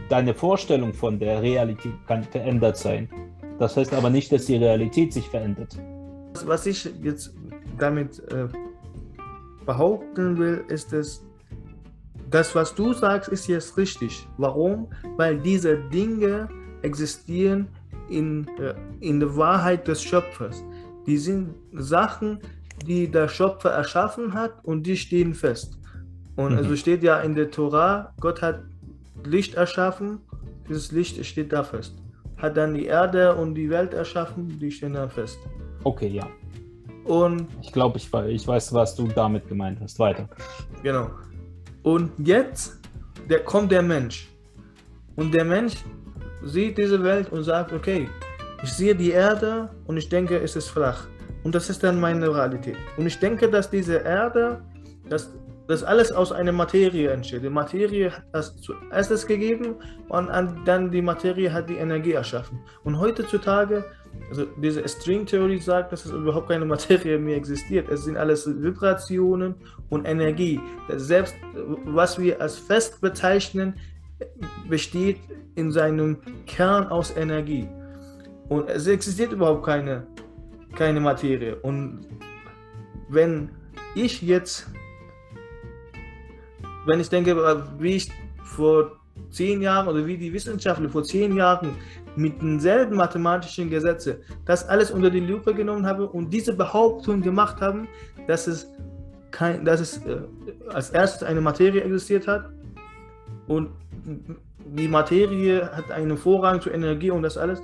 Deine 0.08 0.34
Vorstellung 0.34 0.92
von 0.92 1.18
der 1.18 1.42
Realität 1.42 1.94
kann 2.06 2.22
verändert 2.22 2.76
sein. 2.76 3.08
Das 3.58 3.76
heißt 3.76 3.94
aber 3.94 4.10
nicht, 4.10 4.30
dass 4.30 4.46
die 4.46 4.56
Realität 4.56 5.12
sich 5.12 5.26
verändert. 5.28 5.76
Was 6.44 6.66
ich 6.66 6.88
jetzt 7.02 7.34
damit 7.78 8.20
äh, 8.30 8.48
behaupten 9.64 10.38
will, 10.38 10.64
ist 10.68 10.92
es, 10.92 11.24
das, 12.32 12.54
was 12.54 12.74
du 12.74 12.92
sagst, 12.92 13.28
ist 13.28 13.46
jetzt 13.46 13.76
richtig. 13.76 14.26
Warum? 14.38 14.88
Weil 15.16 15.38
diese 15.38 15.76
Dinge 15.76 16.48
existieren 16.82 17.68
in, 18.08 18.46
äh, 18.58 18.74
in 19.00 19.20
der 19.20 19.36
Wahrheit 19.36 19.86
des 19.86 20.02
Schöpfers. 20.02 20.64
Die 21.06 21.16
sind 21.18 21.54
Sachen, 21.72 22.38
die 22.86 23.08
der 23.10 23.28
Schöpfer 23.28 23.70
erschaffen 23.70 24.32
hat 24.34 24.52
und 24.64 24.84
die 24.86 24.96
stehen 24.96 25.34
fest. 25.34 25.78
Und 26.36 26.52
Mhm. 26.52 26.58
also 26.58 26.76
steht 26.76 27.02
ja 27.02 27.20
in 27.20 27.34
der 27.34 27.50
Tora, 27.50 28.12
Gott 28.20 28.40
hat 28.42 28.62
Licht 29.24 29.54
erschaffen, 29.54 30.18
dieses 30.68 30.90
Licht 30.92 31.24
steht 31.24 31.52
da 31.52 31.62
fest. 31.62 31.94
Hat 32.38 32.56
dann 32.56 32.74
die 32.74 32.86
Erde 32.86 33.34
und 33.36 33.54
die 33.54 33.68
Welt 33.70 33.94
erschaffen, 33.94 34.58
die 34.58 34.70
stehen 34.70 34.94
da 34.94 35.08
fest. 35.08 35.38
Okay, 35.84 36.08
ja. 36.08 36.26
Und 37.04 37.46
Ich 37.62 37.72
glaube, 37.72 37.98
ich, 37.98 38.12
ich 38.28 38.46
weiß, 38.48 38.72
was 38.72 38.94
du 38.96 39.06
damit 39.08 39.48
gemeint 39.48 39.80
hast. 39.80 39.98
Weiter. 39.98 40.28
Genau. 40.82 41.10
Und 41.82 42.12
jetzt 42.18 42.78
der, 43.28 43.40
kommt 43.40 43.72
der 43.72 43.82
Mensch. 43.82 44.28
Und 45.16 45.32
der 45.32 45.44
Mensch 45.44 45.74
sieht 46.42 46.78
diese 46.78 47.02
Welt 47.02 47.30
und 47.32 47.44
sagt, 47.44 47.72
okay, 47.72 48.08
ich 48.62 48.72
sehe 48.72 48.94
die 48.94 49.10
Erde 49.10 49.70
und 49.86 49.96
ich 49.96 50.08
denke, 50.08 50.38
es 50.38 50.56
ist 50.56 50.68
flach. 50.68 51.06
Und 51.42 51.54
das 51.54 51.68
ist 51.70 51.82
dann 51.82 51.98
meine 51.98 52.32
Realität. 52.32 52.76
Und 52.96 53.06
ich 53.06 53.18
denke, 53.18 53.50
dass 53.50 53.68
diese 53.68 53.96
Erde, 53.96 54.62
dass 55.08 55.30
das 55.68 55.84
alles 55.84 56.12
aus 56.12 56.32
einer 56.32 56.52
Materie 56.52 57.10
entsteht. 57.10 57.44
Die 57.44 57.48
Materie 57.48 58.10
hat 58.10 58.24
das 58.32 58.56
zuerst 58.56 59.26
gegeben 59.28 59.76
und 60.08 60.28
an- 60.28 60.62
dann 60.64 60.90
die 60.90 61.02
Materie 61.02 61.52
hat 61.52 61.70
die 61.70 61.76
Energie 61.76 62.12
erschaffen. 62.12 62.60
Und 62.84 62.98
heutzutage, 62.98 63.84
also 64.28 64.44
diese 64.60 64.86
Stringtheorie 64.88 65.58
sagt, 65.58 65.92
dass 65.92 66.04
es 66.04 66.12
überhaupt 66.12 66.48
keine 66.48 66.64
Materie 66.64 67.18
mehr 67.18 67.36
existiert. 67.36 67.88
Es 67.88 68.04
sind 68.04 68.16
alles 68.16 68.46
Vibrationen 68.46 69.54
und 69.88 70.04
Energie. 70.04 70.60
Selbst 70.96 71.34
was 71.84 72.18
wir 72.18 72.40
als 72.40 72.58
fest 72.58 73.00
bezeichnen, 73.00 73.74
besteht 74.68 75.18
in 75.54 75.70
seinem 75.70 76.18
Kern 76.46 76.88
aus 76.88 77.16
Energie. 77.16 77.68
Und 78.48 78.68
es 78.68 78.86
existiert 78.86 79.32
überhaupt 79.32 79.64
keine, 79.64 80.06
keine 80.74 81.00
Materie. 81.00 81.56
Und 81.56 82.00
wenn 83.08 83.50
ich 83.94 84.22
jetzt, 84.22 84.68
wenn 86.86 87.00
ich 87.00 87.08
denke, 87.08 87.36
wie 87.78 87.96
ich 87.96 88.10
vor 88.42 88.92
zehn 89.30 89.62
Jahren 89.62 89.88
oder 89.88 90.06
wie 90.06 90.16
die 90.16 90.32
Wissenschaftler 90.32 90.88
vor 90.88 91.04
zehn 91.04 91.36
Jahren 91.36 91.70
mit 92.16 92.40
denselben 92.42 92.96
mathematischen 92.96 93.70
Gesetzen 93.70 94.16
das 94.44 94.68
alles 94.68 94.90
unter 94.90 95.10
die 95.10 95.20
Lupe 95.20 95.54
genommen 95.54 95.86
habe 95.86 96.08
und 96.08 96.30
diese 96.30 96.54
Behauptung 96.54 97.22
gemacht 97.22 97.60
haben, 97.60 97.88
dass 98.26 98.46
es, 98.46 98.66
kein, 99.30 99.64
dass 99.64 99.80
es 99.80 99.98
äh, 99.98 100.18
als 100.68 100.90
erstes 100.90 101.22
eine 101.26 101.40
Materie 101.40 101.82
existiert 101.82 102.26
hat 102.26 102.50
und 103.46 103.70
die 104.64 104.88
Materie 104.88 105.70
hat 105.74 105.90
einen 105.90 106.16
Vorrang 106.16 106.60
zur 106.60 106.74
Energie 106.74 107.10
und 107.10 107.22
das 107.22 107.36
alles. 107.36 107.60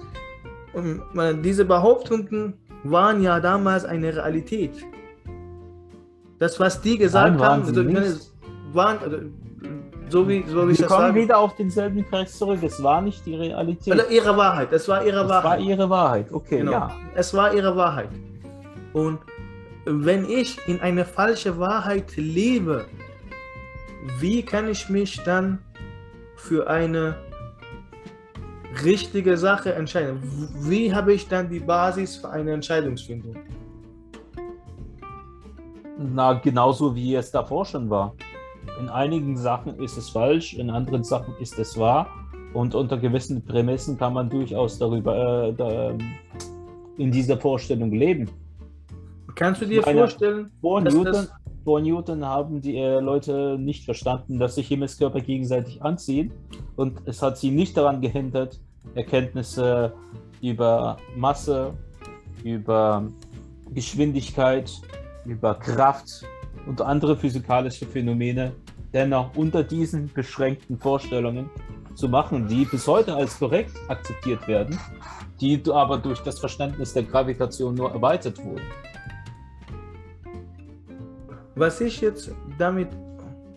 Und 0.72 1.02
äh, 1.16 1.34
diese 1.34 1.64
Behauptungen 1.64 2.54
waren 2.84 3.22
ja 3.22 3.40
damals 3.40 3.84
eine 3.84 4.14
Realität. 4.14 4.72
Das, 6.38 6.60
was 6.60 6.80
die 6.80 6.98
gesagt 6.98 7.38
Nein, 7.38 7.42
haben, 7.42 7.62
also. 7.64 8.37
Waren, 8.74 8.98
also, 8.98 9.16
so 10.08 10.26
wie, 10.28 10.44
so 10.46 10.66
wie 10.68 10.72
ich 10.72 10.78
Wir 10.78 10.86
das 10.86 10.94
kommen 10.94 11.08
sage, 11.08 11.20
wieder 11.22 11.38
auf 11.38 11.54
denselben 11.56 12.04
Kreis 12.08 12.36
zurück. 12.38 12.60
Es 12.62 12.82
war 12.82 13.00
nicht 13.02 13.24
die 13.26 13.34
Realität. 13.34 13.92
oder 13.94 14.08
ihre 14.10 14.36
Wahrheit. 14.36 14.72
Es 14.72 14.88
war 14.88 15.04
ihre 15.04 15.22
Es 15.22 15.28
war 15.28 15.44
Wahrheit. 15.44 15.60
ihre 15.60 15.90
Wahrheit. 15.90 16.32
Okay, 16.32 16.58
Genau. 16.58 16.72
ja. 16.72 16.90
Es 17.14 17.34
war 17.34 17.52
ihre 17.54 17.76
Wahrheit. 17.76 18.08
Und 18.92 19.18
wenn 19.84 20.24
ich 20.28 20.58
in 20.66 20.80
eine 20.80 21.04
falsche 21.04 21.58
Wahrheit 21.58 22.16
lebe, 22.16 22.86
wie 24.18 24.42
kann 24.42 24.68
ich 24.68 24.88
mich 24.88 25.20
dann 25.24 25.58
für 26.36 26.68
eine 26.70 27.16
richtige 28.84 29.36
Sache 29.36 29.74
entscheiden? 29.74 30.20
Wie 30.60 30.94
habe 30.94 31.12
ich 31.12 31.28
dann 31.28 31.48
die 31.50 31.60
Basis 31.60 32.16
für 32.16 32.30
eine 32.30 32.52
Entscheidungsfindung? 32.52 33.36
Na, 35.98 36.34
genauso 36.34 36.94
wie 36.94 37.14
es 37.16 37.30
davor 37.30 37.64
schon 37.64 37.90
war. 37.90 38.14
In 38.80 38.88
einigen 38.88 39.36
Sachen 39.36 39.78
ist 39.80 39.96
es 39.96 40.10
falsch, 40.10 40.54
in 40.54 40.70
anderen 40.70 41.04
Sachen 41.04 41.34
ist 41.40 41.58
es 41.58 41.78
wahr. 41.78 42.06
Und 42.54 42.74
unter 42.74 42.96
gewissen 42.96 43.44
Prämissen 43.44 43.98
kann 43.98 44.14
man 44.14 44.30
durchaus 44.30 44.78
darüber 44.78 45.48
äh, 45.48 45.52
da, 45.52 45.90
ähm, 45.90 45.98
in 46.96 47.12
dieser 47.12 47.38
Vorstellung 47.38 47.90
leben. 47.92 48.30
Kannst 49.34 49.60
du 49.62 49.66
dir 49.66 49.82
Meine- 49.82 49.98
vorstellen, 49.98 50.50
Vor 50.60 50.80
Newton, 50.80 51.04
das, 51.04 51.32
vor 51.64 51.80
Newton 51.80 52.24
haben 52.24 52.60
die 52.60 52.76
äh, 52.76 53.00
Leute 53.00 53.56
nicht 53.58 53.84
verstanden, 53.84 54.38
dass 54.38 54.54
sich 54.54 54.68
Himmelskörper 54.68 55.20
gegenseitig 55.20 55.82
anziehen. 55.82 56.32
Und 56.76 57.00
es 57.04 57.22
hat 57.22 57.38
sie 57.38 57.50
nicht 57.50 57.76
daran 57.76 58.00
gehindert, 58.00 58.58
Erkenntnisse 58.94 59.92
über 60.40 60.96
Masse, 61.16 61.74
über 62.42 63.06
Geschwindigkeit, 63.74 64.72
über 65.26 65.54
Kraft 65.54 66.24
und 66.68 66.82
andere 66.82 67.16
physikalische 67.16 67.86
Phänomene 67.86 68.52
dennoch 68.92 69.34
unter 69.36 69.64
diesen 69.64 70.12
beschränkten 70.12 70.78
Vorstellungen 70.78 71.50
zu 71.94 72.08
machen, 72.08 72.46
die 72.46 72.64
bis 72.64 72.86
heute 72.86 73.14
als 73.14 73.38
korrekt 73.38 73.72
akzeptiert 73.88 74.46
werden, 74.46 74.78
die 75.40 75.60
aber 75.72 75.98
durch 75.98 76.20
das 76.20 76.38
Verständnis 76.38 76.92
der 76.92 77.02
Gravitation 77.02 77.74
nur 77.74 77.90
erweitert 77.92 78.38
wurden. 78.44 78.62
was 81.58 81.80
ich 81.80 82.00
jetzt 82.00 82.30
damit 82.56 82.88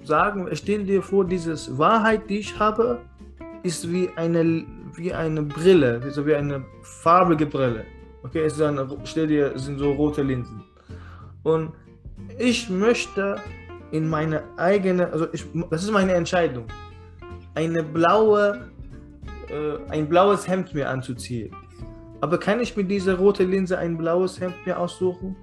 sagen, 0.03 0.47
stell 0.53 0.83
dir 0.83 1.03
vor, 1.03 1.23
diese 1.25 1.55
Wahrheit, 1.77 2.29
die 2.29 2.39
ich 2.39 2.57
habe, 2.57 3.01
ist 3.63 3.91
wie 3.91 4.09
eine, 4.15 4.65
wie 4.95 5.13
eine 5.13 5.43
Brille, 5.43 6.01
so 6.11 6.25
wie 6.25 6.33
eine 6.33 6.65
farbige 6.81 7.45
Brille. 7.45 7.85
Okay, 8.23 8.41
es 8.45 8.53
ist 8.53 8.61
eine, 8.61 8.87
stell 9.03 9.27
dir, 9.27 9.57
sind 9.57 9.77
so 9.77 9.91
rote 9.91 10.23
Linsen. 10.23 10.63
Und 11.43 11.73
ich 12.37 12.69
möchte 12.69 13.37
in 13.91 14.07
meine 14.07 14.43
eigene, 14.57 15.11
also 15.11 15.27
ich, 15.33 15.45
das 15.69 15.83
ist 15.83 15.91
meine 15.91 16.13
Entscheidung, 16.13 16.65
eine 17.55 17.83
blaue, 17.83 18.71
äh, 19.49 19.91
ein 19.91 20.07
blaues 20.07 20.47
Hemd 20.47 20.73
mir 20.73 20.89
anzuziehen. 20.89 21.53
Aber 22.21 22.39
kann 22.39 22.59
ich 22.59 22.77
mit 22.77 22.89
dieser 22.89 23.15
roten 23.15 23.49
Linse 23.49 23.77
ein 23.77 23.97
blaues 23.97 24.39
Hemd 24.39 24.55
mir 24.65 24.79
aussuchen? 24.79 25.35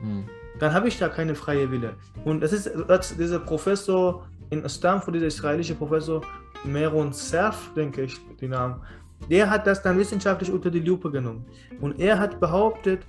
Hm. 0.00 0.24
Dann 0.58 0.72
habe 0.72 0.88
ich 0.88 0.98
da 0.98 1.08
keine 1.08 1.34
freie 1.34 1.70
Wille. 1.70 1.94
Und 2.24 2.40
das 2.40 2.52
ist 2.52 2.70
das, 2.88 3.16
dieser 3.16 3.40
Professor 3.40 4.26
in 4.50 4.66
Stanford, 4.68 5.16
dieser 5.16 5.26
israelische 5.26 5.74
Professor 5.74 6.22
Meron 6.64 7.12
Serf, 7.12 7.70
denke 7.74 8.02
ich, 8.02 8.16
die 8.40 8.48
Namen, 8.48 8.80
der 9.30 9.50
hat 9.50 9.66
das 9.66 9.82
dann 9.82 9.98
wissenschaftlich 9.98 10.50
unter 10.50 10.70
die 10.70 10.80
Lupe 10.80 11.10
genommen. 11.10 11.44
Und 11.80 11.98
er 11.98 12.18
hat 12.18 12.40
behauptet, 12.40 13.00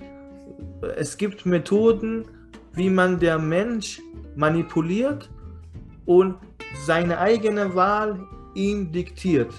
es 0.95 1.18
gibt 1.18 1.45
Methoden, 1.45 2.26
wie 2.74 2.89
man 2.89 3.20
der 3.20 3.39
Mensch 3.39 4.01
manipuliert 4.36 5.30
und 6.05 6.36
seine 6.86 7.18
eigene 7.20 7.74
Wahl 7.76 8.20
ihm 8.53 8.91
diktiert. 8.91 9.53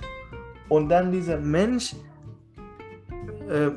Und 0.69 0.89
dann 0.89 1.13
dieser 1.13 1.39
Mensch 1.39 1.95
äh, 3.49 3.71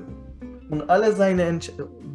und 0.69 0.89
alle 0.89 1.13
seine 1.13 1.43
Entsch 1.43 1.71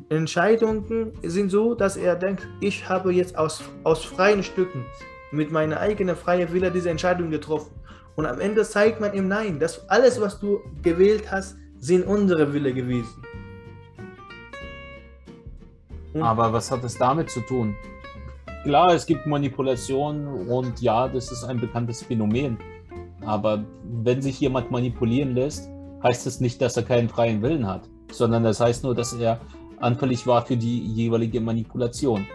Entscheidungen 0.09 1.13
sind 1.25 1.51
so, 1.51 1.75
dass 1.75 1.97
er 1.97 2.15
denkt, 2.15 2.47
ich 2.61 2.89
habe 2.89 3.13
jetzt 3.13 3.37
aus, 3.37 3.65
aus 3.83 4.05
freien 4.05 4.45
Stücken 4.45 4.85
mit 5.33 5.51
meiner 5.51 5.81
eigenen 5.81 6.15
freien 6.15 6.53
Wille 6.53 6.71
diese 6.71 6.91
Entscheidung 6.91 7.29
getroffen. 7.31 7.73
Und 8.15 8.25
am 8.25 8.41
Ende 8.41 8.63
zeigt 8.63 9.01
man 9.01 9.15
ihm, 9.15 9.27
nein, 9.27 9.59
das 9.59 9.89
alles, 9.91 10.21
was 10.21 10.39
du 10.39 10.61
gewählt 10.81 11.31
hast, 11.33 11.57
sind 11.81 12.07
unsere 12.07 12.53
Wille 12.53 12.73
gewesen. 12.73 13.26
Und 16.17 16.23
Aber 16.23 16.53
was 16.53 16.71
hat 16.71 16.83
es 16.85 16.97
damit 16.97 17.31
zu 17.31 17.41
tun? 17.41 17.77
Klar, 18.64 18.95
es 18.95 19.07
gibt 19.07 19.27
Manipulation 19.27 20.27
und 20.27 20.81
ja, 20.81 21.09
das 21.09 21.31
ist 21.31 21.45
ein 21.45 21.61
bekanntes 21.61 22.03
Phänomen. 22.03 22.59
Aber 23.25 23.64
wenn 24.03 24.23
sich 24.23 24.41
jemand 24.41 24.71
manipulieren 24.71 25.35
lässt, 25.35 25.69
heißt 26.03 26.27
das 26.27 26.41
nicht, 26.41 26.61
dass 26.62 26.77
er 26.77 26.85
keinen 26.85 27.09
freien 27.09 27.43
Willen 27.43 27.67
hat, 27.67 27.83
sondern 28.11 28.45
das 28.45 28.61
heißt 28.61 28.83
nur, 28.83 28.95
dass 28.95 29.12
er 29.12 29.41
anfällig 29.79 30.27
war 30.27 30.45
für 30.47 30.57
die 30.57 30.81
jeweilige 30.87 31.41
Manipulation. 31.41 32.27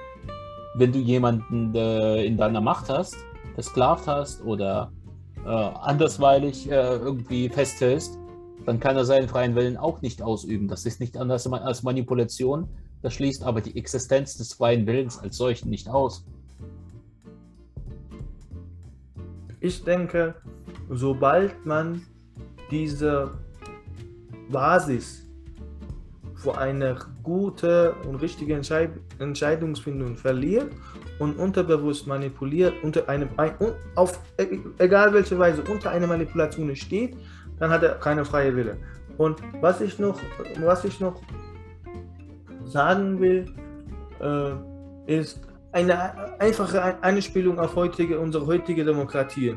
Wenn 0.76 0.92
du 0.92 1.00
jemanden 1.00 1.74
äh, 1.76 2.24
in 2.24 2.38
deiner 2.38 2.62
Macht 2.62 2.90
hast, 2.90 3.16
versklavt 3.56 4.08
hast 4.08 4.44
oder 4.46 4.92
äh, 5.44 5.50
andersweilig 5.50 6.70
äh, 6.70 6.96
irgendwie 6.96 7.50
festhältst, 7.50 8.18
dann 8.66 8.80
kann 8.80 8.96
er 8.96 9.06
seinen 9.06 9.28
freien 9.28 9.56
Willen 9.56 9.76
auch 9.76 10.02
nicht 10.02 10.22
ausüben. 10.22 10.68
Das 10.68 10.86
ist 10.86 11.00
nicht 11.00 11.18
anders 11.18 11.48
als 11.48 11.84
Manipulation, 11.84 12.70
das 13.02 13.14
schließt 13.14 13.44
aber 13.44 13.62
die 13.62 13.78
Existenz 13.78 14.38
des 14.38 14.54
freien 14.54 14.86
Willens 14.86 15.18
als 15.18 15.38
solchen 15.38 15.70
nicht 15.70 15.88
aus. 15.88 16.26
Ich 19.60 19.84
denke, 19.84 20.36
sobald 20.90 21.66
man 21.66 22.02
diese 22.72 23.32
Basis 24.50 25.28
für 26.36 26.58
eine 26.58 26.98
gute 27.22 27.94
und 28.08 28.16
richtige 28.16 28.56
Entscheid 28.56 28.90
Entscheidungsfindung 29.20 30.16
verliert 30.16 30.72
und 31.20 31.38
unterbewusst 31.38 32.08
manipuliert, 32.08 32.74
unter 32.82 33.08
einem, 33.08 33.30
auf 33.96 34.20
egal 34.80 35.14
welche 35.14 35.38
Weise 35.38 35.64
unter 35.72 35.92
einer 35.92 36.08
Manipulation 36.08 36.76
steht, 36.76 37.16
dann 37.60 37.70
hat 37.70 37.84
er 37.84 37.96
keine 37.96 38.26
freie 38.26 38.56
Wille. 38.56 38.78
Und 39.18 39.40
was 39.62 39.82
ich 39.82 40.00
noch, 40.00 40.20
was 40.60 40.84
ich 40.84 41.00
noch 41.00 41.22
sagen 42.72 43.20
will, 43.20 43.46
äh, 44.20 45.14
ist 45.18 45.42
eine 45.72 46.40
einfache 46.40 47.02
Anspielung 47.04 47.60
auf 47.60 47.76
heutige, 47.76 48.20
unsere 48.20 48.46
heutige 48.46 48.84
Demokratie. 48.84 49.56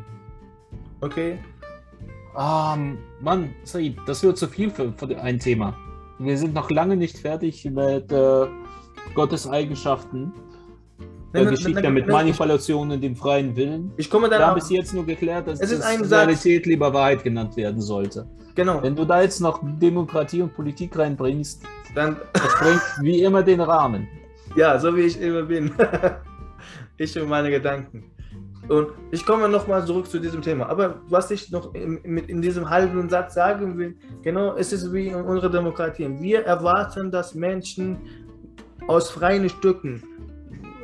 Okay? 1.00 1.38
Um, 2.34 2.98
Mann, 3.20 3.54
Said, 3.62 3.96
das 4.06 4.22
wird 4.22 4.36
zu 4.36 4.48
viel 4.48 4.70
für, 4.70 4.92
für 4.92 5.16
ein 5.18 5.38
Thema. 5.38 5.76
Wir 6.18 6.36
sind 6.36 6.54
noch 6.54 6.70
lange 6.70 6.96
nicht 6.96 7.18
fertig 7.18 7.64
mit 7.64 8.10
äh, 8.10 8.46
Gottes 9.14 9.48
Eigenschaften. 9.48 10.32
Der 11.34 11.46
Geschichte 11.46 11.82
nein, 11.82 11.94
mit 11.94 12.06
Manipulation 12.06 12.92
und 12.92 13.00
dem 13.02 13.16
freien 13.16 13.56
Willen. 13.56 13.92
Ich 13.96 14.08
komme 14.08 14.28
dann 14.28 14.38
Wir 14.38 14.46
haben 14.46 14.54
bis 14.54 14.70
jetzt 14.70 14.94
nur 14.94 15.04
geklärt, 15.04 15.48
dass 15.48 15.60
es 15.60 15.72
ist 15.72 15.82
das 15.82 16.10
Realität 16.10 16.64
lieber 16.64 16.94
Wahrheit 16.94 17.24
genannt 17.24 17.56
werden 17.56 17.80
sollte. 17.80 18.26
Genau. 18.54 18.80
Wenn 18.80 18.94
du 18.94 19.04
da 19.04 19.20
jetzt 19.20 19.40
noch 19.40 19.60
Demokratie 19.80 20.42
und 20.42 20.54
Politik 20.54 20.96
reinbringst, 20.96 21.64
dann 21.96 22.16
das 22.32 22.54
bringt 22.60 22.82
wie 23.00 23.22
immer 23.22 23.42
den 23.42 23.60
Rahmen. 23.60 24.06
Ja, 24.54 24.78
so 24.78 24.94
wie 24.96 25.02
ich 25.02 25.20
immer 25.20 25.42
bin. 25.42 25.72
ich 26.98 27.18
und 27.20 27.28
meine 27.28 27.50
Gedanken. 27.50 28.04
Und 28.68 28.88
ich 29.10 29.26
komme 29.26 29.48
nochmal 29.48 29.84
zurück 29.84 30.08
zu 30.08 30.20
diesem 30.20 30.40
Thema. 30.40 30.68
Aber 30.68 31.00
was 31.08 31.30
ich 31.32 31.50
noch 31.50 31.74
in, 31.74 31.98
in, 31.98 32.40
diesem 32.40 32.70
halben 32.70 33.08
Satz 33.10 33.34
sagen 33.34 33.76
will, 33.76 33.96
genau, 34.22 34.54
es 34.56 34.72
ist 34.72 34.92
wie 34.92 35.08
in 35.08 35.16
unserer 35.16 35.50
Demokratie. 35.50 36.08
Wir 36.20 36.44
erwarten, 36.46 37.10
dass 37.10 37.34
Menschen 37.34 37.98
aus 38.86 39.10
freien 39.10 39.48
Stücken 39.48 40.02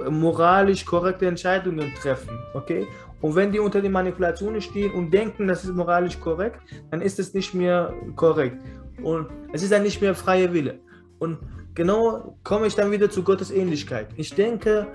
moralisch 0.08 0.84
korrekte 0.84 1.26
Entscheidungen 1.26 1.92
treffen. 2.00 2.38
Okay? 2.54 2.86
Und 3.20 3.34
wenn 3.34 3.52
die 3.52 3.58
unter 3.58 3.80
den 3.80 3.92
Manipulationen 3.92 4.60
stehen 4.60 4.92
und 4.92 5.10
denken, 5.12 5.48
das 5.48 5.64
ist 5.64 5.74
moralisch 5.74 6.18
korrekt, 6.20 6.60
dann 6.90 7.02
ist 7.02 7.18
es 7.18 7.34
nicht 7.34 7.54
mehr 7.54 7.92
korrekt. 8.16 8.56
Und 9.02 9.28
es 9.52 9.62
ist 9.62 9.72
dann 9.72 9.82
nicht 9.82 10.00
mehr 10.00 10.14
freie 10.14 10.52
Wille. 10.52 10.78
Und 11.18 11.38
genau 11.74 12.36
komme 12.44 12.66
ich 12.66 12.74
dann 12.74 12.90
wieder 12.90 13.10
zu 13.10 13.22
Gottes 13.22 13.50
Ähnlichkeit. 13.50 14.08
Ich 14.16 14.34
denke, 14.34 14.86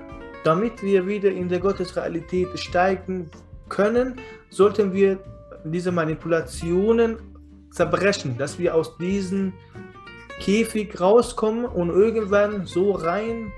damit 0.44 0.82
wir 0.82 1.08
wieder 1.08 1.32
in 1.32 1.50
der 1.50 1.60
Gottesrealität 1.60 2.48
steigen 2.58 3.30
können, 3.70 4.16
sollten 4.50 4.94
wir 4.94 5.20
diese 5.64 5.92
Manipulationen 5.92 7.18
zerbrechen, 7.72 8.38
dass 8.38 8.58
wir 8.58 8.74
aus 8.76 8.98
diesem 8.98 9.54
Käfig 10.40 11.00
rauskommen 11.00 11.66
und 11.66 11.90
irgendwann 11.90 12.66
so 12.66 12.92
rein 12.92 13.52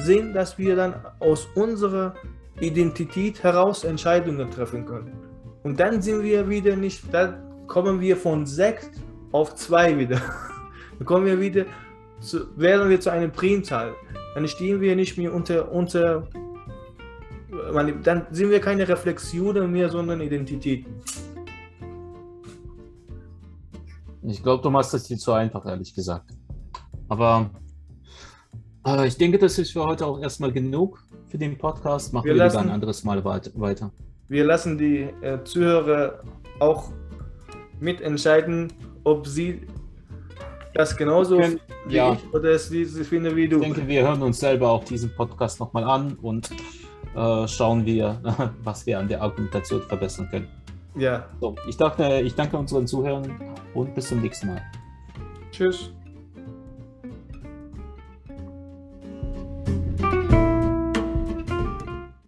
sind, 0.00 0.34
dass 0.34 0.58
wir 0.58 0.76
dann 0.76 0.94
aus 1.18 1.48
unserer 1.54 2.14
Identität 2.60 3.42
heraus 3.42 3.84
Entscheidungen 3.84 4.50
treffen 4.50 4.84
können. 4.84 5.12
Und 5.62 5.78
dann 5.78 6.00
sind 6.02 6.22
wir 6.22 6.48
wieder 6.48 6.76
nicht, 6.76 7.02
dann 7.12 7.66
kommen 7.66 8.00
wir 8.00 8.16
von 8.16 8.46
sechs 8.46 8.90
auf 9.32 9.54
zwei 9.54 9.96
wieder. 9.98 10.20
Dann 10.98 11.06
kommen 11.06 11.24
wir 11.24 11.40
wieder, 11.40 11.64
zu, 12.20 12.54
werden 12.58 12.90
wir 12.90 13.00
zu 13.00 13.10
einem 13.10 13.32
Primzahl. 13.32 13.94
Dann 14.34 14.46
stehen 14.46 14.82
wir 14.82 14.94
nicht 14.94 15.16
mehr 15.16 15.32
unter, 15.32 15.72
unter 15.72 16.28
dann 18.04 18.26
sind 18.30 18.50
wir 18.50 18.60
keine 18.60 18.86
Reflexionen 18.86 19.72
mehr, 19.72 19.88
sondern 19.88 20.20
Identitäten. 20.20 21.00
Ich 24.22 24.42
glaube, 24.42 24.62
du 24.62 24.70
machst 24.70 24.92
das 24.94 25.04
dir 25.04 25.16
zu 25.16 25.32
einfach, 25.32 25.64
ehrlich 25.66 25.94
gesagt. 25.94 26.30
Aber 27.08 27.50
ich 29.06 29.16
denke, 29.16 29.38
das 29.38 29.58
ist 29.58 29.72
für 29.72 29.84
heute 29.84 30.06
auch 30.06 30.20
erstmal 30.20 30.52
genug 30.52 31.04
für 31.28 31.38
den 31.38 31.56
Podcast. 31.58 32.12
Machen 32.12 32.24
wir, 32.24 32.34
wir 32.34 32.38
lassen, 32.38 32.58
lieber 32.58 32.68
ein 32.68 32.74
anderes 32.74 33.04
Mal 33.04 33.24
weiter. 33.24 33.90
Wir 34.28 34.44
lassen 34.44 34.78
die 34.78 35.08
äh, 35.22 35.42
Zuhörer 35.44 36.22
auch 36.60 36.90
mitentscheiden, 37.80 38.72
ob 39.04 39.26
sie 39.26 39.62
das 40.74 40.96
genauso 40.96 41.38
können, 41.38 41.60
wie 41.86 41.96
ja. 41.96 42.12
ich 42.12 42.34
oder 42.34 42.50
es 42.50 42.70
wie, 42.70 42.84
finde 42.84 43.34
wie 43.34 43.48
du. 43.48 43.56
Ich 43.56 43.62
denke, 43.62 43.88
wir 43.88 44.02
hören 44.02 44.22
uns 44.22 44.38
selber 44.38 44.70
auch 44.70 44.84
diesen 44.84 45.14
Podcast 45.14 45.58
nochmal 45.60 45.84
an 45.84 46.14
und 46.22 46.50
äh, 47.14 47.48
schauen 47.48 47.84
wir, 47.84 48.20
was 48.64 48.86
wir 48.86 48.98
an 48.98 49.08
der 49.08 49.22
Argumentation 49.22 49.82
verbessern 49.82 50.28
können. 50.30 50.48
Ja. 50.96 51.26
So, 51.40 51.54
ich, 51.68 51.76
dachte, 51.76 52.20
ich 52.24 52.34
danke 52.34 52.56
unseren 52.56 52.86
Zuhörern 52.86 53.32
und 53.74 53.94
bis 53.94 54.08
zum 54.08 54.20
nächsten 54.20 54.48
Mal. 54.48 54.62
Tschüss. 55.50 55.90